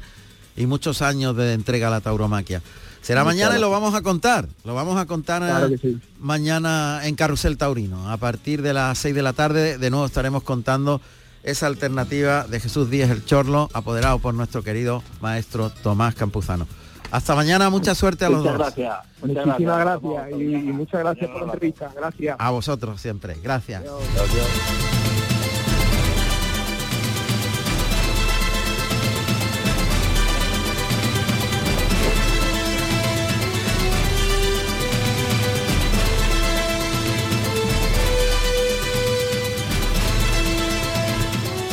y 0.56 0.66
muchos 0.66 1.02
años 1.02 1.36
de 1.36 1.52
entrega 1.54 1.88
a 1.88 1.90
la 1.90 2.00
tauromaquia. 2.00 2.60
Será 3.00 3.22
Muchas 3.22 3.36
mañana 3.36 3.56
y 3.56 3.60
lo 3.60 3.70
vamos 3.70 3.94
a 3.94 4.02
contar. 4.02 4.48
Lo 4.64 4.74
vamos 4.74 4.98
a 4.98 5.06
contar 5.06 5.40
Claro 5.42 5.68
que 5.70 5.78
sí. 5.78 5.98
mañana 6.18 7.00
en 7.04 7.14
Carrusel 7.14 7.56
Taurino. 7.56 8.10
A 8.10 8.16
partir 8.16 8.60
de 8.60 8.74
las 8.74 8.98
6 8.98 9.14
de 9.14 9.22
la 9.22 9.32
tarde 9.32 9.78
de 9.78 9.90
nuevo 9.90 10.04
estaremos 10.04 10.42
contando 10.42 11.00
esa 11.44 11.68
alternativa 11.68 12.44
de 12.46 12.60
Jesús 12.60 12.90
Díez 12.90 13.08
el 13.10 13.24
Chorlo, 13.24 13.70
apoderado 13.72 14.18
por 14.18 14.34
nuestro 14.34 14.62
querido 14.62 15.02
maestro 15.22 15.70
Tomás 15.70 16.14
Campuzano. 16.16 16.66
Hasta 17.10 17.34
mañana, 17.34 17.70
mucha 17.70 17.94
suerte 17.94 18.24
a 18.26 18.28
los 18.28 18.40
Muchas 18.40 18.58
dos. 18.58 18.66
gracias. 18.76 18.96
Muchísimas 19.22 19.78
gracias, 19.80 20.30
y, 20.38 20.42
y 20.42 20.72
muchas 20.72 21.00
gracias 21.00 21.30
por 21.30 21.40
la 21.46 21.52
entrevista. 21.54 21.90
Gracias. 21.96 22.36
A 22.38 22.50
vosotros 22.50 23.00
siempre. 23.00 23.36
Gracias. 23.42 23.82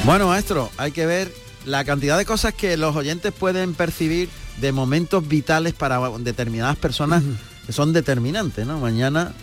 Bueno, 0.05 0.27
maestro, 0.27 0.69
hay 0.77 0.91
que 0.91 1.05
ver 1.07 1.33
la 1.65 1.83
cantidad 1.83 2.17
de 2.17 2.25
cosas 2.25 2.53
que 2.53 2.77
los 2.77 2.95
oyentes 2.95 3.33
pueden 3.33 3.73
percibir 3.73 4.29
de 4.61 4.71
momentos 4.71 5.27
vitales 5.27 5.73
para 5.73 5.99
determinadas 6.19 6.77
personas 6.77 7.23
que 7.65 7.73
son 7.73 7.93
determinantes, 7.93 8.65
¿no? 8.65 8.79
Mañana 8.79 9.33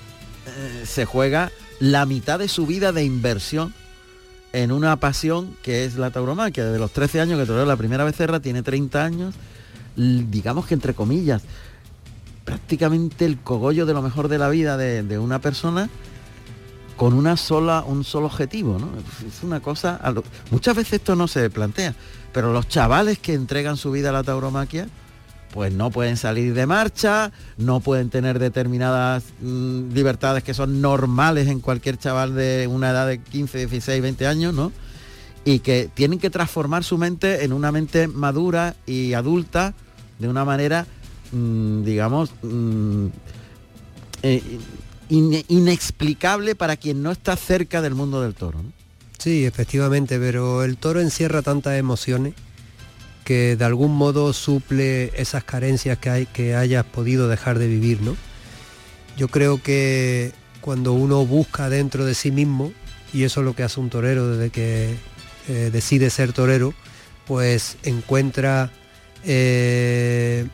eh, 0.46 0.84
se 0.86 1.04
juega 1.04 1.50
la 1.80 2.06
mitad 2.06 2.38
de 2.38 2.48
su 2.48 2.66
vida 2.66 2.92
de 2.92 3.04
inversión 3.04 3.74
en 4.52 4.70
una 4.72 4.96
pasión 4.96 5.56
que 5.62 5.84
es 5.84 5.96
la 5.96 6.10
tauromaquia. 6.10 6.64
Desde 6.64 6.78
los 6.78 6.92
13 6.92 7.20
años 7.20 7.38
que 7.40 7.46
toreó 7.46 7.64
la 7.66 7.76
primera 7.76 8.04
becerra, 8.04 8.40
tiene 8.40 8.62
30 8.62 9.04
años, 9.04 9.34
digamos 9.96 10.66
que 10.66 10.74
entre 10.74 10.94
comillas, 10.94 11.42
prácticamente 12.44 13.24
el 13.24 13.38
cogollo 13.38 13.86
de 13.86 13.94
lo 13.94 14.02
mejor 14.02 14.28
de 14.28 14.38
la 14.38 14.48
vida 14.48 14.76
de, 14.76 15.02
de 15.02 15.18
una 15.18 15.40
persona 15.40 15.88
con 16.96 17.14
una 17.14 17.36
sola, 17.36 17.82
un 17.86 18.04
solo 18.04 18.26
objetivo, 18.26 18.78
¿no? 18.78 18.88
Es 19.26 19.42
una 19.42 19.60
cosa. 19.60 19.98
lo- 20.14 20.24
muchas 20.50 20.76
veces 20.76 20.94
esto 20.94 21.16
no 21.16 21.26
se 21.26 21.48
plantea, 21.50 21.94
pero 22.32 22.52
los 22.52 22.68
chavales 22.68 23.18
que 23.18 23.34
entregan 23.34 23.76
su 23.76 23.90
vida 23.90 24.10
a 24.10 24.12
la 24.12 24.22
tauromaquia, 24.22 24.88
pues 25.52 25.72
no 25.72 25.90
pueden 25.90 26.16
salir 26.16 26.54
de 26.54 26.66
marcha, 26.66 27.30
no 27.58 27.80
pueden 27.80 28.10
tener 28.10 28.38
determinadas 28.38 29.22
mm, 29.40 29.92
libertades 29.92 30.42
que 30.42 30.54
son 30.54 30.80
normales 30.80 31.46
en 31.48 31.60
cualquier 31.60 31.98
chaval 31.98 32.34
de 32.34 32.66
una 32.68 32.90
edad 32.90 33.06
de 33.06 33.18
15, 33.18 33.58
16, 33.58 34.02
20 34.02 34.26
años, 34.26 34.54
¿no? 34.54 34.72
Y 35.44 35.58
que 35.58 35.90
tienen 35.92 36.18
que 36.18 36.30
transformar 36.30 36.84
su 36.84 36.96
mente 36.98 37.44
en 37.44 37.52
una 37.52 37.70
mente 37.70 38.08
madura 38.08 38.74
y 38.86 39.12
adulta 39.12 39.74
de 40.18 40.28
una 40.28 40.44
manera, 40.44 40.86
mm, 41.32 41.82
digamos, 41.84 42.30
mm, 42.42 43.06
eh, 44.22 44.42
in- 45.08 45.44
inexplicable 45.48 46.54
para 46.54 46.76
quien 46.76 47.02
no 47.02 47.10
está 47.10 47.36
cerca 47.36 47.82
del 47.82 47.94
mundo 47.94 48.22
del 48.22 48.34
toro. 48.34 48.60
Sí, 49.18 49.44
efectivamente, 49.44 50.18
pero 50.18 50.64
el 50.64 50.76
toro 50.76 51.00
encierra 51.00 51.42
tantas 51.42 51.78
emociones 51.78 52.34
que 53.24 53.56
de 53.56 53.64
algún 53.64 53.94
modo 53.94 54.32
suple 54.32 55.12
esas 55.20 55.44
carencias 55.44 55.98
que, 55.98 56.10
hay, 56.10 56.26
que 56.26 56.54
hayas 56.54 56.84
podido 56.84 57.28
dejar 57.28 57.58
de 57.58 57.68
vivir, 57.68 58.00
¿no? 58.02 58.16
Yo 59.16 59.28
creo 59.28 59.62
que 59.62 60.32
cuando 60.60 60.92
uno 60.92 61.24
busca 61.26 61.68
dentro 61.68 62.04
de 62.04 62.14
sí 62.14 62.30
mismo, 62.30 62.72
y 63.12 63.24
eso 63.24 63.40
es 63.40 63.44
lo 63.44 63.54
que 63.54 63.62
hace 63.62 63.78
un 63.78 63.90
torero 63.90 64.28
desde 64.28 64.50
que 64.50 64.96
eh, 65.48 65.70
decide 65.72 66.08
ser 66.10 66.32
torero, 66.32 66.74
pues 67.26 67.76
encuentra 67.82 68.70
eh, 69.24 70.46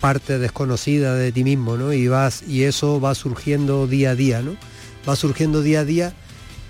parte 0.00 0.38
desconocida 0.38 1.14
de 1.14 1.32
ti 1.32 1.44
mismo, 1.44 1.76
¿no? 1.76 1.92
Y 1.92 2.08
vas 2.08 2.42
y 2.46 2.64
eso 2.64 3.00
va 3.00 3.14
surgiendo 3.14 3.86
día 3.86 4.10
a 4.10 4.14
día, 4.14 4.42
¿no? 4.42 4.56
Va 5.08 5.16
surgiendo 5.16 5.62
día 5.62 5.80
a 5.80 5.84
día 5.84 6.14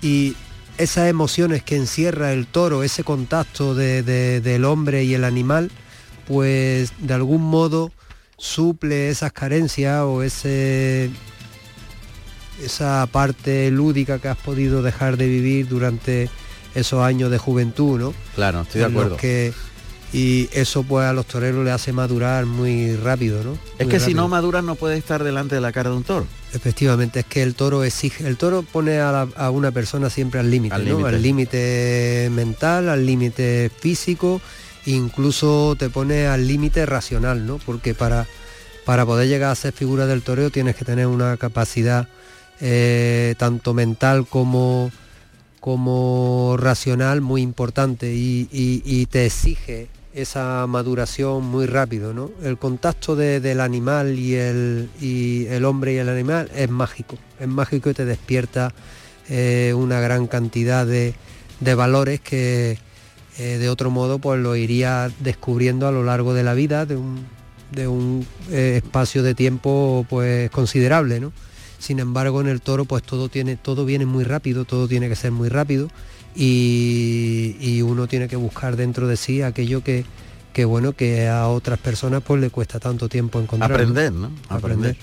y 0.01 0.35
esas 0.77 1.09
emociones 1.09 1.63
que 1.63 1.75
encierra 1.75 2.33
el 2.33 2.45
toro, 2.47 2.83
ese 2.83 3.03
contacto 3.03 3.73
de- 3.75 4.03
de- 4.03 4.41
del 4.41 4.65
hombre 4.65 5.03
y 5.03 5.13
el 5.13 5.23
animal, 5.23 5.71
pues 6.27 6.91
de 6.99 7.13
algún 7.13 7.41
modo 7.43 7.91
suple 8.37 9.09
esas 9.09 9.31
carencias 9.33 10.01
o 10.03 10.21
ese 10.23 11.09
esa 12.63 13.07
parte 13.11 13.69
lúdica 13.69 14.17
que 14.19 14.27
has 14.29 14.37
podido 14.37 14.81
dejar 14.81 15.17
de 15.17 15.27
vivir 15.27 15.67
durante 15.67 16.27
esos 16.73 17.03
años 17.03 17.29
de 17.29 17.37
juventud, 17.37 17.99
¿no? 17.99 18.13
Claro, 18.35 18.61
estoy 18.61 18.81
de 18.81 18.87
En 18.87 18.93
los 18.93 19.01
acuerdo. 19.03 19.17
que- 19.17 19.53
y 20.13 20.49
eso 20.53 20.83
pues 20.83 21.05
a 21.05 21.13
los 21.13 21.25
toreros 21.25 21.65
le 21.65 21.71
hace 21.71 21.91
madurar 21.93 22.45
muy 22.45 22.95
rápido, 22.95 23.43
¿no? 23.43 23.57
Es 23.77 23.87
que 23.87 23.99
si 23.99 24.13
no 24.13 24.27
maduras 24.27 24.63
no 24.63 24.75
puedes 24.75 24.97
estar 24.99 25.23
delante 25.23 25.55
de 25.55 25.61
la 25.61 25.71
cara 25.71 25.89
de 25.89 25.97
un 25.97 26.03
toro. 26.03 26.25
Efectivamente, 26.53 27.19
es 27.19 27.25
que 27.25 27.43
el 27.43 27.55
toro 27.55 27.83
exige, 27.83 28.25
el 28.25 28.37
toro 28.37 28.63
pone 28.63 28.99
a, 28.99 29.11
la- 29.11 29.27
a 29.35 29.49
una 29.51 29.71
persona 29.71 30.09
siempre 30.09 30.39
al 30.39 30.49
límite, 30.49 30.73
Al 30.75 30.85
¿no? 30.85 30.91
límite. 30.97 31.09
Al 31.15 31.21
límite 31.21 32.29
mental, 32.33 32.87
al 32.89 33.05
límite 33.05 33.69
físico, 33.81 34.41
incluso 34.85 35.75
te 35.77 35.89
pone 35.89 36.27
al 36.27 36.47
límite 36.47 36.85
racional, 36.85 37.45
¿no? 37.45 37.57
Porque 37.65 37.93
para, 37.93 38.25
para 38.85 39.05
poder 39.05 39.27
llegar 39.27 39.51
a 39.51 39.55
ser 39.55 39.73
figura 39.73 40.05
del 40.07 40.21
toreo 40.21 40.49
tienes 40.49 40.77
que 40.77 40.85
tener 40.85 41.07
una 41.07 41.35
capacidad 41.35 42.07
eh, 42.61 43.35
tanto 43.37 43.73
mental 43.73 44.25
como, 44.25 44.89
como 45.59 46.55
racional 46.57 47.19
muy 47.21 47.41
importante 47.41 48.13
y, 48.15 48.47
y- 48.51 48.81
y 48.85 49.05
te 49.07 49.25
exige 49.25 49.89
esa 50.21 50.65
maduración 50.67 51.43
muy 51.45 51.65
rápido, 51.67 52.13
¿no? 52.13 52.31
El 52.43 52.57
contacto 52.57 53.15
de- 53.15 53.39
del 53.39 53.59
animal 53.61 54.17
y 54.17 54.35
el, 54.35 54.89
y 54.99 55.45
el 55.47 55.63
hombre 55.65 55.93
y 55.93 55.97
el 55.97 56.09
animal 56.09 56.49
es 56.55 56.69
mágico, 56.69 57.17
es 57.39 57.47
mágico 57.47 57.89
y 57.89 57.93
te 57.93 58.05
despierta 58.05 58.73
eh, 59.29 59.73
una 59.75 59.99
gran 59.99 60.25
cantidad 60.27 60.85
de, 60.87 61.13
de 61.59 61.75
valores 61.75 62.19
que 62.19 62.77
eh, 63.37 63.57
de 63.59 63.69
otro 63.69 63.91
modo 63.91 64.17
pues 64.19 64.39
lo 64.39 64.55
iría 64.55 65.11
descubriendo 65.19 65.87
a 65.87 65.91
lo 65.91 66.03
largo 66.03 66.33
de 66.33 66.43
la 66.43 66.55
vida 66.55 66.85
de 66.87 66.95
un, 66.95 67.25
de 67.71 67.87
un 67.87 68.25
eh, 68.49 68.81
espacio 68.83 69.21
de 69.21 69.35
tiempo 69.35 70.05
pues 70.09 70.49
considerable, 70.49 71.19
¿no? 71.19 71.31
Sin 71.79 71.99
embargo, 71.99 72.41
en 72.41 72.47
el 72.47 72.59
toro 72.61 72.85
pues 72.85 73.03
todo 73.03 73.29
tiene 73.29 73.55
todo 73.55 73.85
viene 73.85 74.07
muy 74.07 74.23
rápido, 74.23 74.65
todo 74.65 74.87
tiene 74.87 75.09
que 75.09 75.15
ser 75.15 75.31
muy 75.31 75.47
rápido 75.49 75.89
y, 76.37 77.55
y 77.59 77.81
uno 77.81 78.05
tiene 78.07 78.27
que 78.27 78.35
buscar 78.35 78.75
dentro 78.75 79.07
de 79.07 79.17
sí 79.17 79.41
aquello 79.41 79.83
que, 79.83 80.05
que 80.53 80.65
bueno 80.65 80.93
que 80.93 81.27
a 81.27 81.47
otras 81.47 81.79
personas 81.79 82.21
pues 82.21 82.39
le 82.39 82.51
cuesta 82.51 82.79
tanto 82.79 83.09
tiempo 83.09 83.39
encontrar. 83.41 83.71
Aprender, 83.71 84.13
¿no? 84.13 84.31
Aprender. 84.47 84.95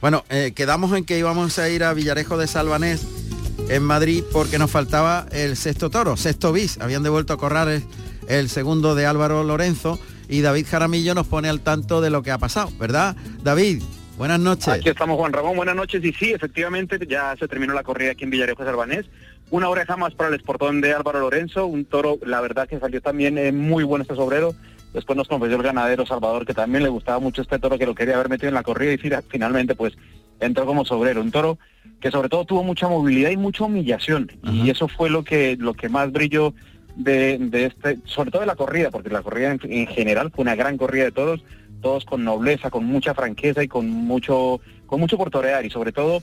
Bueno, 0.00 0.24
eh, 0.30 0.52
quedamos 0.54 0.96
en 0.96 1.04
que 1.04 1.18
íbamos 1.18 1.58
a 1.58 1.68
ir 1.68 1.82
a 1.82 1.92
Villarejo 1.92 2.38
de 2.38 2.46
Salvanés 2.46 3.04
en 3.68 3.82
Madrid 3.82 4.22
porque 4.32 4.56
nos 4.58 4.70
faltaba 4.70 5.26
el 5.32 5.56
sexto 5.56 5.90
toro, 5.90 6.16
sexto 6.16 6.52
bis. 6.52 6.78
Habían 6.80 7.02
devuelto 7.02 7.32
a 7.32 7.38
correr 7.38 7.68
el, 7.68 7.84
el 8.28 8.48
segundo 8.48 8.94
de 8.94 9.06
Álvaro 9.06 9.42
Lorenzo 9.42 9.98
y 10.28 10.42
David 10.42 10.66
Jaramillo 10.70 11.14
nos 11.14 11.26
pone 11.26 11.48
al 11.48 11.60
tanto 11.60 12.00
de 12.00 12.10
lo 12.10 12.22
que 12.22 12.30
ha 12.30 12.38
pasado, 12.38 12.70
¿verdad? 12.78 13.16
David, 13.42 13.82
buenas 14.16 14.38
noches. 14.38 14.68
Aquí 14.68 14.90
estamos 14.90 15.16
Juan 15.16 15.32
Ramón, 15.32 15.56
buenas 15.56 15.74
noches 15.74 16.04
y 16.04 16.12
sí, 16.12 16.30
efectivamente 16.30 16.98
ya 17.08 17.34
se 17.36 17.48
terminó 17.48 17.74
la 17.74 17.82
corrida 17.82 18.12
aquí 18.12 18.22
en 18.22 18.30
Villarejo 18.30 18.62
de 18.62 18.68
Salvanés. 18.68 19.06
Una 19.50 19.68
oreja 19.70 19.96
más 19.96 20.14
para 20.14 20.28
el 20.28 20.34
esportón 20.34 20.80
de 20.80 20.92
Álvaro 20.92 21.20
Lorenzo, 21.20 21.66
un 21.66 21.84
toro, 21.86 22.18
la 22.26 22.40
verdad 22.40 22.68
que 22.68 22.78
salió 22.78 23.00
también 23.00 23.38
eh, 23.38 23.50
muy 23.52 23.82
bueno 23.84 24.02
este 24.02 24.14
sobrero. 24.14 24.54
Después 24.92 25.16
nos 25.16 25.28
confesó 25.28 25.56
el 25.56 25.62
ganadero 25.62 26.04
Salvador 26.06 26.44
que 26.46 26.54
también 26.54 26.82
le 26.82 26.88
gustaba 26.90 27.18
mucho 27.18 27.42
este 27.42 27.58
toro, 27.58 27.78
que 27.78 27.86
lo 27.86 27.94
quería 27.94 28.14
haber 28.14 28.28
metido 28.28 28.48
en 28.48 28.54
la 28.54 28.62
corrida 28.62 28.92
y 28.92 28.98
fina- 28.98 29.22
finalmente 29.28 29.74
pues 29.74 29.94
entró 30.40 30.66
como 30.66 30.84
sobrero. 30.84 31.20
Un 31.22 31.30
toro 31.30 31.58
que 32.00 32.10
sobre 32.10 32.28
todo 32.28 32.44
tuvo 32.44 32.62
mucha 32.62 32.88
movilidad 32.88 33.30
y 33.30 33.36
mucha 33.38 33.64
humillación. 33.64 34.30
Y 34.44 34.68
eso 34.70 34.86
fue 34.86 35.08
lo 35.10 35.24
que, 35.24 35.56
lo 35.58 35.72
que 35.74 35.88
más 35.88 36.12
brilló 36.12 36.52
de, 36.96 37.38
de 37.38 37.66
este, 37.66 37.98
sobre 38.04 38.30
todo 38.30 38.40
de 38.40 38.46
la 38.46 38.56
corrida, 38.56 38.90
porque 38.90 39.08
la 39.08 39.22
corrida 39.22 39.52
en, 39.52 39.60
en 39.64 39.86
general 39.86 40.30
fue 40.34 40.42
una 40.42 40.56
gran 40.56 40.76
corrida 40.76 41.04
de 41.04 41.12
todos, 41.12 41.42
todos 41.80 42.04
con 42.04 42.22
nobleza, 42.24 42.70
con 42.70 42.84
mucha 42.84 43.14
franqueza 43.14 43.62
y 43.62 43.68
con 43.68 43.88
mucho, 43.88 44.60
con 44.86 45.00
mucho 45.00 45.16
por 45.16 45.30
torear 45.30 45.64
y 45.64 45.70
sobre 45.70 45.92
todo 45.92 46.22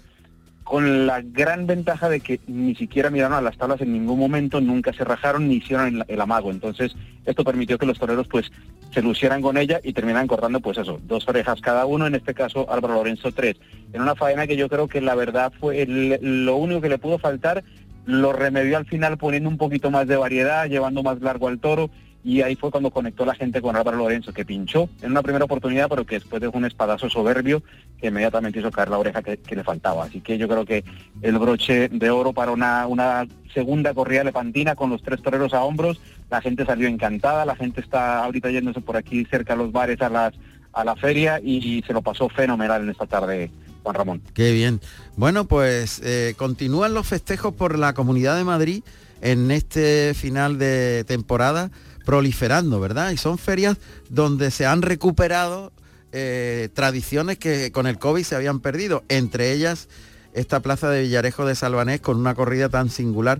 con 0.66 1.06
la 1.06 1.22
gran 1.22 1.68
ventaja 1.68 2.10
de 2.10 2.20
que 2.20 2.40
ni 2.48 2.74
siquiera 2.74 3.12
miraron 3.12 3.38
a 3.38 3.42
las 3.42 3.56
tablas 3.56 3.82
en 3.82 3.94
ningún 3.94 4.18
momento, 4.18 4.60
nunca 4.60 4.92
se 4.94 5.04
rajaron 5.04 5.48
ni 5.48 5.58
hicieron 5.58 6.04
el, 6.08 6.22
amago. 6.22 6.50
Entonces, 6.50 6.96
esto 7.24 7.44
permitió 7.44 7.78
que 7.78 7.86
los 7.86 8.00
toreros 8.00 8.28
pues 8.28 8.52
se 8.92 9.04
lucieran 9.04 9.44
con 9.44 9.58
ella 9.58 9.80
y 9.84 9.94
terminaran 9.94 10.26
cortando 10.26 10.60
pues 10.62 10.80
eso, 10.80 11.00
dos 11.04 11.30
orejas 11.30 11.62
cada 11.62 11.86
uno, 11.86 12.08
en 12.08 12.16
este 12.16 12.34
caso 12.34 12.66
Álvaro 12.68 12.96
Lorenzo 12.96 13.32
tres. 13.32 13.58
En 13.94 14.02
una 14.02 14.16
faena 14.16 14.48
que 14.48 14.58
yo 14.58 14.68
creo 14.68 14.88
que 14.88 15.02
la 15.02 15.14
verdad 15.14 15.54
fue 15.60 15.86
lo 16.20 16.56
único 16.56 16.82
que 16.82 16.90
le 16.90 16.98
pudo 16.98 17.20
faltar, 17.20 17.64
lo 18.08 18.34
remedió 18.34 18.78
al 18.78 18.86
final 18.86 19.20
poniendo 19.20 19.50
un 19.50 19.58
poquito 19.58 19.92
más 19.92 20.08
de 20.08 20.18
variedad, 20.18 20.68
llevando 20.68 21.04
más 21.04 21.22
largo 21.22 21.48
al 21.48 21.60
toro 21.60 21.92
y 22.26 22.42
ahí 22.42 22.56
fue 22.56 22.72
cuando 22.72 22.90
conectó 22.90 23.24
la 23.24 23.36
gente 23.36 23.62
con 23.62 23.76
Álvaro 23.76 23.98
Lorenzo, 23.98 24.34
que 24.34 24.44
pinchó 24.44 24.90
en 25.04 25.12
una 25.12 25.22
primera 25.22 25.46
oportunidad, 25.46 25.88
pero 25.88 26.08
que 26.08 26.16
después 26.16 26.42
dejó 26.42 26.58
un 26.58 26.66
espadazo 26.66 27.08
soberbio 27.08 27.62
que 28.02 28.08
inmediatamente 28.08 28.60
hizo 28.60 28.72
caer 28.72 28.90
la 28.90 28.98
oreja 28.98 29.22
que, 29.22 29.38
le 29.56 29.64
faltaba. 29.64 30.06
Así 30.06 30.22
que 30.22 30.40
yo 30.40 30.48
creo 30.48 30.66
que 30.66 30.84
el 31.22 31.38
broche 31.38 31.88
de 31.88 32.10
oro 32.10 32.34
para 32.34 32.52
una, 32.52 32.88
una 32.88 33.28
segunda 33.54 33.94
corrida 33.94 34.24
lepantina 34.24 34.74
con 34.74 34.90
los 34.90 35.04
tres 35.04 35.22
toreros 35.22 35.54
a 35.54 35.64
hombros, 35.64 36.02
la 36.32 36.42
gente 36.42 36.66
salió 36.66 36.88
encantada, 36.88 37.46
la 37.46 37.56
gente 37.56 37.80
está 37.80 38.24
ahorita 38.24 38.50
yéndose 38.50 38.82
por 38.82 38.98
aquí 38.98 39.24
cerca 39.26 39.54
a 39.54 39.58
los 39.58 39.72
bares 39.72 40.02
a 40.02 40.10
las 40.10 40.34
a 40.74 40.84
la 40.84 40.96
feria 40.96 41.40
y, 41.42 41.84
se 41.86 41.94
lo 41.94 42.02
pasó 42.02 42.28
fenomenal 42.28 42.82
en 42.82 42.90
esta 42.90 43.06
tarde, 43.06 43.52
Juan 43.84 43.96
Ramón. 43.96 44.22
Qué 44.34 44.52
bien. 44.52 44.82
Bueno, 45.16 45.46
pues 45.46 46.02
eh, 46.04 46.34
continúan 46.38 46.96
los 46.96 47.08
festejos 47.08 47.54
por 47.54 47.78
la 47.78 47.94
Comunidad 47.94 48.36
de 48.36 48.44
Madrid 48.44 48.84
en 49.22 49.52
este 49.52 50.14
final 50.16 50.58
de 50.58 51.06
temporada 51.06 51.72
proliferando, 52.06 52.80
¿verdad? 52.80 53.12
Y 53.12 53.18
son 53.18 53.38
ferias 53.38 53.78
donde 54.10 54.52
se 54.52 54.66
han 54.66 54.82
recuperado 54.82 55.72
eh, 56.12 56.70
tradiciones 56.74 57.38
que 57.38 57.72
con 57.72 57.88
el 57.88 57.98
COVID 58.00 58.24
se 58.24 58.36
habían 58.36 58.60
perdido, 58.62 59.04
entre 59.10 59.52
ellas 59.52 59.90
esta 60.34 60.60
plaza 60.62 60.90
de 60.90 61.02
Villarejo 61.04 61.46
de 61.46 61.56
Salvanés 61.56 62.02
con 62.02 62.18
una 62.18 62.36
corrida 62.36 62.70
tan 62.70 62.90
singular. 62.90 63.40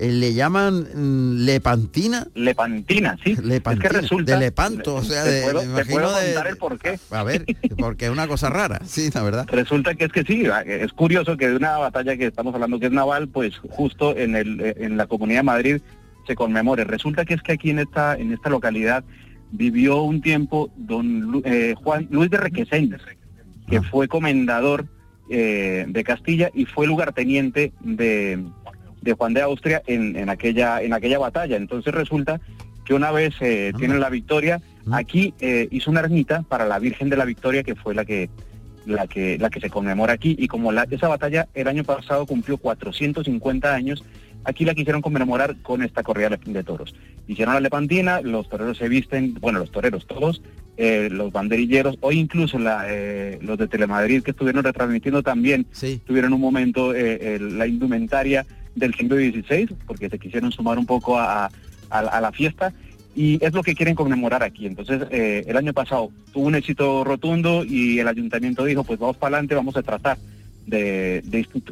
Eh, 0.00 0.12
le 0.12 0.32
llaman 0.32 0.86
mm, 0.94 1.44
Lepantina. 1.44 2.28
Lepantina, 2.36 3.16
sí. 3.24 3.34
Lepantina, 3.42 3.86
Es 3.88 3.92
que 3.92 4.00
resulta- 4.00 4.32
de 4.34 4.38
Lepanto, 4.38 4.94
o 4.94 5.02
sea, 5.02 5.24
Te 5.24 5.30
de, 5.30 5.42
puedo- 5.42 5.54
me 5.58 5.64
te 5.64 5.70
imagino 5.70 5.94
puedo 5.94 6.16
de- 6.20 6.26
contar 6.26 6.46
el 6.46 6.56
porqué. 6.56 7.00
A 7.10 7.22
ver, 7.24 7.44
porque 7.76 8.04
es 8.06 8.10
una 8.12 8.28
cosa 8.28 8.48
rara, 8.48 8.80
sí, 8.86 9.10
la 9.12 9.24
verdad. 9.24 9.46
Resulta 9.50 9.96
que 9.96 10.04
es 10.04 10.12
que 10.12 10.22
sí, 10.22 10.44
es 10.66 10.92
curioso 10.92 11.36
que 11.36 11.48
de 11.48 11.56
una 11.56 11.78
batalla 11.78 12.16
que 12.16 12.26
estamos 12.26 12.54
hablando 12.54 12.78
que 12.78 12.86
es 12.86 12.92
naval, 12.92 13.26
pues 13.26 13.54
justo 13.70 14.16
en 14.16 14.36
el 14.36 14.74
en 14.78 14.96
la 14.96 15.08
Comunidad 15.08 15.40
de 15.40 15.44
Madrid 15.44 15.80
se 16.28 16.36
conmemore. 16.36 16.84
Resulta 16.84 17.24
que 17.24 17.34
es 17.34 17.42
que 17.42 17.52
aquí 17.52 17.70
en 17.70 17.80
esta 17.80 18.16
en 18.22 18.32
esta 18.32 18.50
localidad 18.50 19.02
vivió 19.50 20.02
un 20.02 20.20
tiempo 20.20 20.70
don 20.76 21.42
eh, 21.44 21.74
Juan 21.82 22.06
Luis 22.10 22.30
de 22.30 22.36
Requesens, 22.36 23.02
que 23.68 23.80
fue 23.82 24.06
comendador 24.06 24.86
eh, 25.30 25.86
de 25.88 26.04
Castilla 26.04 26.50
y 26.54 26.66
fue 26.66 26.86
lugarteniente 26.86 27.72
de, 27.80 28.44
de 29.00 29.12
Juan 29.14 29.32
de 29.34 29.42
Austria 29.42 29.82
en, 29.86 30.16
en 30.16 30.28
aquella 30.28 30.82
en 30.82 30.92
aquella 30.92 31.18
batalla. 31.18 31.56
Entonces 31.56 31.92
resulta 31.94 32.40
que 32.84 32.94
una 32.94 33.10
vez 33.10 33.34
eh, 33.40 33.72
tienen 33.76 34.00
la 34.00 34.10
victoria, 34.10 34.60
aquí 34.92 35.34
eh, 35.40 35.68
hizo 35.70 35.90
una 35.90 36.00
ermita 36.00 36.42
para 36.42 36.64
la 36.66 36.78
Virgen 36.78 37.08
de 37.10 37.16
la 37.16 37.26
Victoria, 37.26 37.62
que 37.62 37.74
fue 37.74 37.94
la 37.94 38.04
que 38.04 38.30
la 38.88 39.06
que 39.06 39.38
la 39.38 39.50
que 39.50 39.60
se 39.60 39.70
conmemora 39.70 40.14
aquí. 40.14 40.34
Y 40.38 40.48
como 40.48 40.72
la, 40.72 40.86
esa 40.90 41.08
batalla 41.08 41.46
el 41.54 41.68
año 41.68 41.84
pasado 41.84 42.26
cumplió 42.26 42.56
450 42.58 43.74
años 43.74 44.04
aquí 44.44 44.64
la 44.64 44.74
quisieron 44.74 45.02
conmemorar 45.02 45.56
con 45.62 45.82
esta 45.82 46.02
corrida 46.02 46.30
de, 46.30 46.62
toros. 46.64 46.94
Hicieron 47.26 47.54
la 47.54 47.60
lepantina 47.60 48.20
los 48.22 48.48
toreros 48.48 48.78
se 48.78 48.88
visten 48.88 49.34
bueno 49.40 49.58
los 49.58 49.70
toreros 49.70 50.06
todos 50.06 50.40
eh, 50.76 51.08
los 51.10 51.32
banderilleros 51.32 51.96
o 52.00 52.12
incluso 52.12 52.58
la, 52.58 52.84
eh, 52.88 53.38
los 53.42 53.58
de 53.58 53.68
Telemadrid 53.68 54.22
que 54.22 54.30
estuvieron 54.30 54.62
retransmitiendo 54.64 55.22
también 55.22 55.66
tuvieron 56.06 56.32
un 56.32 56.40
momento 56.40 56.94
eh, 56.94 57.38
la 57.40 57.66
indumentaria 57.66 58.46
del 58.74 58.94
siglo 58.94 59.16
XVI 59.16 59.68
porque 59.86 60.08
se 60.08 60.18
quisieron 60.18 60.52
sumar 60.52 60.78
un 60.78 60.86
poco 60.86 61.18
a, 61.18 61.46
a- 61.46 61.50
a 61.98 62.20
la 62.20 62.30
fiesta 62.32 62.72
y 63.14 63.44
es 63.44 63.52
lo 63.52 63.62
que 63.62 63.74
quieren 63.74 63.94
conmemorar 63.94 64.42
aquí. 64.42 64.66
Entonces, 64.66 65.02
eh, 65.10 65.44
el 65.46 65.56
año 65.56 65.72
pasado 65.72 66.10
tuvo 66.32 66.46
un 66.46 66.54
éxito 66.54 67.04
rotundo 67.04 67.64
y 67.64 67.98
el 67.98 68.08
ayuntamiento 68.08 68.64
dijo, 68.64 68.84
pues 68.84 68.98
vamos 68.98 69.16
para 69.16 69.36
adelante, 69.36 69.54
vamos 69.54 69.76
a 69.76 69.82
tratar 69.82 70.18
de, 70.68 71.22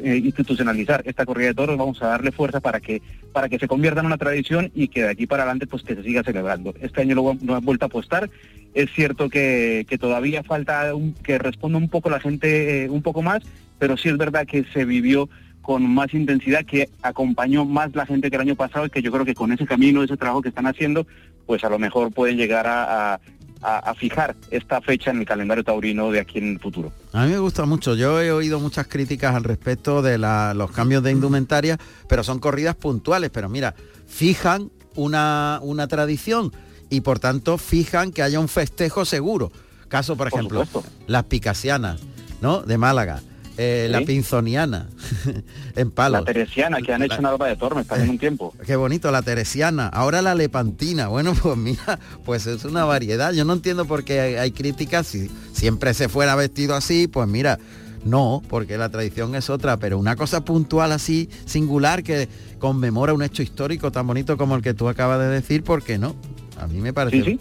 eh, 0.03 0.21
institucionalizar 0.23 1.03
esta 1.05 1.25
corrida 1.25 1.49
de 1.49 1.53
toros, 1.53 1.77
vamos 1.77 2.01
a 2.01 2.07
darle 2.07 2.31
fuerza 2.31 2.59
para 2.59 2.79
que 2.79 3.01
para 3.31 3.47
que 3.47 3.59
se 3.59 3.67
convierta 3.67 3.99
en 3.99 4.07
una 4.07 4.17
tradición 4.17 4.71
y 4.73 4.87
que 4.87 5.03
de 5.03 5.09
aquí 5.09 5.27
para 5.27 5.43
adelante 5.43 5.67
pues 5.67 5.83
que 5.83 5.95
se 5.95 6.03
siga 6.03 6.23
celebrando. 6.23 6.73
Este 6.81 7.01
año 7.01 7.15
lo, 7.15 7.37
lo 7.43 7.55
han 7.55 7.63
vuelto 7.63 7.85
a 7.85 7.87
apostar. 7.87 8.29
Es 8.73 8.91
cierto 8.91 9.29
que, 9.29 9.85
que 9.87 9.97
todavía 9.97 10.43
falta 10.43 10.91
que 11.23 11.37
responda 11.37 11.77
un 11.77 11.89
poco 11.89 12.09
la 12.09 12.19
gente 12.19 12.85
eh, 12.85 12.89
un 12.89 13.01
poco 13.01 13.21
más, 13.21 13.43
pero 13.79 13.97
sí 13.97 14.09
es 14.09 14.17
verdad 14.17 14.47
que 14.47 14.65
se 14.73 14.85
vivió 14.85 15.29
con 15.67 15.83
más 15.93 16.13
intensidad, 16.13 16.63
que 16.65 16.89
acompañó 17.01 17.65
más 17.65 17.93
la 17.93 18.05
gente 18.05 18.29
que 18.29 18.37
el 18.37 18.41
año 18.43 18.55
pasado 18.55 18.85
y 18.85 18.89
que 18.89 19.01
yo 19.01 19.11
creo 19.11 19.25
que 19.25 19.35
con 19.35 19.51
ese 19.51 19.65
camino, 19.65 20.01
ese 20.01 20.15
trabajo 20.15 20.41
que 20.41 20.47
están 20.47 20.65
haciendo, 20.65 21.05
pues 21.45 21.61
a 21.65 21.69
lo 21.69 21.77
mejor 21.77 22.09
pueden 22.13 22.37
llegar 22.37 22.65
a, 22.67 23.15
a- 23.15 23.19
a- 23.61 23.79
a 23.79 23.93
fijar 23.93 24.33
esta 24.49 24.79
fecha 24.79 25.11
en 25.11 25.17
el 25.19 25.25
calendario 25.25 25.65
taurino 25.65 26.09
de 26.09 26.21
aquí 26.21 26.37
en 26.37 26.53
el 26.53 26.59
futuro. 26.61 26.93
A 27.11 27.25
mí 27.25 27.33
me 27.33 27.39
gusta 27.39 27.65
mucho. 27.65 27.95
Yo 27.95 28.21
he 28.21 28.31
oído 28.31 28.61
muchas 28.61 28.87
críticas 28.87 29.35
al 29.35 29.43
respecto 29.43 30.01
de 30.01 30.17
la- 30.17 30.53
los 30.53 30.71
cambios 30.71 31.03
de 31.03 31.11
indumentaria, 31.11 31.77
pero 32.07 32.23
son 32.23 32.39
corridas 32.39 32.75
puntuales. 32.75 33.29
Pero 33.29 33.49
mira, 33.49 33.75
fijan 34.07 34.71
una, 34.95 35.59
una 35.63 35.89
tradición 35.89 36.53
y 36.89 37.01
por 37.01 37.19
tanto 37.19 37.57
fijan 37.57 38.13
que 38.13 38.21
haya 38.23 38.39
un 38.39 38.47
festejo 38.47 39.03
seguro. 39.03 39.51
Caso, 39.89 40.15
por 40.15 40.29
Por 40.29 40.39
ejemplo, 40.39 40.65
supuesto. 40.65 40.89
las 41.07 41.25
picasianas, 41.25 41.99
¿no? 42.41 42.61
De 42.61 42.77
Málaga. 42.77 43.21
Eh, 43.57 43.87
La 43.89 44.01
pinzoniana 44.01 44.87
en 45.75 45.91
Palos. 45.91 46.21
La 46.21 46.25
teresiana, 46.25 46.77
que 46.81 46.93
han 46.93 47.03
hecho 47.03 47.17
una 47.19 47.31
ropa 47.31 47.47
de 47.47 47.55
Tormes 47.55 47.87
también 47.87 48.11
un 48.11 48.17
tiempo. 48.17 48.53
Qué 48.65 48.75
bonito, 48.75 49.11
la 49.11 49.21
teresiana. 49.21 49.87
Ahora 49.87 50.21
la 50.21 50.35
lepantina. 50.35 51.07
Bueno, 51.07 51.33
pues 51.41 51.57
mira, 51.57 51.99
pues 52.25 52.47
es 52.47 52.65
una 52.65 52.85
variedad. 52.85 53.33
Yo 53.33 53.45
no 53.45 53.53
entiendo 53.53 53.85
por 53.85 54.03
qué 54.03 54.19
hay, 54.19 54.35
hay 54.35 54.51
críticas. 54.51 55.07
Si 55.07 55.29
siempre 55.53 55.93
se 55.93 56.09
fuera 56.09 56.35
vestido 56.35 56.75
así, 56.75 57.07
pues 57.07 57.27
mira, 57.27 57.57
no, 58.05 58.41
porque 58.49 58.77
la 58.77 58.89
tradición 58.89 59.35
es 59.35 59.49
otra. 59.49 59.77
Pero 59.77 59.97
una 59.97 60.15
cosa 60.15 60.45
puntual 60.45 60.91
así, 60.91 61.29
singular, 61.45 62.03
que 62.03 62.29
conmemora 62.59 63.13
un 63.13 63.23
hecho 63.23 63.41
histórico 63.43 63.91
tan 63.91 64.07
bonito 64.07 64.37
como 64.37 64.55
el 64.55 64.61
que 64.61 64.73
tú 64.73 64.87
acabas 64.87 65.19
de 65.19 65.27
decir, 65.27 65.63
¿por 65.63 65.83
qué 65.83 65.97
no? 65.97 66.15
A 66.59 66.67
mí 66.67 66.79
me 66.79 66.93
parece... 66.93 67.17
Sí, 67.17 67.23
sí. 67.31 67.39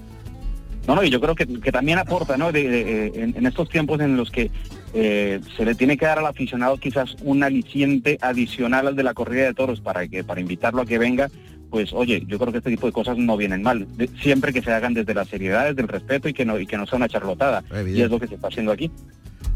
No, 0.87 0.95
no, 0.95 1.03
y 1.03 1.11
yo 1.11 1.21
creo 1.21 1.35
que, 1.35 1.47
que 1.47 1.73
también 1.73 1.99
aporta, 1.99 2.37
¿no? 2.37 2.53
De- 2.53 2.69
de- 2.69 3.07
en, 3.23 3.37
en 3.37 3.47
estos 3.47 3.69
tiempos 3.69 3.99
en 4.01 4.17
los 4.17 4.31
que 4.31 4.53
eh, 4.95 5.41
se 5.57 5.65
le 5.65 5.75
tiene 5.75 5.97
que 5.97 6.07
dar 6.07 6.19
al 6.19 6.27
aficionado 6.27 6.77
quizás 6.79 7.17
un 7.23 7.43
aliciente 7.43 8.19
adicional 8.21 8.87
al 8.89 8.97
de 8.97 9.03
la 9.03 9.15
corrida 9.15 9.45
de 9.45 9.55
toros 9.55 9.81
para 9.81 10.07
que 10.09 10.25
para 10.25 10.41
invitarlo 10.41 10.83
a 10.83 10.87
que 10.87 10.99
venga, 10.99 11.29
pues 11.71 11.93
oye, 11.93 12.23
yo 12.29 12.39
creo 12.39 12.53
que 12.53 12.59
este 12.59 12.71
tipo 12.71 12.87
de 12.87 12.93
cosas 12.93 13.19
no 13.19 13.37
vienen 13.37 13.63
mal, 13.63 13.87
de- 13.97 14.09
siempre 14.23 14.53
que 14.53 14.63
se 14.63 14.73
hagan 14.73 14.95
desde 14.95 15.15
la 15.15 15.25
seriedad, 15.25 15.67
desde 15.67 15.83
el 15.83 15.89
respeto 15.89 16.29
y 16.29 16.33
que 16.33 16.45
no 16.45 16.59
y 16.59 16.67
que 16.67 16.77
no 16.77 16.87
sea 16.87 16.97
una 16.97 17.09
charlotada. 17.09 17.63
Evidente. 17.71 17.99
Y 17.99 18.03
es 18.03 18.11
lo 18.11 18.21
que 18.21 18.29
se 18.29 18.35
está 18.37 18.49
haciendo 18.49 18.73
aquí. 18.73 18.91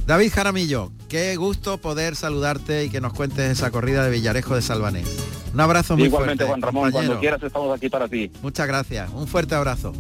David 0.07 0.33
Jaramillo, 0.35 0.91
qué 1.09 1.37
gusto 1.37 1.79
poder 1.79 2.17
saludarte 2.17 2.85
y 2.85 2.91
que 2.91 3.01
nos 3.01 3.13
cuentes 3.13 3.49
esa 3.51 3.71
corrida 3.71 4.05
de 4.05 4.11
Villarejo 4.11 4.57
de 4.57 4.63
Salvanés. 4.63 5.07
Un 5.55 5.61
abrazo 5.61 5.97
muy 5.97 6.07
Igualmente, 6.07 6.45
fuerte. 6.45 6.51
Juan 6.51 6.63
Ramón, 6.63 6.83
compañero. 6.91 7.09
cuando 7.13 7.21
quieras 7.21 7.43
estamos 7.43 7.77
aquí 7.77 7.89
para 7.89 8.09
ti. 8.09 8.31
Muchas 8.43 8.67
gracias. 8.67 9.09
Un 9.15 9.29
fuerte 9.29 9.55
abrazo. 9.55 9.93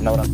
Un 0.00 0.08
abrazo. 0.08 0.30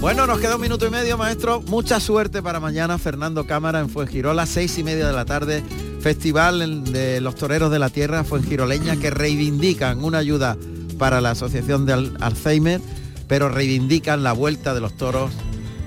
Bueno, 0.00 0.26
nos 0.26 0.38
queda 0.38 0.56
un 0.56 0.60
minuto 0.62 0.86
y 0.86 0.90
medio, 0.90 1.18
maestro. 1.18 1.62
Mucha 1.62 1.98
suerte 2.00 2.42
para 2.42 2.60
mañana, 2.60 2.98
Fernando 2.98 3.46
Cámara 3.46 3.80
en 3.80 3.88
Fuengirola, 3.88 4.46
seis 4.46 4.78
y 4.78 4.84
media 4.84 5.06
de 5.06 5.12
la 5.12 5.24
tarde. 5.24 5.62
Festival 6.00 6.84
de 6.92 7.20
los 7.20 7.34
Toreros 7.34 7.70
de 7.72 7.80
la 7.80 7.90
Tierra 7.90 8.22
Fuengiroleña 8.22 8.96
que 8.96 9.10
reivindican 9.10 10.04
una 10.04 10.18
ayuda 10.18 10.56
para 10.98 11.20
la 11.20 11.30
Asociación 11.32 11.84
de 11.86 11.94
Al- 11.94 12.16
Alzheimer, 12.20 12.80
pero 13.26 13.48
reivindican 13.48 14.22
la 14.22 14.32
vuelta 14.32 14.72
de 14.74 14.80
los 14.80 14.96
toros 14.96 15.32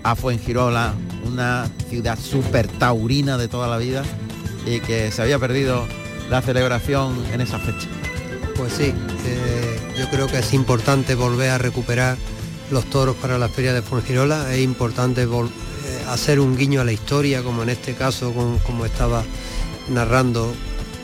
a 0.03 0.16
Fuengirola, 0.16 0.93
una 1.26 1.70
ciudad 1.89 2.20
súper 2.20 2.68
taurina 2.68 3.38
de 3.38 3.47
toda 3.47 3.70
la 3.70 3.78
vida 3.78 4.03
y 4.66 4.82
que 4.82 5.12
se 5.12 5.22
había 5.22 5.39
perdido 5.39 5.86
la 6.30 6.41
celebración 6.41 7.16
en 7.32 7.39
esa 7.39 7.60
fecha. 7.60 7.88
Pues 8.57 8.74
sí, 8.74 8.91
eh, 9.26 9.80
yo 9.97 10.10
creo 10.10 10.28
que 10.28 10.39
es 10.39 10.53
importante 10.53 11.16
volver 11.16 11.51
a 11.51 11.57
recuperar 11.57 12.18
los 12.72 12.86
toros 12.89 13.15
para 13.15 13.38
la 13.38 13.49
feria 13.49 13.74
de 13.74 13.82
Fuengirola, 13.82 14.53
es 14.53 14.61
importante 14.61 15.24
eh, 15.24 15.28
hacer 16.09 16.39
un 16.39 16.55
guiño 16.57 16.82
a 16.82 16.84
la 16.84 16.91
historia, 16.91 17.41
como 17.43 17.63
en 17.63 17.70
este 17.70 17.93
caso, 17.95 18.32
con- 18.34 18.59
como 18.59 18.86
estaba 18.86 19.24
narrando 19.89 20.53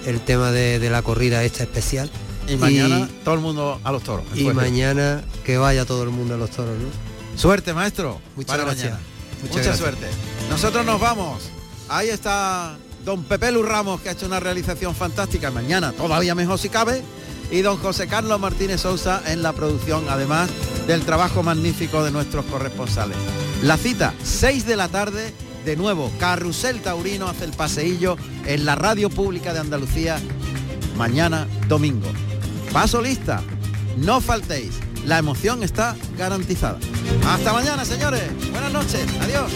el 0.05 0.19
tema 0.21 0.51
de, 0.51 0.79
de 0.79 0.89
la 0.89 1.01
corrida 1.01 1.43
esta 1.43 1.63
especial. 1.63 2.09
Y 2.47 2.57
mañana 2.57 3.09
todo 3.23 3.33
el 3.35 3.41
mundo 3.41 3.79
a 3.83 3.91
los 3.91 4.03
toros. 4.03 4.23
y 4.35 4.43
mañana 4.45 5.23
que 5.43 5.57
vaya 5.57 5.85
todo 5.85 6.03
el 6.03 6.09
mundo 6.11 6.35
a 6.35 6.37
los 6.37 6.51
toros, 6.51 6.77
¿no? 6.77 7.39
Suerte, 7.39 7.73
maestro. 7.73 8.21
Muchas 8.35 8.51
para 8.51 8.63
gracias. 8.65 8.91
mañana. 8.91 9.03
Muchas 9.41 9.49
Mucha 9.57 9.63
gracias. 9.63 9.77
suerte. 9.79 10.07
Nosotros 10.49 10.85
nos 10.85 11.01
vamos. 11.01 11.41
Ahí 11.89 12.09
está 12.09 12.77
don 13.03 13.23
Pepe 13.23 13.51
Lu 13.51 13.63
Ramos, 13.63 13.99
que 14.01 14.09
ha 14.09 14.11
hecho 14.11 14.27
una 14.27 14.39
realización 14.39 14.95
fantástica. 14.95 15.49
Mañana 15.51 15.91
todavía 15.91 16.35
mejor 16.35 16.59
si 16.59 16.69
cabe. 16.69 17.01
Y 17.51 17.61
don 17.61 17.77
José 17.77 18.07
Carlos 18.07 18.39
Martínez 18.39 18.81
Sousa 18.81 19.21
en 19.27 19.43
la 19.43 19.53
producción, 19.53 20.05
además 20.09 20.49
del 20.87 21.01
trabajo 21.01 21.43
magnífico 21.43 22.03
de 22.03 22.11
nuestros 22.11 22.45
corresponsales. 22.45 23.17
La 23.63 23.77
cita, 23.77 24.13
6 24.23 24.65
de 24.65 24.75
la 24.75 24.87
tarde, 24.89 25.33
de 25.65 25.75
nuevo, 25.75 26.11
Carrusel 26.19 26.81
Taurino 26.81 27.27
hace 27.27 27.45
el 27.45 27.51
paseillo 27.51 28.17
en 28.45 28.65
la 28.65 28.75
radio 28.75 29.09
pública 29.09 29.53
de 29.53 29.59
Andalucía 29.59 30.17
mañana 30.95 31.47
domingo. 31.67 32.07
Paso 32.71 33.01
lista, 33.01 33.41
no 33.97 34.21
faltéis, 34.21 34.79
la 35.05 35.17
emoción 35.17 35.63
está 35.63 35.95
garantizada. 36.17 36.79
Hasta 37.27 37.53
mañana, 37.53 37.85
señores. 37.85 38.23
Buenas 38.51 38.71
noches, 38.71 39.05
adiós. 39.21 39.51